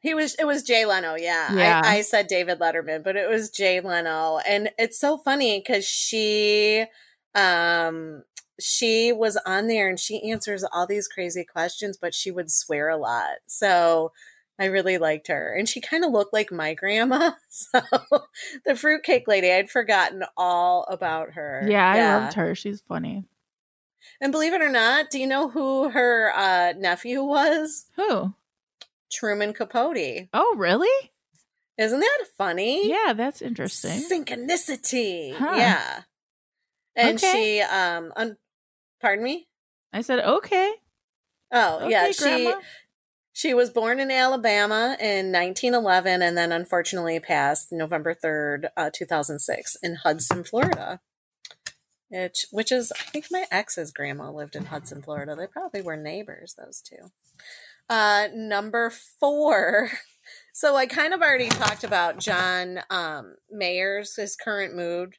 [0.00, 0.34] He was.
[0.36, 1.14] It was Jay Leno.
[1.16, 1.54] Yeah.
[1.54, 1.82] Yeah.
[1.84, 5.84] I, I said David Letterman, but it was Jay Leno, and it's so funny because
[5.84, 6.84] she,
[7.34, 8.22] um,
[8.60, 12.88] she was on there and she answers all these crazy questions, but she would swear
[12.88, 13.38] a lot.
[13.46, 14.12] So
[14.58, 17.32] I really liked her, and she kind of looked like my grandma.
[17.50, 17.80] So
[18.64, 21.66] the fruitcake lady, I'd forgotten all about her.
[21.68, 22.54] Yeah, I loved her.
[22.54, 23.24] She's funny.
[24.20, 27.86] And believe it or not, do you know who her uh, nephew was?
[27.96, 28.32] Who?
[29.10, 30.28] Truman Capote.
[30.32, 31.10] Oh, really?
[31.76, 32.88] Isn't that funny?
[32.88, 34.00] Yeah, that's interesting.
[34.02, 35.34] Synchronicity.
[35.34, 35.54] Huh.
[35.56, 36.02] Yeah.
[36.96, 37.32] And Okay.
[37.32, 38.36] she um un-
[39.00, 39.48] pardon me?
[39.92, 40.72] I said, okay.
[41.52, 42.60] Oh, yeah, Okay, she Grandma.
[43.32, 49.76] she was born in Alabama in 1911 and then unfortunately passed November 3rd, uh, 2006
[49.82, 51.00] in Hudson, Florida.
[52.10, 55.34] Which, which is, I think my ex's grandma lived in Hudson, Florida.
[55.36, 57.12] They probably were neighbors, those two.
[57.88, 59.90] Uh, number four.
[60.52, 65.14] So I kind of already talked about John um, Mayer's his current mood,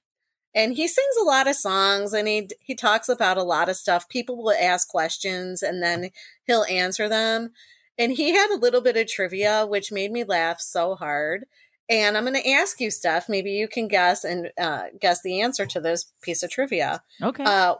[0.53, 3.77] and he sings a lot of songs, and he he talks about a lot of
[3.77, 4.09] Steph.
[4.09, 6.09] People will ask questions, and then
[6.45, 7.51] he'll answer them.
[7.97, 11.45] And he had a little bit of trivia, which made me laugh so hard.
[11.89, 13.29] And I'm going to ask you, stuff.
[13.29, 17.01] Maybe you can guess and uh, guess the answer to this piece of trivia.
[17.23, 17.45] Okay.
[17.45, 17.75] Uh,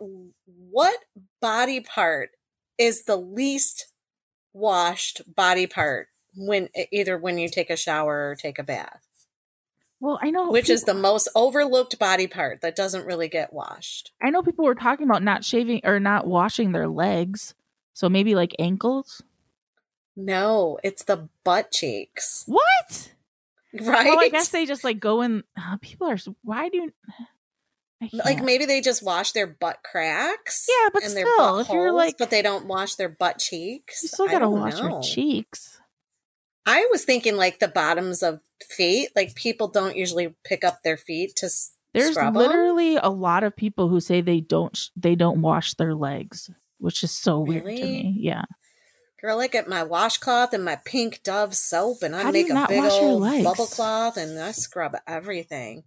[0.46, 0.98] what
[1.42, 2.30] body part
[2.78, 3.89] is the least
[4.60, 9.02] washed body part when either when you take a shower or take a bath?
[10.02, 14.12] well, I know Which is the most overlooked body part that doesn't really get washed?
[14.22, 17.54] I know people were talking about not shaving or not washing their legs.
[17.94, 19.22] So maybe like ankles.
[20.16, 22.44] No, it's the butt cheeks.
[22.48, 23.14] What?
[23.72, 24.08] Right?
[24.08, 25.44] Well, I guess they just like go in.
[25.82, 26.18] People are.
[26.42, 26.90] Why do?
[28.14, 30.66] Like maybe they just wash their butt cracks.
[30.70, 33.10] Yeah, but and their still, butt if you're holes, like- but they don't wash their
[33.10, 34.04] butt cheeks.
[34.04, 35.02] you still gotta wash your know.
[35.02, 35.80] cheeks.
[36.66, 39.10] I was thinking like the bottoms of feet.
[39.16, 41.50] Like people don't usually pick up their feet to
[41.94, 44.78] There's literally a lot of people who say they don't.
[44.96, 48.16] They don't wash their legs, which is so weird to me.
[48.20, 48.44] Yeah.
[49.22, 52.66] Girl, I get my washcloth and my pink Dove soap, and I How make a
[52.70, 55.84] big old bubble cloth, and I scrub everything.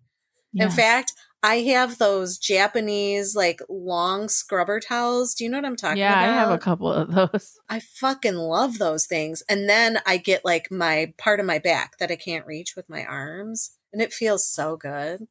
[0.53, 0.65] Yeah.
[0.65, 5.35] In fact, I have those Japanese like long scrubber towels.
[5.35, 6.23] Do you know what I'm talking yeah, about?
[6.23, 7.59] Yeah, I have a couple of those.
[7.69, 9.43] I fucking love those things.
[9.49, 12.89] And then I get like my part of my back that I can't reach with
[12.89, 15.27] my arms, and it feels so good.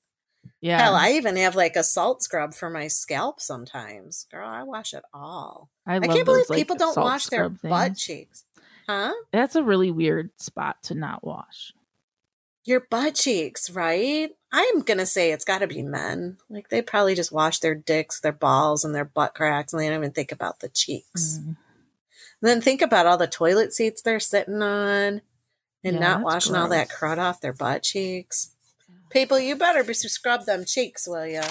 [0.60, 0.80] Yeah.
[0.80, 4.28] Hell, I even have like a salt scrub for my scalp sometimes.
[4.30, 5.70] Girl, I wash it all.
[5.88, 8.44] I I, can't believe those, like, people don't wash their scrub butt cheeks.
[8.88, 9.14] Huh?
[9.32, 11.74] That's a really weird spot to not wash.
[12.66, 14.32] Your butt cheeks, right?
[14.52, 16.38] I'm gonna say it's gotta be men.
[16.50, 19.88] Like they probably just wash their dicks, their balls, and their butt cracks, and they
[19.88, 21.40] don't even think about the cheeks.
[21.42, 21.56] Mm.
[22.42, 25.22] Then think about all the toilet seats they're sitting on
[25.84, 28.56] and Yeah, not washing all that crud off their butt cheeks.
[29.10, 31.44] People, you better be scrub them cheeks, will you?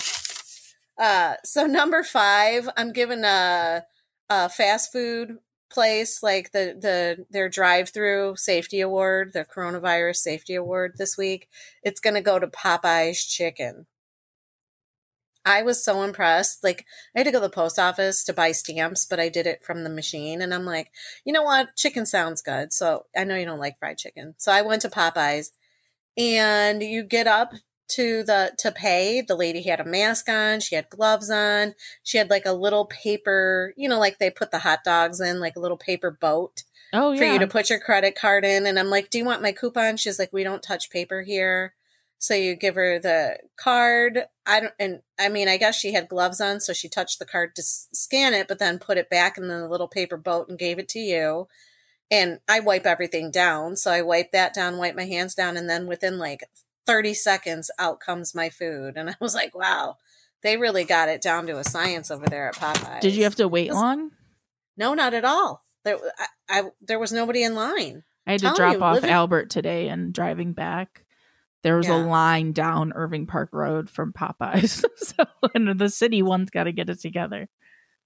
[0.99, 3.85] Uh, so number five, I'm giving a,
[4.29, 5.39] a fast food
[5.71, 11.49] place like the the their drive-through safety award, the coronavirus safety award this week.
[11.83, 13.87] It's going to go to Popeye's Chicken.
[15.45, 16.63] I was so impressed.
[16.63, 16.85] Like
[17.17, 19.65] I had to go to the post office to buy stamps, but I did it
[19.65, 20.91] from the machine and I'm like,
[21.25, 21.77] "You know what?
[21.77, 24.35] Chicken sounds good." So, I know you don't like fried chicken.
[24.39, 25.51] So, I went to Popeyes
[26.19, 27.55] and you get up
[27.91, 29.21] to the to pay.
[29.21, 32.87] The lady had a mask on, she had gloves on, she had like a little
[32.87, 36.63] paper, you know, like they put the hot dogs in, like a little paper boat
[36.93, 37.19] Oh yeah.
[37.19, 38.67] for you to put your credit card in.
[38.67, 39.97] And I'm like, Do you want my coupon?
[39.97, 41.75] She's like, We don't touch paper here.
[42.19, 44.25] So you give her the card.
[44.47, 47.25] I don't, and I mean, I guess she had gloves on, so she touched the
[47.25, 50.49] card to s- scan it, but then put it back in the little paper boat
[50.49, 51.49] and gave it to you.
[52.11, 53.77] And I wipe everything down.
[53.77, 56.43] So I wipe that down, wipe my hands down, and then within like
[56.91, 58.95] 30 seconds, out comes my food.
[58.97, 59.97] And I was like, wow,
[60.43, 63.01] they really got it down to a science over there at Popeyes.
[63.01, 64.11] Did you have to wait was- long?
[64.77, 65.63] No, not at all.
[65.85, 68.03] There, I, I there was nobody in line.
[68.27, 71.05] I had to drop you, off living- Albert today and driving back.
[71.63, 71.97] There was Yeah.
[71.97, 74.85] a line down Irving Park Road from Popeyes.
[74.97, 77.49] so and the city one's got to get it together.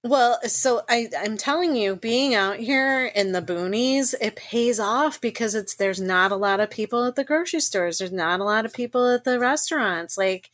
[0.07, 5.19] Well, so I, I'm telling you, being out here in the boonies, it pays off
[5.19, 7.99] because it's there's not a lot of people at the grocery stores.
[7.99, 10.19] There's not a lot of people at the restaurants.
[10.19, 10.51] Like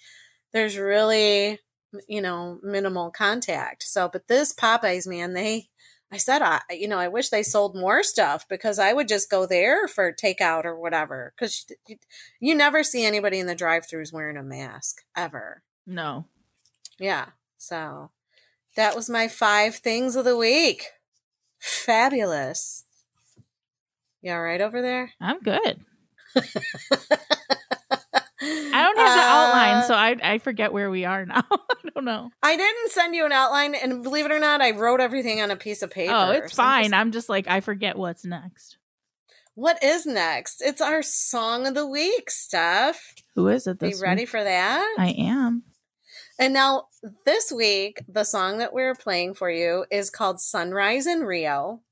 [0.52, 1.58] there's really,
[2.06, 3.82] you know, minimal contact.
[3.82, 5.66] So, but this Popeyes man, they,
[6.12, 9.28] I said, I, you know, I wish they sold more stuff because I would just
[9.28, 11.32] go there for takeout or whatever.
[11.36, 11.96] Because you,
[12.38, 15.64] you never see anybody in the drive-throughs wearing a mask ever.
[15.88, 16.26] No.
[17.00, 17.30] Yeah.
[17.58, 18.10] So
[18.76, 20.86] that was my five things of the week.
[21.58, 22.84] Fabulous.
[24.22, 25.12] You all right over there?
[25.20, 25.80] I'm good.
[28.42, 31.42] I don't have the outline, Uh, so I I forget where we are now.
[31.50, 32.30] I don't know.
[32.42, 35.50] I didn't send you an outline, and believe it or not, I wrote everything on
[35.50, 36.12] a piece of paper.
[36.14, 36.84] Oh, it's fine.
[36.84, 38.78] just- I'm just like I forget what's next.
[39.54, 40.62] what is next?
[40.62, 43.14] It's our song of the week, Steph.
[43.34, 44.96] Who is it Are this you ready for that?
[44.98, 45.64] I am.
[46.40, 46.86] And now,
[47.26, 51.82] this week, the song that we're playing for you is called Sunrise in Rio.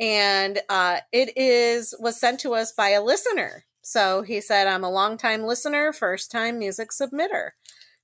[0.00, 3.64] and uh, it is was sent to us by a listener.
[3.82, 7.50] So he said, "I'm a longtime listener, first time music submitter."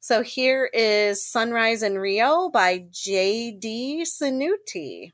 [0.01, 4.05] So here is "Sunrise in Rio" by J.D.
[4.07, 5.13] Sanuti.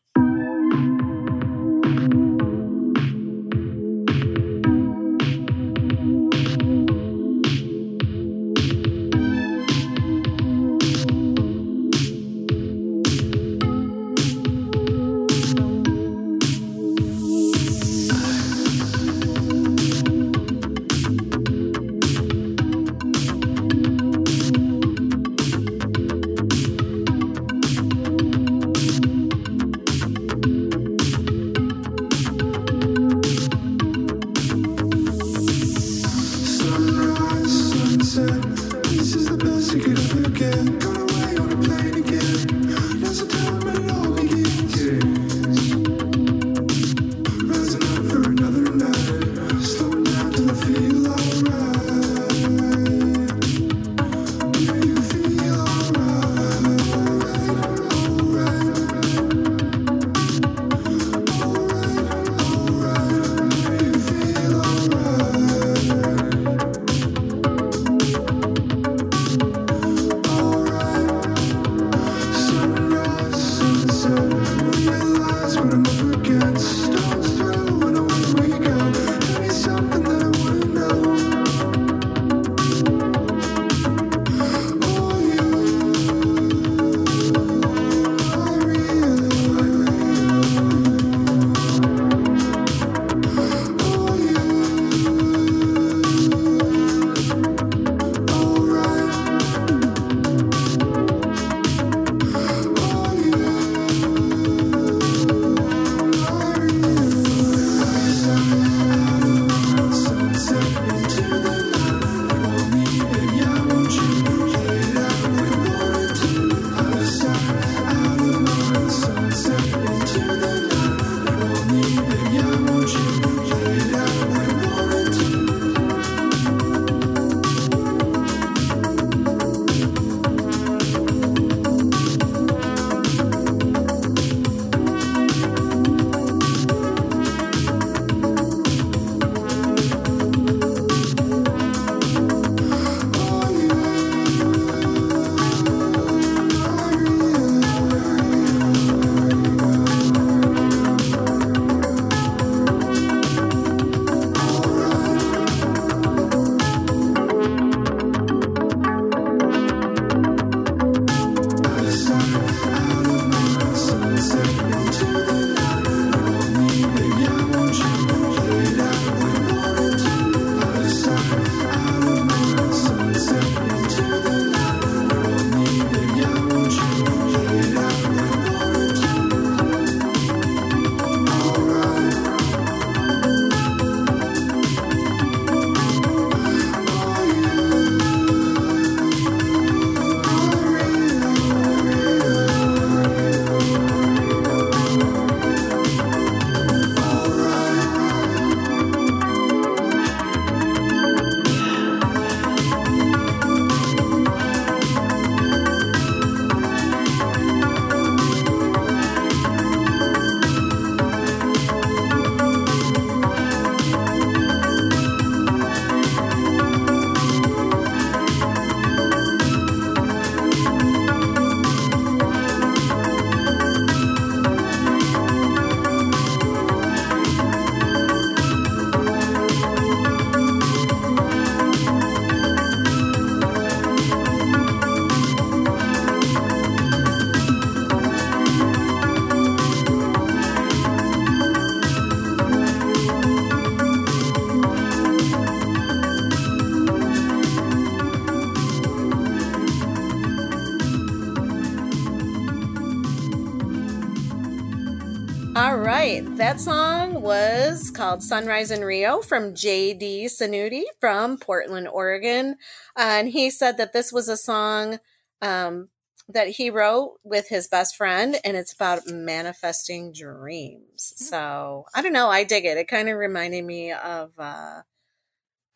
[256.44, 262.58] That song was called Sunrise in Rio from JD Sanuti from Portland, Oregon.
[262.94, 264.98] and he said that this was a song
[265.40, 265.88] um,
[266.28, 271.14] that he wrote with his best friend, and it's about manifesting dreams.
[271.16, 272.76] So I don't know, I dig it.
[272.76, 274.82] It kind of reminded me of uh,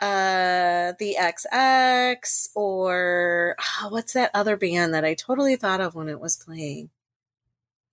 [0.01, 6.11] uh, the XX or oh, what's that other band that I totally thought of when
[6.11, 6.91] it was playing?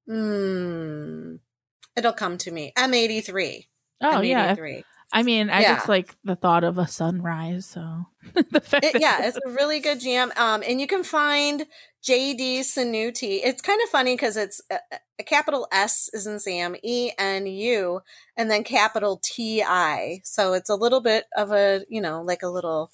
[0.05, 1.35] Hmm.
[1.95, 2.73] It'll come to me.
[2.77, 3.67] M83.
[4.01, 4.55] Oh yeah.
[4.55, 4.83] M83.
[5.13, 5.75] I mean, I Yeah.
[5.75, 7.65] just like the thought of a sunrise.
[7.65, 10.31] So the fact It- that- yeah, it's a really good jam.
[10.35, 11.67] Um, and you can find
[12.05, 13.39] JD Sanuti.
[13.43, 14.77] It's kind of funny because it's a,
[15.19, 18.01] a capital S is in Sam, E N U,
[18.35, 20.21] and then capital T I.
[20.23, 22.91] So it's a little bit of a, you know, like a little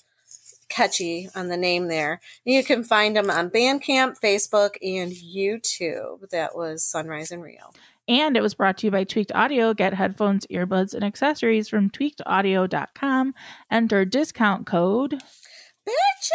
[0.70, 2.22] catchy on the name there.
[2.46, 6.30] You can find them on Bandcamp, Facebook, and YouTube.
[6.30, 7.72] That was Sunrise in Rio.
[8.12, 9.74] And it was brought to you by Tweaked Audio.
[9.74, 13.34] Get headphones, earbuds, and accessories from tweakedaudio.com.
[13.72, 15.14] Enter discount code.
[15.88, 16.32] Bitches!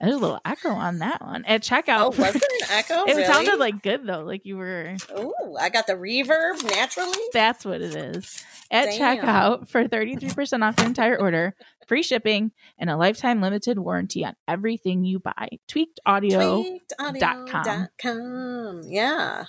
[0.00, 1.44] There's a little echo on that one.
[1.46, 1.98] At checkout.
[1.98, 3.04] Oh, was there an echo?
[3.08, 4.22] it sounded like good though.
[4.22, 7.18] Like you were Ooh, I got the reverb naturally.
[7.32, 8.44] That's what it is.
[8.70, 9.18] At Damn.
[9.18, 11.56] checkout for 33% off your entire order,
[11.88, 15.48] free shipping, and a lifetime limited warranty on everything you buy.
[15.68, 16.78] Tweakedaudio.com.
[17.18, 18.82] Tweakedaudio.com.
[18.86, 19.46] Yeah.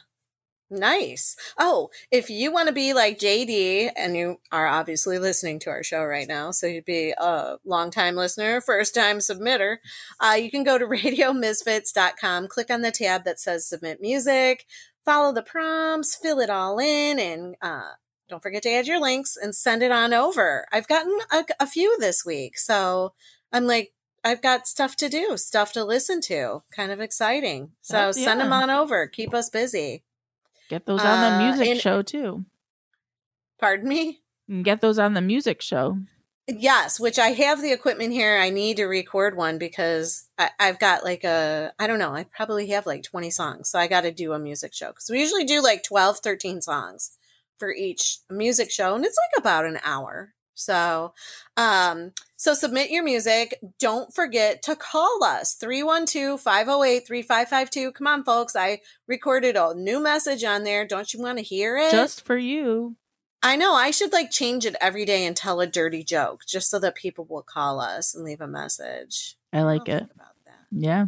[0.72, 1.35] Nice.
[1.60, 5.84] Oh, if you want to be like JD, and you are obviously listening to our
[5.84, 9.77] show right now, so you'd be a long-time listener, first-time submitter,
[10.22, 14.65] uh, you can go to radiomisfits.com, click on the tab that says submit music,
[15.03, 17.91] follow the prompts, fill it all in, and uh,
[18.30, 20.65] don't forget to add your links and send it on over.
[20.72, 23.14] I've gotten a, a few this week, so
[23.52, 23.91] I'm like,
[24.23, 26.61] I've got stuff to do, stuff to listen to.
[26.73, 27.72] Kind of exciting.
[27.81, 29.07] So Heck send them on over.
[29.07, 30.03] Keep us busy.
[30.72, 32.45] Get those on the Uh, music and- show too.
[33.60, 34.22] Pardon me?
[34.48, 35.98] You get those on the music show.
[36.48, 38.38] Yes, which I have the equipment here.
[38.38, 42.23] I need to record one because I, I've got like a, I don't know, I
[42.23, 43.69] probably have like 20 songs.
[43.69, 46.61] So I got to do a music show because we usually do like 12, 13
[46.61, 47.18] songs
[47.60, 48.95] for each music show.
[48.95, 50.34] And it's like about an hour.
[50.62, 51.14] So,
[51.58, 53.60] um, so submit your music.
[53.80, 57.94] Don't forget to call us 312-508-3552.
[57.94, 58.56] Come on, folks.
[58.56, 60.88] I recorded a new message on there.
[60.88, 61.92] Don't you want to hear it?
[61.92, 62.96] Just for you.
[63.44, 63.74] I know.
[63.74, 66.96] I should like change it every day and tell a dirty joke just so that
[66.96, 69.36] people will call us and leave a message.
[69.52, 70.04] I like it.
[70.04, 70.68] About that.
[70.72, 71.06] Yeah.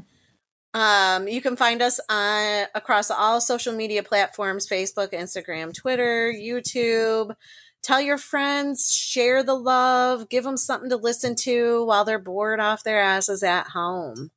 [0.73, 7.35] Um, you can find us on across all social media platforms: Facebook, Instagram, Twitter, YouTube.
[7.83, 12.61] Tell your friends, share the love, give them something to listen to while they're bored
[12.61, 14.31] off their asses at home,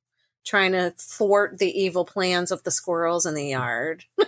[0.44, 4.04] trying to thwart the evil plans of the squirrels in the yard.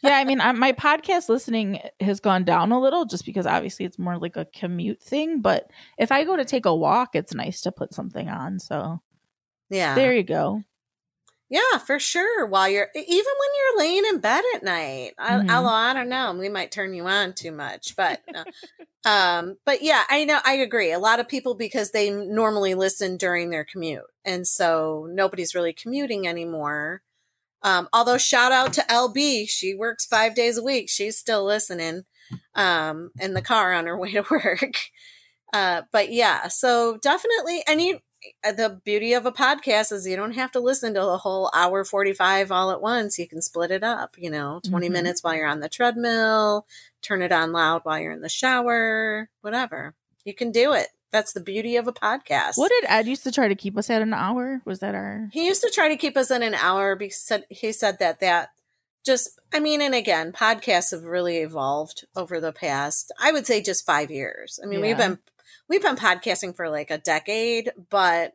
[0.00, 3.84] yeah, I mean, I, my podcast listening has gone down a little just because obviously
[3.84, 5.40] it's more like a commute thing.
[5.40, 5.68] But
[5.98, 8.60] if I go to take a walk, it's nice to put something on.
[8.60, 9.00] So
[9.70, 9.96] Yeah.
[9.96, 10.62] there you go.
[11.48, 12.46] Yeah, for sure.
[12.46, 13.06] While you're even
[13.38, 15.50] when you're laying in bed at night, I, Mhm.
[15.50, 18.44] although I don't know, we might turn you on too much, but uh,
[19.08, 20.92] um, but yeah, I know I agree.
[20.92, 25.72] A lot of people because they normally listen during their commute, and so nobody's really
[25.72, 27.02] commuting anymore.
[27.62, 30.88] Um, although shout out to LB, she works five days a week.
[30.90, 32.04] She's still listening
[32.54, 34.76] um, in the car on her way to work.
[35.52, 38.00] Uh, but yeah, so definitely, and you,
[38.42, 41.84] the beauty of a podcast is you don't have to listen to the whole hour
[41.84, 43.18] 45 all at once.
[43.18, 44.92] You can split it up, you know, 20 Mhm.
[44.92, 46.66] minutes while you're on the treadmill,
[47.02, 49.94] turn it on loud while you're in the shower, whatever.
[50.24, 50.88] You can do it.
[51.12, 52.56] That's the beauty of a podcast.
[52.56, 54.60] What did Ed used to try to keep us at an hour?
[54.64, 55.28] Was that our?
[55.32, 58.50] He used to try to keep us in an hour because he said that that
[59.04, 63.62] just I mean, and again, podcasts have really evolved over the past, I would say
[63.62, 64.58] just five years.
[64.62, 65.18] I mean, we've been
[65.68, 68.34] we've been podcasting for like a decade, but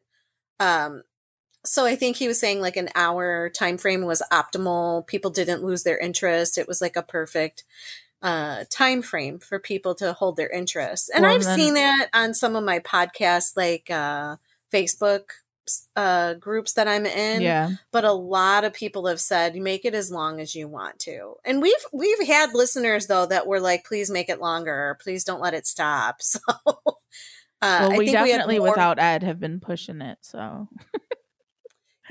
[0.60, 1.04] um
[1.64, 5.06] so I think he was saying like an hour time frame was optimal.
[5.06, 6.58] People didn't lose their interest.
[6.58, 7.64] It was like a perfect
[8.24, 11.12] uh time frame for people to hold their interest.
[11.14, 14.38] And Well, I've then- seen that on some of my podcasts like uh
[14.74, 15.24] Facebook
[15.96, 17.72] uh groups that I'm in Yeah.
[17.92, 21.36] but a lot of people have said make it as long as you want to
[21.46, 25.42] and we've we've had listeners though that were like please make it longer please don't
[25.42, 26.84] let it stop so uh,
[27.62, 30.18] well, I we think we definitely more- without Ed have been pushing it.
[30.22, 30.68] So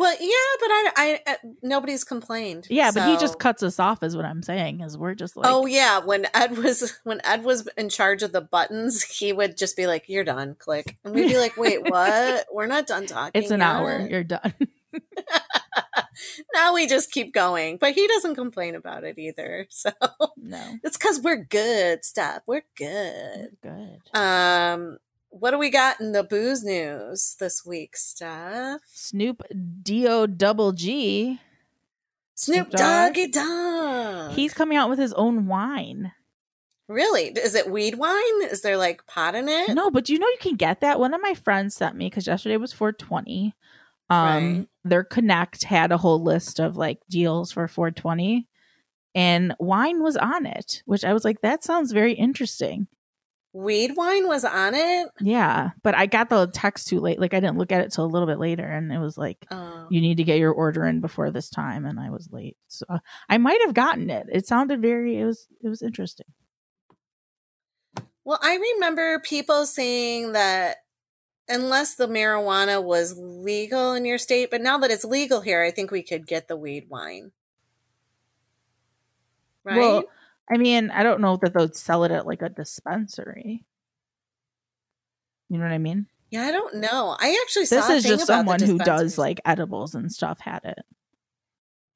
[0.00, 4.02] well yeah but i i uh, nobody's complained yeah, but he just cuts us off,
[4.02, 4.80] is what I'm saying.
[4.80, 8.32] Is we're just like, oh yeah when ed was when ed was in charge of
[8.32, 11.82] the buttons he would just be like you're done click and we'd be like wait
[11.90, 14.06] what we're not done talking it's an yet." hour.
[14.10, 14.54] You're done.
[16.54, 19.90] now we just keep going but he doesn't complain about it either so
[20.36, 24.98] no it's because we're good stuff we're good good um
[25.30, 29.42] what do we got in the booze news this week Steph Snoop
[29.82, 31.40] Do Double G.
[32.34, 32.78] snoop Dogg.
[33.14, 36.12] doggy dog He's coming out with his own wine.
[36.88, 40.26] really is it weed wine is there like pot in it No, but you know
[40.26, 40.98] you can get that.
[41.00, 43.54] One of my friends sent me because yesterday was 420.
[44.08, 44.66] Um, Right.
[44.84, 48.48] their Connect had a whole list of like deals for 420,
[49.14, 52.88] and wine was on it, which I was like, that sounds very interesting.
[53.52, 55.08] Weed wine was on it.
[55.20, 57.18] Yeah, but I got the text too late.
[57.18, 59.44] Like I didn't look at it till a little bit later, and it was like,
[59.50, 59.88] Oh.
[59.90, 62.86] you need to get your order in before this time, and I was late, so
[62.88, 62.98] uh,
[63.28, 64.28] I might have gotten it.
[64.30, 65.18] It sounded very.
[65.18, 65.48] It was.
[65.64, 66.26] It was interesting.
[68.22, 70.76] Well, I remember people saying that
[71.48, 75.72] unless the marijuana was legal in your state, but now that it's legal here, I
[75.72, 77.32] think we could get the weed wine.
[79.64, 79.78] Right?
[79.78, 80.04] Well,
[80.52, 83.64] I mean, I don't know that they'd sell it at like a dispensary.
[85.48, 86.06] You know what I mean?
[86.30, 87.16] yeah, I don't know.
[87.18, 90.38] I actually saw This a is thing just someone who does like edibles and stuff.
[90.40, 90.78] Had it.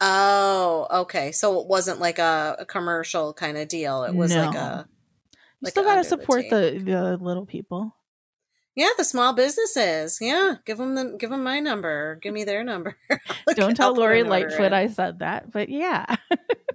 [0.01, 1.31] Oh, okay.
[1.33, 4.03] So it wasn't like a, a commercial kind of deal.
[4.05, 4.59] It was like No.
[4.59, 4.89] a
[5.31, 7.95] You like still gotta under the support the, the little people.
[8.75, 10.19] yeah, the small businesses.
[10.21, 12.17] Yeah, give them the give them my number.
[12.21, 12.97] Give me their number.
[13.55, 14.73] Don't tell Lori Lightfoot.
[14.73, 16.07] I said that, but yeah.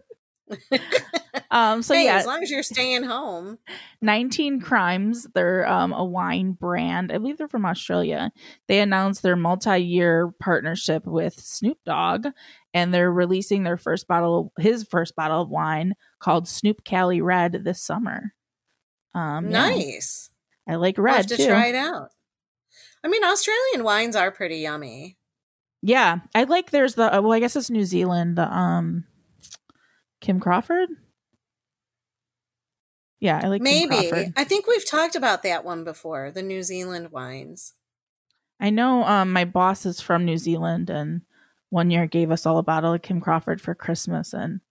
[1.52, 1.82] um.
[1.82, 3.58] So hey, yeah, as long as you're staying home.
[4.02, 7.12] 19 Crimes, they're um, a wine brand.
[7.12, 8.32] I believe they're from Australia.
[8.68, 12.28] They announced their multi year partnership with Snoop Dogg,
[12.74, 17.62] and they're releasing their first bottle, his first bottle of wine called Snoop Cali Red
[17.64, 18.34] this summer.
[19.14, 19.70] Um, yeah.
[19.70, 20.30] nice.
[20.68, 21.48] I like I'll red have to too.
[21.48, 22.10] try it out.
[23.04, 25.18] I mean, Australian wines are pretty yummy.
[25.82, 26.72] Yeah, I like.
[26.72, 28.38] There's the uh, well, I guess it's New Zealand.
[28.38, 29.06] The um,
[30.22, 30.90] Kim Crawford.
[33.20, 34.34] Yeah, I like Kim Maybe.
[34.38, 37.74] I think we've talked about that one before, the New Zealand wines.
[38.60, 41.22] I know um my boss is from New Zealand and
[41.70, 44.62] one year gave us all a bottle of Kim Crawford for Christmas and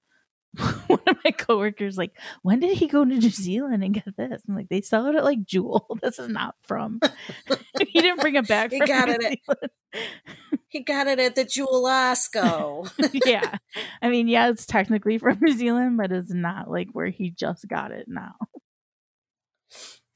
[0.87, 2.13] one of my coworkers like,
[2.43, 4.43] when did he go to New Zealand and get this?
[4.49, 5.87] I'm like, they sell it at like Jewel.
[6.03, 7.01] This is not from
[7.89, 9.71] he didn't bring it back He from got New it at-
[10.69, 12.91] He got it at the Jewel-Osco.
[13.27, 13.57] yeah.
[14.03, 17.67] I mean, yeah, it's technically from New Zealand, but it's not like where he just
[17.69, 18.35] got it now.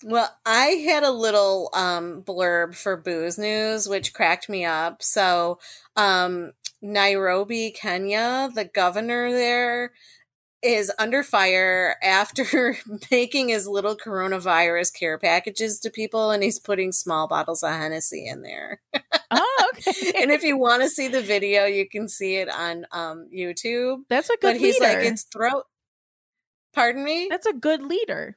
[0.05, 5.03] Well, I had a little um, blurb for Booze News, which cracked me up.
[5.03, 5.59] So,
[5.97, 9.93] um, Nairobi, Kenya, the governor there
[10.63, 12.77] is under fire after
[13.11, 18.27] making his little coronavirus care packages to people, and he's putting small bottles of Hennessy
[18.27, 18.81] in there.
[19.31, 20.13] Oh, okay.
[20.23, 24.03] and if you want to see the video, you can see it on um, YouTube.
[24.09, 25.13] That's a good But good he's like, leader.
[25.13, 25.65] it's throat.
[26.75, 27.27] Pardon me?
[27.31, 28.37] That's a good leader.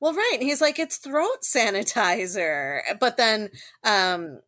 [0.00, 0.38] Well, right.
[0.40, 2.80] He's like, it's throat sanitizer.
[3.00, 3.50] But then,
[3.82, 4.40] um,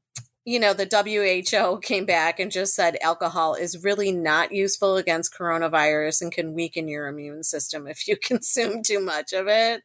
[0.44, 5.34] you know, the WHO came back and just said alcohol is really not useful against
[5.34, 9.82] coronavirus and can weaken your immune system if you consume too much of it.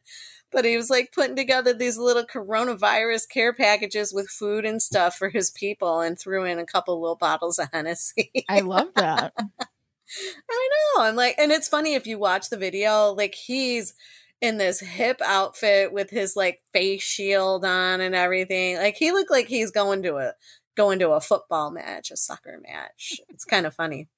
[0.52, 5.16] But he was like putting together these little coronavirus care packages with food and stuff
[5.16, 8.44] for his people and threw in a couple little bottles of Hennessy.
[8.48, 9.32] I love that.
[9.38, 11.04] I know.
[11.04, 13.94] I'm like, and it's funny if you watch the video, like he's
[14.40, 18.76] in this hip outfit with his like face shield on and everything.
[18.76, 20.32] Like he looked like he's going to a
[20.76, 23.20] going to a football match, a soccer match.
[23.28, 24.08] It's kind of funny.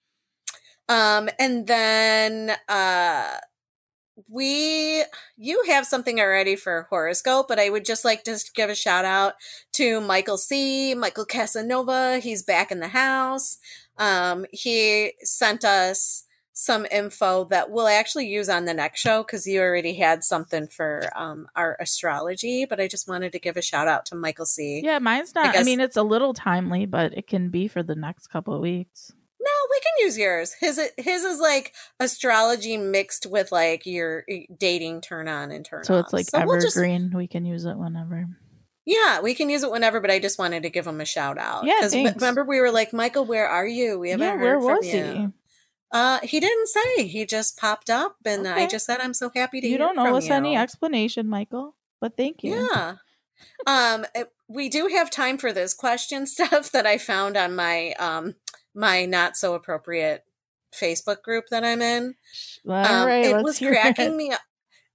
[0.88, 3.38] Um, and then uh
[4.28, 5.04] we
[5.36, 9.04] you have something already for horoscope but i would just like to give a shout
[9.04, 9.34] out
[9.72, 13.56] to michael c michael casanova he's back in the house
[13.96, 19.46] um he sent us some info that we'll actually use on the next show because
[19.46, 23.62] you already had something for um our astrology but i just wanted to give a
[23.62, 25.46] shout out to michael c Yeah, mine's not.
[25.46, 28.54] I, guess- mean, it's a little timely, but it can be for the next couple
[28.54, 29.12] of weeks.
[29.40, 30.52] No, we can use yours.
[30.60, 35.80] His his is like astrology mixed with like your eh, dating turn on and turn
[35.80, 35.86] off.
[35.86, 37.12] So it's like we'll just- evergreen.
[37.14, 38.28] we can use it whenever.
[38.84, 40.00] yeah, we can use it whenever.
[40.00, 41.64] But I just wanted to give him a shout out.
[41.64, 42.14] Yeah, 'Cause thanks.
[42.16, 43.98] remember we were like, Michael, where are you?
[43.98, 45.04] We haven't Yeah, heard where from was you.
[45.04, 45.28] he?
[45.92, 47.06] Uh, he didn't say.
[47.06, 49.66] He just popped up, and I just said, I'm so happy to.
[49.68, 52.68] You don't owe us any explanation, Michael, but thank you.
[52.72, 52.94] Yeah.
[53.66, 54.06] um,
[54.48, 58.34] we do have time for this question stuff that I found on my um
[58.74, 60.24] my not so appropriate
[60.74, 62.14] Facebook group that I'm in.
[62.66, 64.16] All Um, right, it was cracking it.
[64.16, 64.40] me up.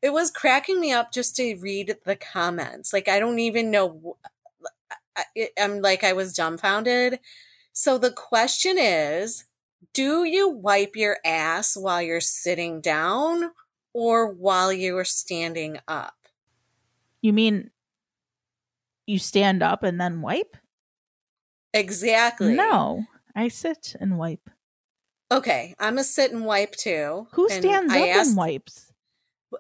[0.01, 2.91] It was cracking me up just to read the comments.
[2.93, 4.17] Like I don't even know.
[5.15, 7.19] I, I'm like I was dumbfounded.
[7.73, 9.45] So the question is,
[9.93, 13.51] do you wipe your ass while you're sitting down
[13.93, 16.13] or while you're standing up?
[17.21, 17.71] You mean
[19.05, 20.55] you stand up and then wipe?
[21.73, 22.53] Exactly.
[22.53, 23.05] No,
[23.35, 24.49] I sit and wipe.
[25.31, 27.27] Okay, I'm a sit and wipe too.
[27.31, 28.93] Who stands up asked- and wipes?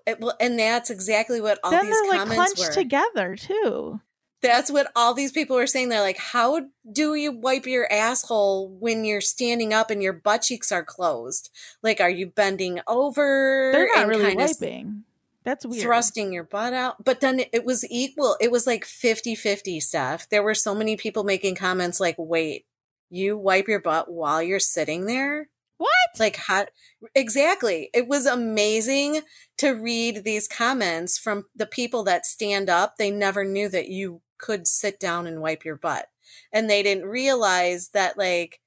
[0.05, 2.81] it- well, and that's exactly what all then these they're like comments clenched were.
[2.81, 4.01] together too.
[4.47, 5.89] That's what all these people are saying.
[5.89, 6.61] They're like, how
[6.91, 11.49] do you wipe your asshole when you're standing up and your butt cheeks are closed?
[11.83, 13.71] Like, are you bending over?
[13.73, 15.03] They're not really wiping.
[15.43, 15.83] That's weird.
[15.83, 17.05] Thrusting your butt out.
[17.05, 18.35] But then it was equal.
[18.41, 20.27] It was like 50 50 stuff.
[20.29, 22.65] There were so many people making comments like, wait,
[23.09, 25.49] you wipe your butt while you're sitting there?
[25.77, 25.89] What?
[26.19, 26.65] Like, how?
[27.13, 27.89] Exactly.
[27.93, 29.21] It was amazing
[29.57, 32.97] to read these comments from the people that stand up.
[32.97, 36.07] They never knew that you could sit down and wipe your butt.
[36.51, 38.59] And they didn't realize that, like,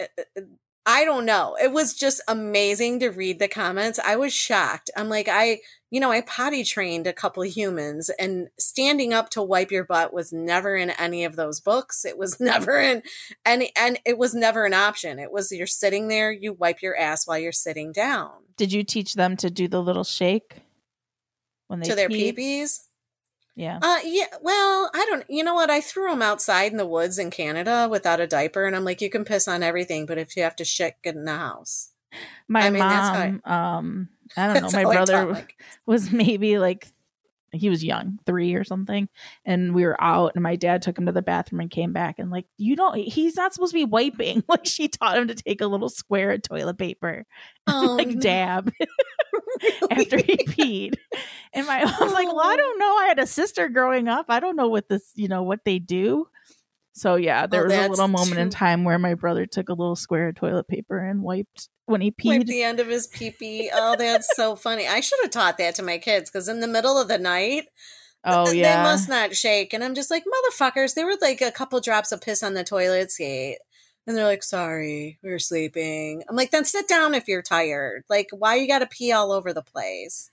[0.00, 0.06] uh,
[0.36, 0.42] uh,
[0.88, 1.56] I don't know.
[1.60, 3.98] It was just amazing to read the comments.
[3.98, 4.88] I was shocked.
[4.96, 5.58] I'm like, I,
[5.90, 9.82] you know, I potty trained a couple of humans and standing up to wipe your
[9.82, 12.04] butt was never in any of those books.
[12.04, 13.02] It was never in
[13.44, 15.18] any, and it was never an option.
[15.18, 18.84] It was you're sitting there, you wipe your ass while you're sitting down Did you
[18.84, 20.62] teach them to do the little shake
[21.66, 22.32] when they to their pee?
[22.32, 22.85] peepees.
[23.56, 23.78] Yeah.
[23.82, 24.26] Uh, yeah.
[24.42, 25.24] Well, I don't.
[25.28, 25.70] You know what?
[25.70, 29.00] I threw him outside in the woods in Canada without a diaper, and I'm like,
[29.00, 31.88] you can piss on everything, but if you have to shit, get in the house.
[32.48, 35.32] my I mean, that's I- mom um i don't know my how I taught brother
[35.32, 35.46] my
[35.86, 36.88] was maybe like
[37.58, 39.08] he was young three or something
[39.44, 42.18] and we were out and my dad took him to the bathroom and came back
[42.18, 44.42] and like you don't he's not supposed to be wiping.
[44.48, 47.24] Like she taught him to take a little square of toilet paper
[47.66, 48.20] Oh, like no.
[48.20, 48.72] dab
[49.90, 50.94] after he peed.
[51.52, 52.48] And my mom's like well Oh.
[52.48, 52.96] i don't know.
[52.96, 54.26] I had a sister growing up.
[54.28, 56.26] I don't know what this you know what they do
[56.96, 59.74] so yeah there Oh, was a little moment in time where my brother took a
[59.74, 63.30] little square of toilet paper and wiped when he peed the end of his pee
[63.30, 63.70] pee.
[63.72, 64.88] Oh, that's so funny.
[64.88, 67.66] I should have taught that to my kids because in the middle of the night,
[68.24, 69.72] oh th- yeah they must not shake.
[69.72, 72.64] And I'm just like, motherfuckers, there were like a couple drops of piss on the
[72.64, 73.58] toilet seat.
[74.08, 76.22] And they're like, sorry, we were sleeping.
[76.28, 78.04] I'm like, then sit down if you're tired.
[78.08, 80.30] Like, why you got to pee all over the place?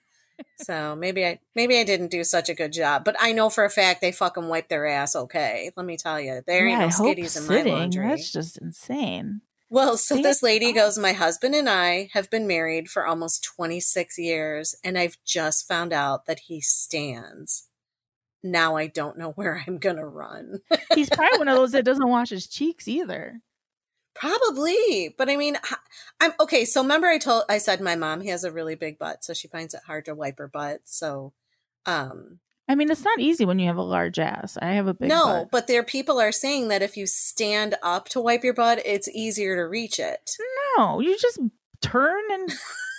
[0.57, 3.63] So maybe I maybe I didn't do such a good job, but I know for
[3.65, 5.15] a fact they fucking wipe their ass.
[5.15, 7.73] Okay, let me tell you, there ain't Yeah, I no skitties in my sitting.
[7.73, 8.07] laundry.
[8.09, 9.41] That's just insane.
[9.69, 14.19] Well, so this lady goes, My husband and I have been married for almost 26
[14.19, 17.69] years, and I've just found out that he stands.
[18.43, 20.59] Now I don't know where I'm going to run.
[20.93, 23.41] He's probably one of those that doesn't wash his cheeks either.
[24.13, 25.13] Probably.
[25.17, 25.57] But I mean,
[26.19, 26.65] I'm okay.
[26.65, 29.33] So remember, I told, I said my mom he has a really big butt, so
[29.33, 30.81] she finds it hard to wipe her butt.
[30.85, 31.33] So,
[31.85, 34.57] um, I mean, it's not easy when you have a large ass.
[34.61, 35.51] I have a big no, butt.
[35.51, 39.09] but there people are saying that if you stand up to wipe your butt, it's
[39.09, 40.31] easier to reach it.
[40.77, 41.39] No, you just
[41.81, 42.49] turn and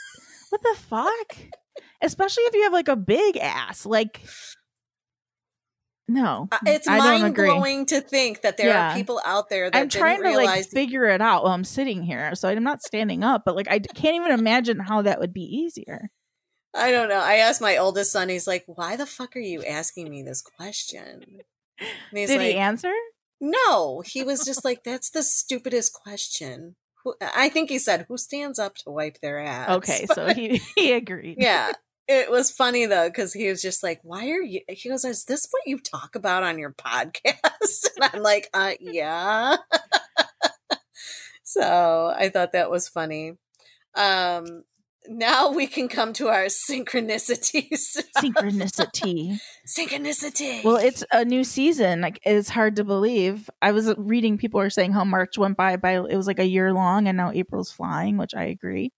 [0.50, 1.36] what the fuck?
[2.02, 3.86] Especially if you have like a big ass.
[3.86, 4.20] Like,
[6.08, 8.92] no, Uh, It's I mind blowing to think that there Yeah.
[8.92, 12.02] are people out there that I'm trying to like figure it out while I'm sitting
[12.02, 13.42] here, so I'm not standing up.
[13.46, 16.10] But like, I can't even imagine how that would be easier.
[16.74, 17.20] I don't know.
[17.20, 20.42] I asked my oldest son, he's like, Why the fuck are you asking me this
[20.42, 21.38] question?
[22.12, 22.92] Did like, he answer?
[23.40, 24.02] No.
[24.04, 26.76] He was just like, That's the stupidest question.
[27.04, 29.70] Who, I think he said, Who stands up to wipe their ass?
[29.70, 31.36] Okay, so he he agreed.
[31.38, 31.72] yeah.
[32.06, 34.60] It was funny though, because he was just like, Why are you?
[34.68, 37.88] He goes, Is this what you talk about on your podcast?
[37.96, 39.56] And I'm like, uh, Yeah.
[41.42, 43.38] so I thought that was funny.
[43.94, 44.64] Um,
[45.06, 47.98] now we can come to our synchronicities.
[48.16, 49.38] Synchronicity.
[49.66, 50.64] Synchronicity.
[50.64, 52.00] Well, it's a new season.
[52.00, 53.48] Like it's hard to believe.
[53.62, 56.46] I was reading people are saying how March went by by it was like a
[56.46, 58.92] year long, and now April's flying, which I agree.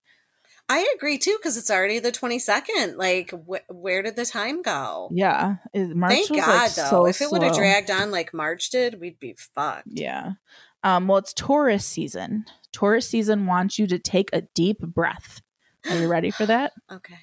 [0.69, 2.97] I agree too because it's already the twenty second.
[2.97, 5.09] Like, wh- where did the time go?
[5.13, 6.89] Yeah, it, March Thank was God, like though.
[6.89, 9.87] so if it would have dragged on like March did, we'd be fucked.
[9.87, 10.33] Yeah.
[10.83, 12.45] Um, well, it's Taurus season.
[12.71, 15.41] Taurus season wants you to take a deep breath.
[15.89, 16.73] Are you ready for that?
[16.91, 17.15] Okay.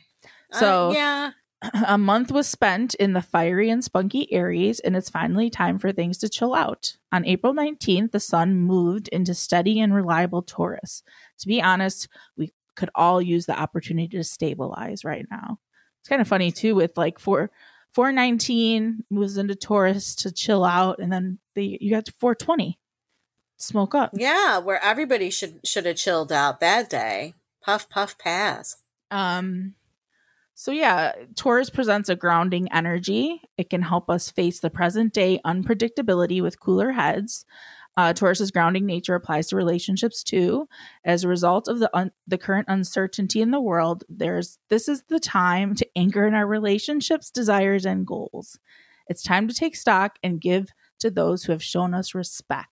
[0.52, 1.30] So uh, yeah,
[1.86, 5.92] a month was spent in the fiery and spunky Aries, and it's finally time for
[5.92, 6.96] things to chill out.
[7.12, 11.02] On April 19th, the sun moved into steady and reliable Taurus.
[11.40, 15.58] To be honest, we could all use the opportunity to stabilize right now.
[16.00, 17.50] It's kind of funny too, with like four
[17.92, 22.78] 419 moves into Taurus to chill out, and then the you got 420
[23.56, 24.10] smoke up.
[24.14, 27.34] yeah, where everybody should should have chilled out that day.
[27.62, 28.76] Puff puff pass.
[29.10, 29.74] Um
[30.56, 33.40] so yeah, Taurus presents a grounding energy.
[33.58, 37.44] It can help us face the present day unpredictability with cooler heads.
[37.96, 40.68] Uh, Taurus's grounding nature applies to relationships too.
[41.04, 45.04] As a result of the un- the current uncertainty in the world, there's this is
[45.08, 48.58] the time to anchor in our relationships, desires, and goals.
[49.08, 50.68] It's time to take stock and give
[51.00, 52.68] to those who have shown us respect.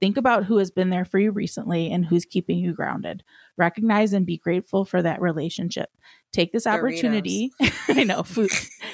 [0.00, 3.22] Think about who has been there for you recently and who's keeping you grounded.
[3.56, 5.90] Recognize and be grateful for that relationship.
[6.32, 6.78] Take this Doritos.
[6.78, 7.52] opportunity.
[7.88, 8.50] I know food.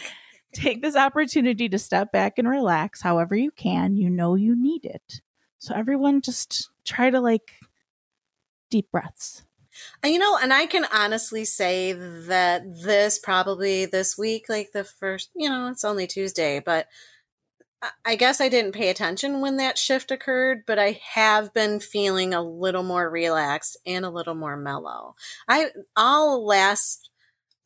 [0.52, 3.96] take this opportunity to step back and relax however you can.
[3.96, 5.22] You know you need it.
[5.58, 7.52] So everyone just try to like
[8.70, 9.44] deep breaths.
[10.04, 15.30] You know, and I can honestly say that this probably this week, like the first,
[15.36, 16.88] you know, it's only Tuesday, but
[17.82, 21.80] I- I guess I didn't pay attention when that shift occurred, but I have been
[21.80, 25.16] feeling a little more relaxed and a little more mellow.
[25.48, 27.10] I all last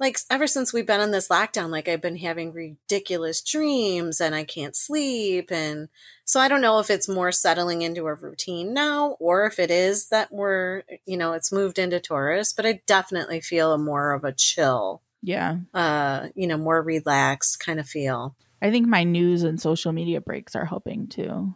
[0.02, 4.34] like ever since we've been in this lockdown, like I've been having ridiculous dreams and
[4.34, 5.50] I can't sleep.
[5.52, 5.88] And
[6.24, 9.70] so I don't know if it's more settling into a routine now or if it
[9.70, 14.12] is that we're, you know, it's moved into Taurus, but I definitely feel a more
[14.12, 15.58] of a chill, Yeah.
[15.72, 18.34] uh, you know, more relaxed kind of feel.
[18.60, 21.54] I think my news and social media breaks are helping too.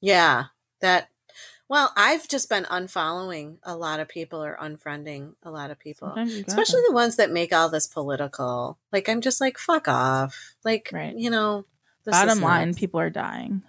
[0.00, 0.44] Yeah.
[0.80, 1.08] That,
[1.68, 6.08] well, I've just been unfollowing a lot of people or unfriending a lot of people.
[6.08, 6.50] Sometimes you gotta.
[6.50, 8.78] especially the ones that make all this political.
[8.92, 10.54] Like I'm just like fuck off.
[10.64, 11.16] Like right.
[11.16, 11.64] you know,
[12.04, 12.78] Bottom line, nuts.
[12.78, 13.62] people are dying.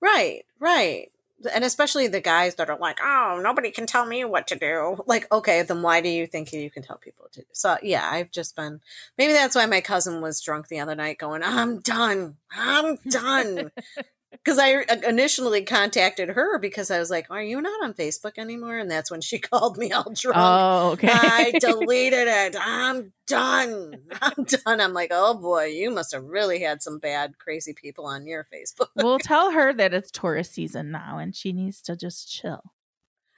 [0.00, 1.10] Right, right.
[1.52, 5.02] And especially the guys that are like, "Oh, nobody can tell me what to do."
[5.06, 7.46] Like, okay, then why do you think you can tell people to do?
[7.52, 8.80] So, yeah, I've just been
[9.18, 12.36] Maybe that's why my cousin was drunk the other night going, "I'm done.
[12.50, 13.72] I'm done."
[14.42, 18.78] Because I initially contacted her because I was like, "Are you not on Facebook anymore?"
[18.78, 20.36] And that's when she called me all drunk.
[20.36, 21.08] Oh, okay.
[21.10, 22.56] I deleted it.
[22.58, 23.94] I'm done.
[24.20, 24.80] I'm done.
[24.80, 28.46] I'm like, oh boy, you must have really had some bad, crazy people on your
[28.52, 28.88] Facebook.
[28.96, 32.60] we'll tell her that it's Taurus season now and she needs to just chill.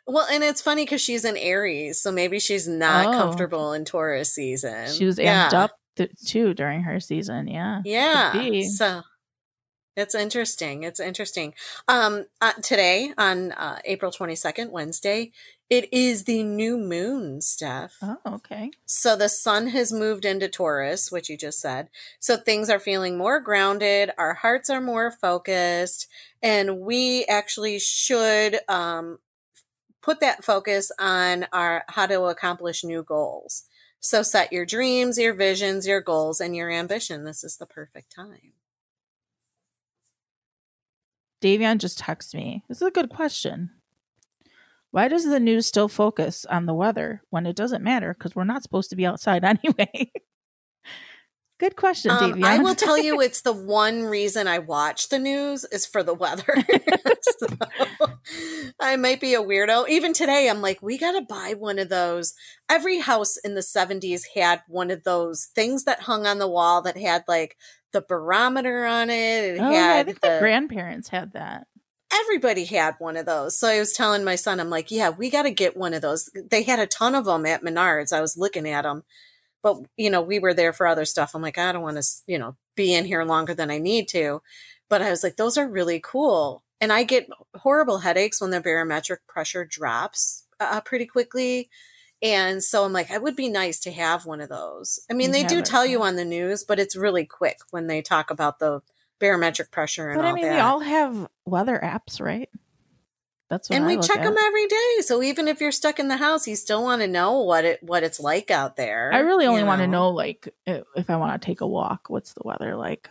[0.08, 3.18] Well, and it's funny because she's an Aries, so maybe she's not Oh.
[3.18, 4.92] comfortable in Taurus season.
[4.92, 5.48] She was Yeah.
[5.48, 7.48] amped up th- too during her season.
[7.48, 7.80] Yeah.
[7.84, 8.32] Yeah.
[8.76, 9.02] So
[9.96, 10.82] it's interesting.
[10.82, 11.54] It's interesting.
[11.88, 15.32] Um, uh, today on uh, April 22nd, Wednesday,
[15.68, 17.96] it is the new moon, Steph.
[18.00, 18.70] Oh, okay.
[18.84, 21.88] So the sun has moved into Taurus, which you just said.
[22.20, 24.10] So things are feeling more grounded.
[24.16, 26.06] Our hearts are more focused,
[26.40, 29.18] and we actually should um,
[30.02, 33.64] put that focus on our how to accomplish new goals.
[33.98, 37.24] So set your dreams, your visions, your goals, and your ambition.
[37.24, 38.52] This is the perfect time.
[41.42, 42.64] Davion just texted me.
[42.68, 43.70] This is a good question.
[44.90, 48.14] Why does the news still focus on the weather when it doesn't matter?
[48.14, 50.10] Because we're not supposed to be outside anyway.
[51.58, 52.44] Good question, Um.
[52.44, 56.14] I will tell you, it's the one reason I watch the news is for the
[56.14, 56.44] weather.
[57.38, 57.46] So,
[58.80, 59.88] I might be a weirdo.
[59.88, 62.34] Even today, I'm like, we got to buy one of those.
[62.68, 66.82] Every house in the 70s had one of those things that hung on the wall
[66.82, 67.56] that had like
[67.92, 69.56] the barometer on it.
[69.56, 71.66] It oh, yeah, I think the, grandparents had that.
[72.12, 73.58] everybody had one of those.
[73.58, 76.02] So I was telling my son, I'm like, yeah, we got to get one of
[76.02, 76.30] those.
[76.34, 78.12] They had a ton of them at Menards.
[78.12, 79.02] I was looking at them,
[79.62, 81.34] but you know, we were there for other stuff.
[81.34, 84.08] I'm like, I don't want to, you know, be in here longer than I need
[84.08, 84.42] to.
[84.88, 86.62] But I was like, those are really cool.
[86.80, 91.68] And I get horrible headaches when the barometric pressure drops uh, pretty quickly.
[92.22, 95.00] And so I'm like, it would be nice to have one of those.
[95.10, 97.58] I mean, You they do it, tell you on the news, but it's really quick
[97.70, 98.80] when they talk about the
[99.18, 100.54] barometric pressure and But all I mean, that.
[100.54, 102.48] we all have weather apps, right?
[103.48, 104.24] That's what and I we check at.
[104.24, 104.96] them every day.
[105.02, 107.82] So even if you're stuck in the house, you still want to know what it
[107.82, 109.12] what it's like out there.
[109.12, 112.32] I really only want to know, like, if I want to take a walk, what's
[112.32, 113.08] the weather like?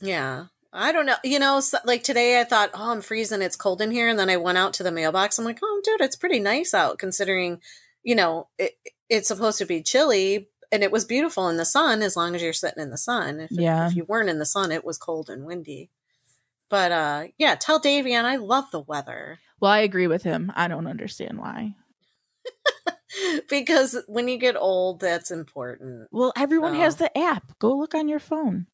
[0.00, 0.46] Yeah.
[0.70, 1.16] I don't know.
[1.24, 3.40] You know, so, like today I thought, oh, I'm freezing.
[3.40, 4.08] It's cold in here.
[4.08, 5.38] And then I went out to the mailbox.
[5.38, 7.62] I'm like, oh, dude, it's pretty nice out considering,
[8.02, 8.72] you know, it,
[9.08, 12.42] it's supposed to be chilly and it was beautiful in the sun as long as
[12.42, 13.40] you're sitting in the sun.
[13.40, 13.86] If, Yeah.
[13.88, 15.88] if you weren't in the sun, it was cold and windy.
[16.70, 20.52] But uh yeah, tell Davion I love the weather Well, I agree with him.
[20.54, 21.74] I don't understand why.
[23.48, 26.08] because when you get old, that's important.
[26.10, 27.58] Well, everyone So- has the app.
[27.58, 28.66] Go look on your phone.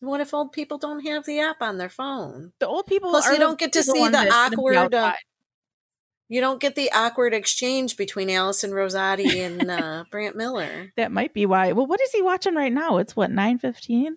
[0.00, 2.52] What if old people don't have the app on their phone?
[2.58, 4.94] The old people Plus, are you don't get to see the that shouldn't be awkward.
[4.94, 5.12] Uh,
[6.28, 10.90] you don't get the awkward exchange between Allison Rosati and uh, Brant Miller.
[10.96, 11.72] That might be why.
[11.72, 12.96] Well, what is he watching right now?
[12.96, 14.16] It's what nine fifteen.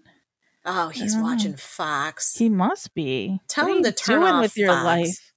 [0.65, 1.23] Oh, he's know.
[1.23, 2.35] watching Fox.
[2.37, 3.39] He must be.
[3.47, 4.85] Tell What him to turn doing off with your Fox.
[4.85, 5.33] life.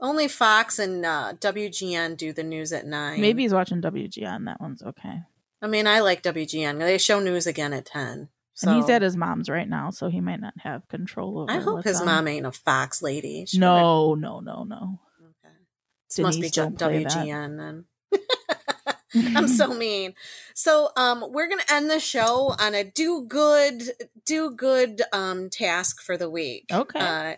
[0.00, 3.20] Only Fox and uh, WGN do the news at nine.
[3.20, 4.46] Maybe he's watching WGN.
[4.46, 5.22] That one's okay.
[5.62, 6.78] I mean, I like WGN.
[6.78, 8.28] They show news again at ten.
[8.54, 11.50] So And he's at his mom's right now, so he might not have control over.
[11.50, 12.06] I hope his on.
[12.06, 13.44] mom ain't a Fox lady.
[13.46, 14.98] She No, no, no, no.
[16.08, 16.78] This must be Denise.
[16.80, 17.84] WGN then.
[19.36, 20.14] I'm so mean.
[20.54, 23.82] So um we're gonna end the show on a do good
[24.24, 26.66] do good um task for the week.
[26.72, 26.98] Okay.
[26.98, 27.34] Uh,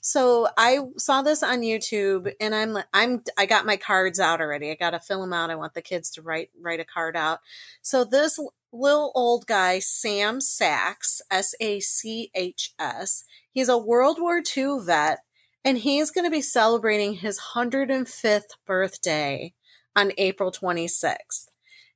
[0.00, 4.40] So I saw this on YouTube and I'm like I'm I got my cards out
[4.40, 4.70] already.
[4.70, 5.50] I got to fill them out.
[5.50, 7.40] I want the kids to write write a card out.
[7.80, 8.38] So this
[8.72, 14.80] little old guy Sam Sachs, S A C H S, he's a World War II
[14.84, 15.20] vet
[15.64, 19.54] and he's going to be celebrating his 105th birthday
[19.96, 21.48] on April 26th.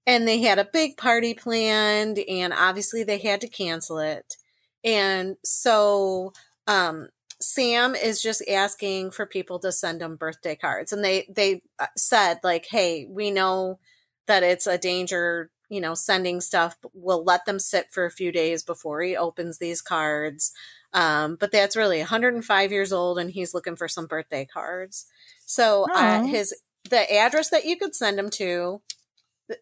[0.07, 4.37] And they had a big party planned and obviously they had to cancel it.
[4.85, 6.33] And so
[6.66, 7.09] um
[7.41, 10.93] Sam is just asking for people to send him birthday cards.
[10.93, 13.79] And they they uh, said like, "Hey, we know
[14.27, 16.77] that it's a danger, you know, sending stuff.
[16.93, 20.53] We'll let them sit for a few days before he opens these cards."
[20.93, 25.07] Um, but that's really 105 years old and he's looking for some birthday cards.
[25.45, 26.55] So uh, his
[26.90, 28.81] the address that you could send them to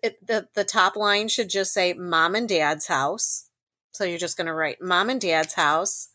[0.03, 3.51] it, the the top line should just say mom and dad's house.
[3.93, 6.09] So you're just going to write mom and dad's house,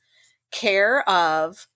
[0.51, 1.67] care of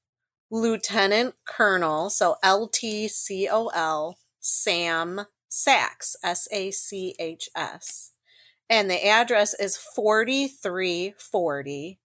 [0.52, 8.12] Lieutenant Colonel, so L T C O L, Sam Sachs, S A C H S.
[8.70, 12.00] And the address is 4340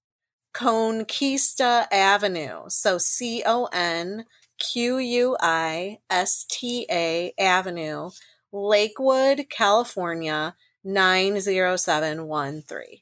[0.53, 2.65] Conquista Avenue.
[2.69, 4.27] So C O N
[4.61, 8.11] Q U I S T A Avenue,
[8.53, 10.55] Lakewood, California
[10.85, 13.01] 90713.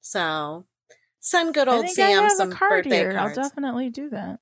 [0.00, 0.64] So
[1.20, 3.12] send good old Sam some birthday here.
[3.12, 3.38] cards.
[3.38, 4.40] I'll definitely do that.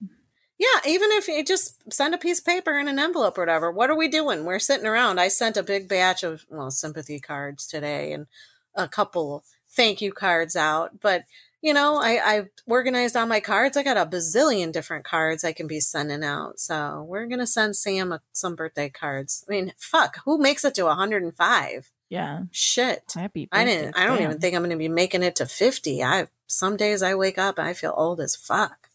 [0.59, 3.71] Yeah, even if you just send a piece of paper in an envelope or whatever.
[3.71, 4.45] What are we doing?
[4.45, 5.19] We're sitting around.
[5.19, 8.27] I sent a big batch of well sympathy cards today and
[8.75, 11.01] a couple thank you cards out.
[11.01, 11.25] But
[11.63, 13.77] you know, I I organized all my cards.
[13.77, 16.59] I got a bazillion different cards I can be sending out.
[16.59, 19.45] So we're gonna send Sam a, some birthday cards.
[19.49, 21.91] I mean, fuck, who makes it to 105?
[22.13, 22.41] Yeah.
[22.51, 23.13] Shit.
[23.15, 23.97] Happy I didn't.
[23.97, 24.25] I don't Sam.
[24.25, 26.05] even think I'm going to be making it to 50.
[26.05, 28.91] I some days I wake up and I feel old as fuck.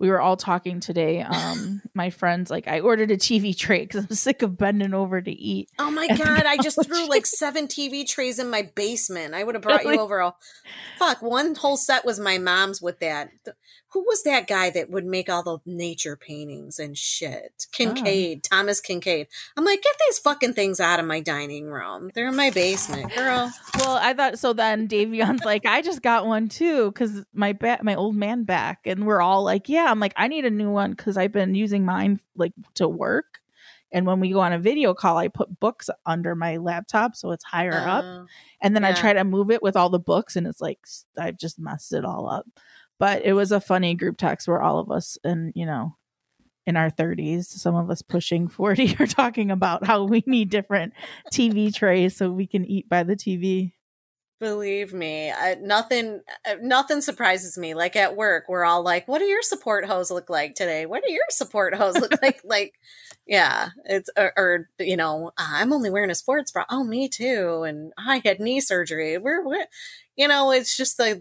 [0.00, 1.20] We were all talking today.
[1.20, 5.20] Um, my friends, like, I ordered a TV tray because I'm sick of bending over
[5.20, 5.68] to eat.
[5.78, 6.46] Oh my god!
[6.46, 9.34] I just threw like seven TV trays in my basement.
[9.34, 9.96] I would have brought Really?
[9.96, 10.18] you over.
[10.18, 10.34] A,
[10.98, 13.30] fuck, one whole set was my mom's with that.
[13.92, 17.66] Who was that guy that would make all the nature paintings and shit?
[17.66, 17.76] Oh.
[17.76, 19.26] Kinkade, Thomas Kinkade.
[19.56, 22.12] I'm like, get these fucking things out of my dining room.
[22.14, 23.52] They're in my basement, girl.
[23.78, 24.52] Well, I thought so.
[24.52, 28.80] Then Davion's like, I just got one too because my back, my old man back,
[28.84, 29.90] and we're all like, yeah.
[29.90, 33.40] I'm like, I need a new one because I've been using mine like to work,
[33.90, 37.32] and when we go on a video call, I put books under my laptop so
[37.32, 38.26] it's higher up, Oh,
[38.62, 40.78] and then I try to move it with all the books, and it's like
[41.18, 42.46] I've just messed it all up.
[43.00, 45.96] But it was a funny group text where all of us, and you know,
[46.66, 50.92] in our 30s, some of us pushing 40 are talking about how we need different
[51.32, 53.72] TV trays so we can eat by the TV.
[54.38, 57.74] Believe me, I, nothing uh, nothing surprises me.
[57.74, 60.86] Like at work, we're all like, "What do your support hose look like today?
[60.86, 62.72] What do your support hose look like?" Like,
[63.26, 66.64] yeah, it's or, or you know, I'm only wearing a sports bra.
[66.70, 67.64] Oh, me too.
[67.64, 69.18] And I had knee surgery.
[69.18, 69.66] We're, we're
[70.16, 71.20] you know, it's just like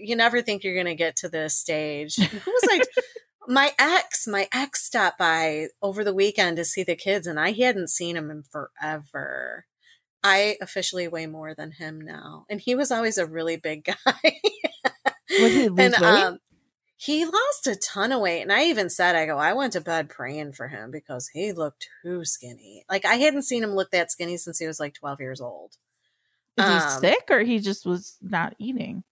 [0.00, 2.16] you never think you're gonna get to this stage.
[2.16, 2.86] Who was like
[3.46, 4.26] my ex?
[4.26, 8.16] My ex stopped by over the weekend to see the kids, and I hadn't seen
[8.16, 9.66] him in forever.
[10.24, 12.44] I officially weigh more than him now.
[12.50, 14.40] And he was always a really big guy.
[15.40, 16.38] Was he and um
[17.00, 18.42] he lost a ton of weight.
[18.42, 21.52] And I even said, I go, I went to bed praying for him because he
[21.52, 22.84] looked too skinny.
[22.90, 25.76] Like I hadn't seen him look that skinny since he was like 12 years old.
[26.58, 29.04] Is he Um, sick or he just was not eating?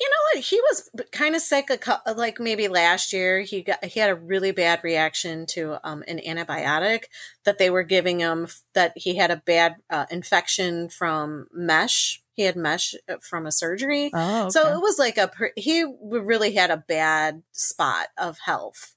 [0.00, 0.44] You know what?
[0.44, 1.68] He was kind of sick.
[1.68, 5.78] A cou- like maybe last year, he got he had a really bad reaction to
[5.86, 7.04] um, an antibiotic
[7.44, 8.48] that they were giving him.
[8.72, 12.22] That he had a bad uh, infection from mesh.
[12.32, 14.10] He had mesh uh, from a surgery.
[14.14, 18.94] Oh, So it was like a he really had a bad spot of health.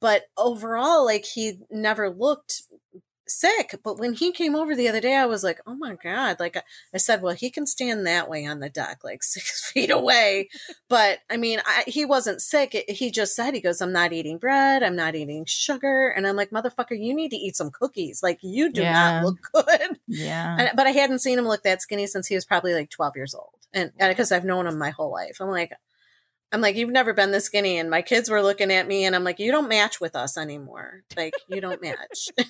[0.00, 2.62] But overall, like he never looked
[3.32, 3.74] sick.
[3.82, 6.38] But when he came over the other day, I was like, oh my God.
[6.40, 6.62] Like I-
[6.94, 10.48] I said, well, he can stand that way on the deck, like six feet away.
[10.88, 12.74] But I mean, I, he wasn't sick.
[12.74, 14.82] It- he just said, he goes, I'm not eating bread.
[14.82, 16.08] I'm not eating sugar.
[16.08, 18.22] And I'm like, motherfucker, you need to eat some cookies.
[18.22, 19.20] Like you do Yeah.
[19.20, 19.98] not look good.
[20.06, 20.56] Yeah.
[20.58, 23.16] And, but I hadn't seen him look that skinny since he was probably like 12
[23.16, 23.50] years old.
[23.72, 25.72] And because I've known him my whole life, I'm like,
[26.54, 27.78] I'm like, you've never been this skinny.
[27.78, 30.36] And my kids were looking at me and I'm like, you don't match with us
[30.36, 31.02] anymore.
[31.16, 32.28] Like, you don't match.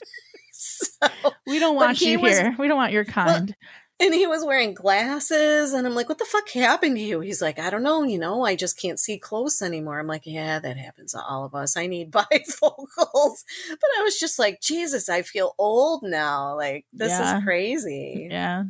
[0.62, 1.09] so,
[1.47, 2.55] we don't want he you was- here.
[2.59, 3.55] We don't want your kind.
[4.01, 5.72] and he was wearing glasses.
[5.72, 7.20] And I'm like, what the fuck happened to you?
[7.20, 8.02] He's like, I don't know.
[8.02, 9.98] You know, I just can't see close anymore.
[10.01, 11.76] I'm like, yeah, that happens to all of us.
[11.76, 13.44] I need bifocals.
[13.70, 16.56] But I was just like, Jesus, I feel old now.
[16.56, 17.39] Like, this Yeah.
[17.39, 18.28] is crazy.
[18.30, 18.64] yeah.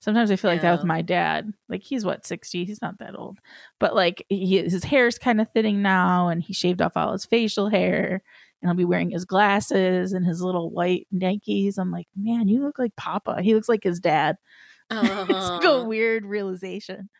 [0.00, 1.52] Sometimes I feel like that with my dad.
[1.68, 3.38] Like he's what sixty, he's not that old,
[3.80, 7.24] but like he, his hair's kind of thinning now, and he shaved off all his
[7.24, 8.22] facial hair,
[8.62, 11.78] and he'll be wearing his glasses and his little white Nikes.
[11.78, 13.42] I'm like, man, you look like Papa.
[13.42, 14.36] He looks like his dad.
[14.90, 17.10] it's like a weird realization.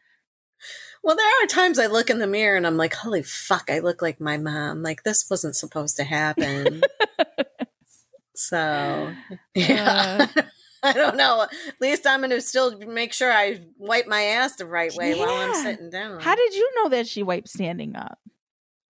[1.03, 3.79] Well, there are times I look in the mirror and I'm like, holy fuck, I
[3.79, 4.83] look like my mom.
[4.83, 6.83] Like, this wasn't supposed to happen.
[8.35, 9.13] so,
[9.55, 10.27] yeah.
[10.37, 10.43] Uh.
[10.81, 11.43] I don't know.
[11.43, 15.19] At least I'm going to still make sure I wipe my ass the right way
[15.19, 16.21] while I'm sitting down.
[16.21, 18.21] How did you know that she wiped standing up?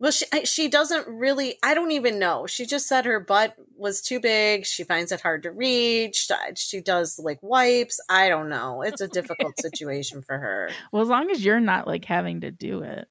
[0.01, 1.59] Well, she she doesn't really.
[1.63, 2.47] I don't even know.
[2.47, 4.65] She just said her butt was too big.
[4.65, 6.29] She finds it hard to reach.
[6.55, 7.99] She does like wipes.
[8.09, 8.83] I don't know.
[8.83, 10.71] It's a difficult situation for her.
[10.93, 13.09] Well, as long as you're not like having to do it.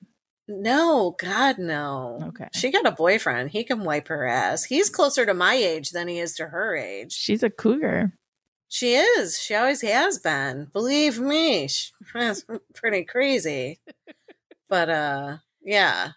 [0.48, 2.20] No, God, no.
[2.28, 2.48] Okay.
[2.54, 3.52] She got a boyfriend.
[3.52, 4.64] He can wipe her ass.
[4.64, 7.12] He's closer to my age than he is to her age.
[7.12, 8.14] She's a cougar.
[8.70, 9.40] She is.
[9.40, 10.68] She always has been.
[10.72, 11.68] Believe me.
[11.68, 12.46] She's
[12.76, 13.82] pretty crazy.
[14.70, 16.12] But uh yeah.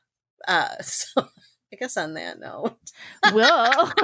[0.49, 1.23] Uh so
[1.73, 2.77] I guess on that note.
[3.33, 3.93] Will.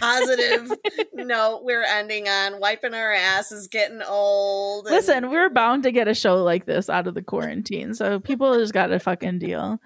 [0.00, 0.70] Positive
[1.14, 4.86] note we're ending on wiping our asses, getting old.
[4.86, 8.20] and- Listen, we're bound to get a show like this out of the quarantine, so
[8.20, 9.80] people just got a fucking deal.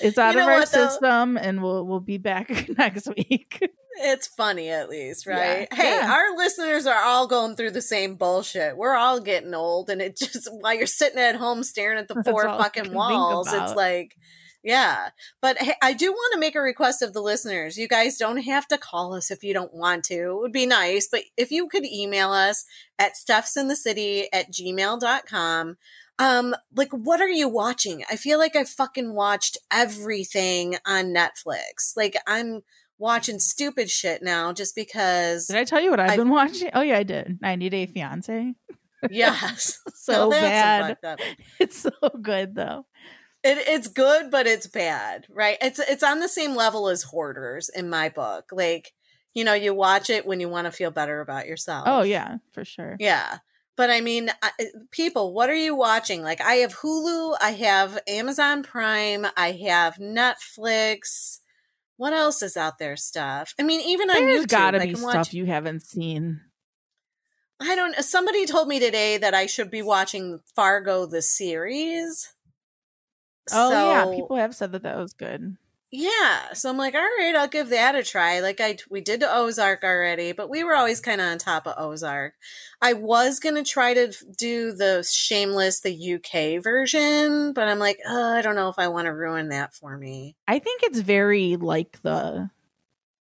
[0.00, 3.68] It's out You of our what, system, and we'll we'll be back next week.
[3.96, 5.32] It's funny at least, Yeah.
[5.58, 5.72] right?
[5.72, 6.12] Hey, Yeah.
[6.12, 8.76] our listeners are all going through the same bullshit.
[8.76, 12.14] We're all getting old, and it just while you're sitting at home staring at the
[12.14, 14.16] That's four fucking walls, it's like,
[14.62, 15.10] yeah.
[15.42, 17.76] But hey, I do want to make a request of the listeners.
[17.76, 20.14] You guys don't have to call us if you don't want to.
[20.14, 22.64] It would be nice, but if you could email us
[22.98, 25.76] at stuffsinthecity at gmail.com.
[26.16, 28.04] Um, like what are you watching?
[28.08, 31.96] I feel like I fucking watched everything on Netflix.
[31.96, 32.60] Like I'm
[32.98, 36.70] watching stupid shit now just because Did I tell you what I've I- been watching?
[36.74, 37.38] Oh yeah, I did.
[37.40, 38.54] 90 Day Fiance.
[39.10, 39.80] Yes.
[39.94, 41.18] so that's bad.
[41.60, 41.90] It's so
[42.20, 42.86] good though.
[43.42, 45.58] It, it's good, but it's bad, right?
[45.60, 48.46] It's it's on the same level as Hoarders in my book.
[48.50, 48.92] Like,
[49.34, 51.84] you know, you watch it when you want to feel better about yourself.
[51.86, 52.96] Oh yeah, for sure.
[52.98, 53.38] Yeah.
[53.76, 56.22] But I mean, I, eh, people, what are you watching?
[56.22, 61.40] Like, I have Hulu, I have Amazon Prime, I have Netflix.
[61.96, 62.96] What else is out there?
[62.96, 63.54] Stuff.
[63.58, 65.34] I mean, even on There's YouTube, gotta I be stuff watch.
[65.34, 66.40] you haven't seen.
[67.60, 67.96] I don't.
[67.96, 72.32] Uh, somebody told me today that I should be watching Fargo the series.
[73.52, 75.56] Oh yeah, people have said that that was good.
[75.96, 78.40] Yeah, so I'm like, all right, I'll give that a try.
[78.40, 81.74] Like I, we did Ozark already, but we were always kind of on top of
[81.78, 82.34] Ozark.
[82.82, 88.34] I was gonna try to do the Shameless, the UK version, but I'm like, oh,
[88.34, 90.34] I don't know if I want to ruin that for me.
[90.48, 92.50] I think it's very like the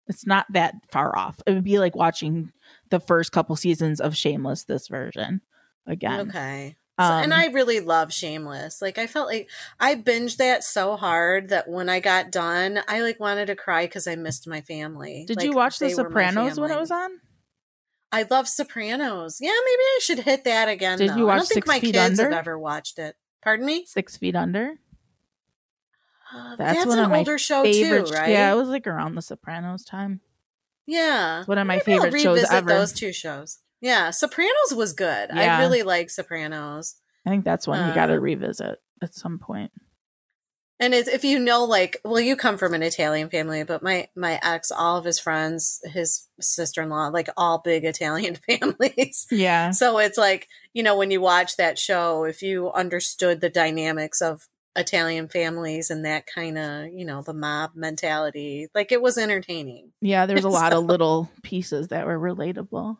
[0.09, 1.43] it's not that far off.
[1.47, 2.53] It would be like watching
[2.89, 5.43] the first couple seasons of Shameless this version
[5.86, 6.31] again.
[6.31, 6.77] Okay.
[7.01, 8.82] So, and Um, I really love Shameless.
[8.82, 9.48] Like I felt like
[9.81, 13.86] I binged that so hard that when I got done, I like wanted to cry
[13.86, 15.24] because I missed my family.
[15.27, 17.10] Did Like, you watch The my Sopranos when it was on?
[18.12, 19.39] I love Sopranos.
[19.40, 20.98] Yeah, maybe I should hit that again.
[20.98, 21.16] Did though.
[21.16, 22.31] you I watch don't think Six my Feet kids Under?
[22.31, 23.16] have ever watched it.
[23.43, 23.86] Pardon me.
[23.86, 24.74] Six Feet Under.
[26.35, 28.06] Uh, That's, That's one an of my older show favorite.
[28.09, 28.31] too, right?
[28.31, 30.20] Yeah, it was like around The Sopranos time.
[30.86, 32.69] Yeah, It's one of my Maybe favorite shows ever.
[32.69, 33.59] Those two shows.
[33.83, 35.31] Yeah, Sopranos was good.
[35.35, 35.59] Yeah.
[35.59, 36.95] I really like Sopranos.
[37.27, 39.71] I think that's one you got to Uh, revisit at some point.
[40.81, 44.09] And it's, if you know, like, well, you come from an Italian family, but my
[44.17, 49.27] my ex, all of his friends, his sister in law, like all big Italian families.
[49.31, 49.71] Yeah.
[49.73, 54.21] So it's like you know when you watch that show, if you understood the dynamics
[54.21, 59.17] of Italian families and that kind of you know the mob mentality, like it was
[59.19, 59.93] entertaining.
[60.01, 62.97] Yeah, there's a lot So- of little pieces that were relatable.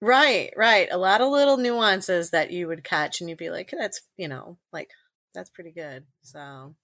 [0.00, 0.88] Right, right.
[0.90, 4.28] A lot of little nuances that you would catch and you'd be like, that's, you
[4.28, 4.90] know, like
[5.34, 6.04] that's pretty good.
[6.22, 6.74] So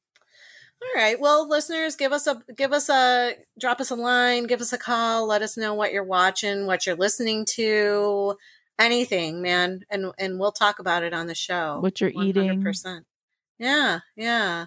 [0.83, 1.19] all right.
[1.19, 4.79] Well, listeners, give us a give us a drop us a line, give us a
[4.79, 8.37] call, let us know what you're watching, what you're listening to,
[8.79, 11.79] anything, man, and and we'll talk about it on the show.
[11.81, 12.63] What you're eating.
[12.63, 13.03] 100%.
[13.59, 14.67] Yeah, yeah.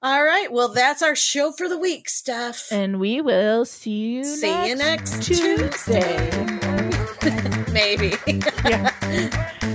[0.00, 0.50] All right.
[0.50, 2.72] Well, that's our show for the week, Steph.
[2.72, 6.57] And we will see you See you next Tuesday.
[7.72, 8.14] Maybe.
[8.64, 9.74] Yeah.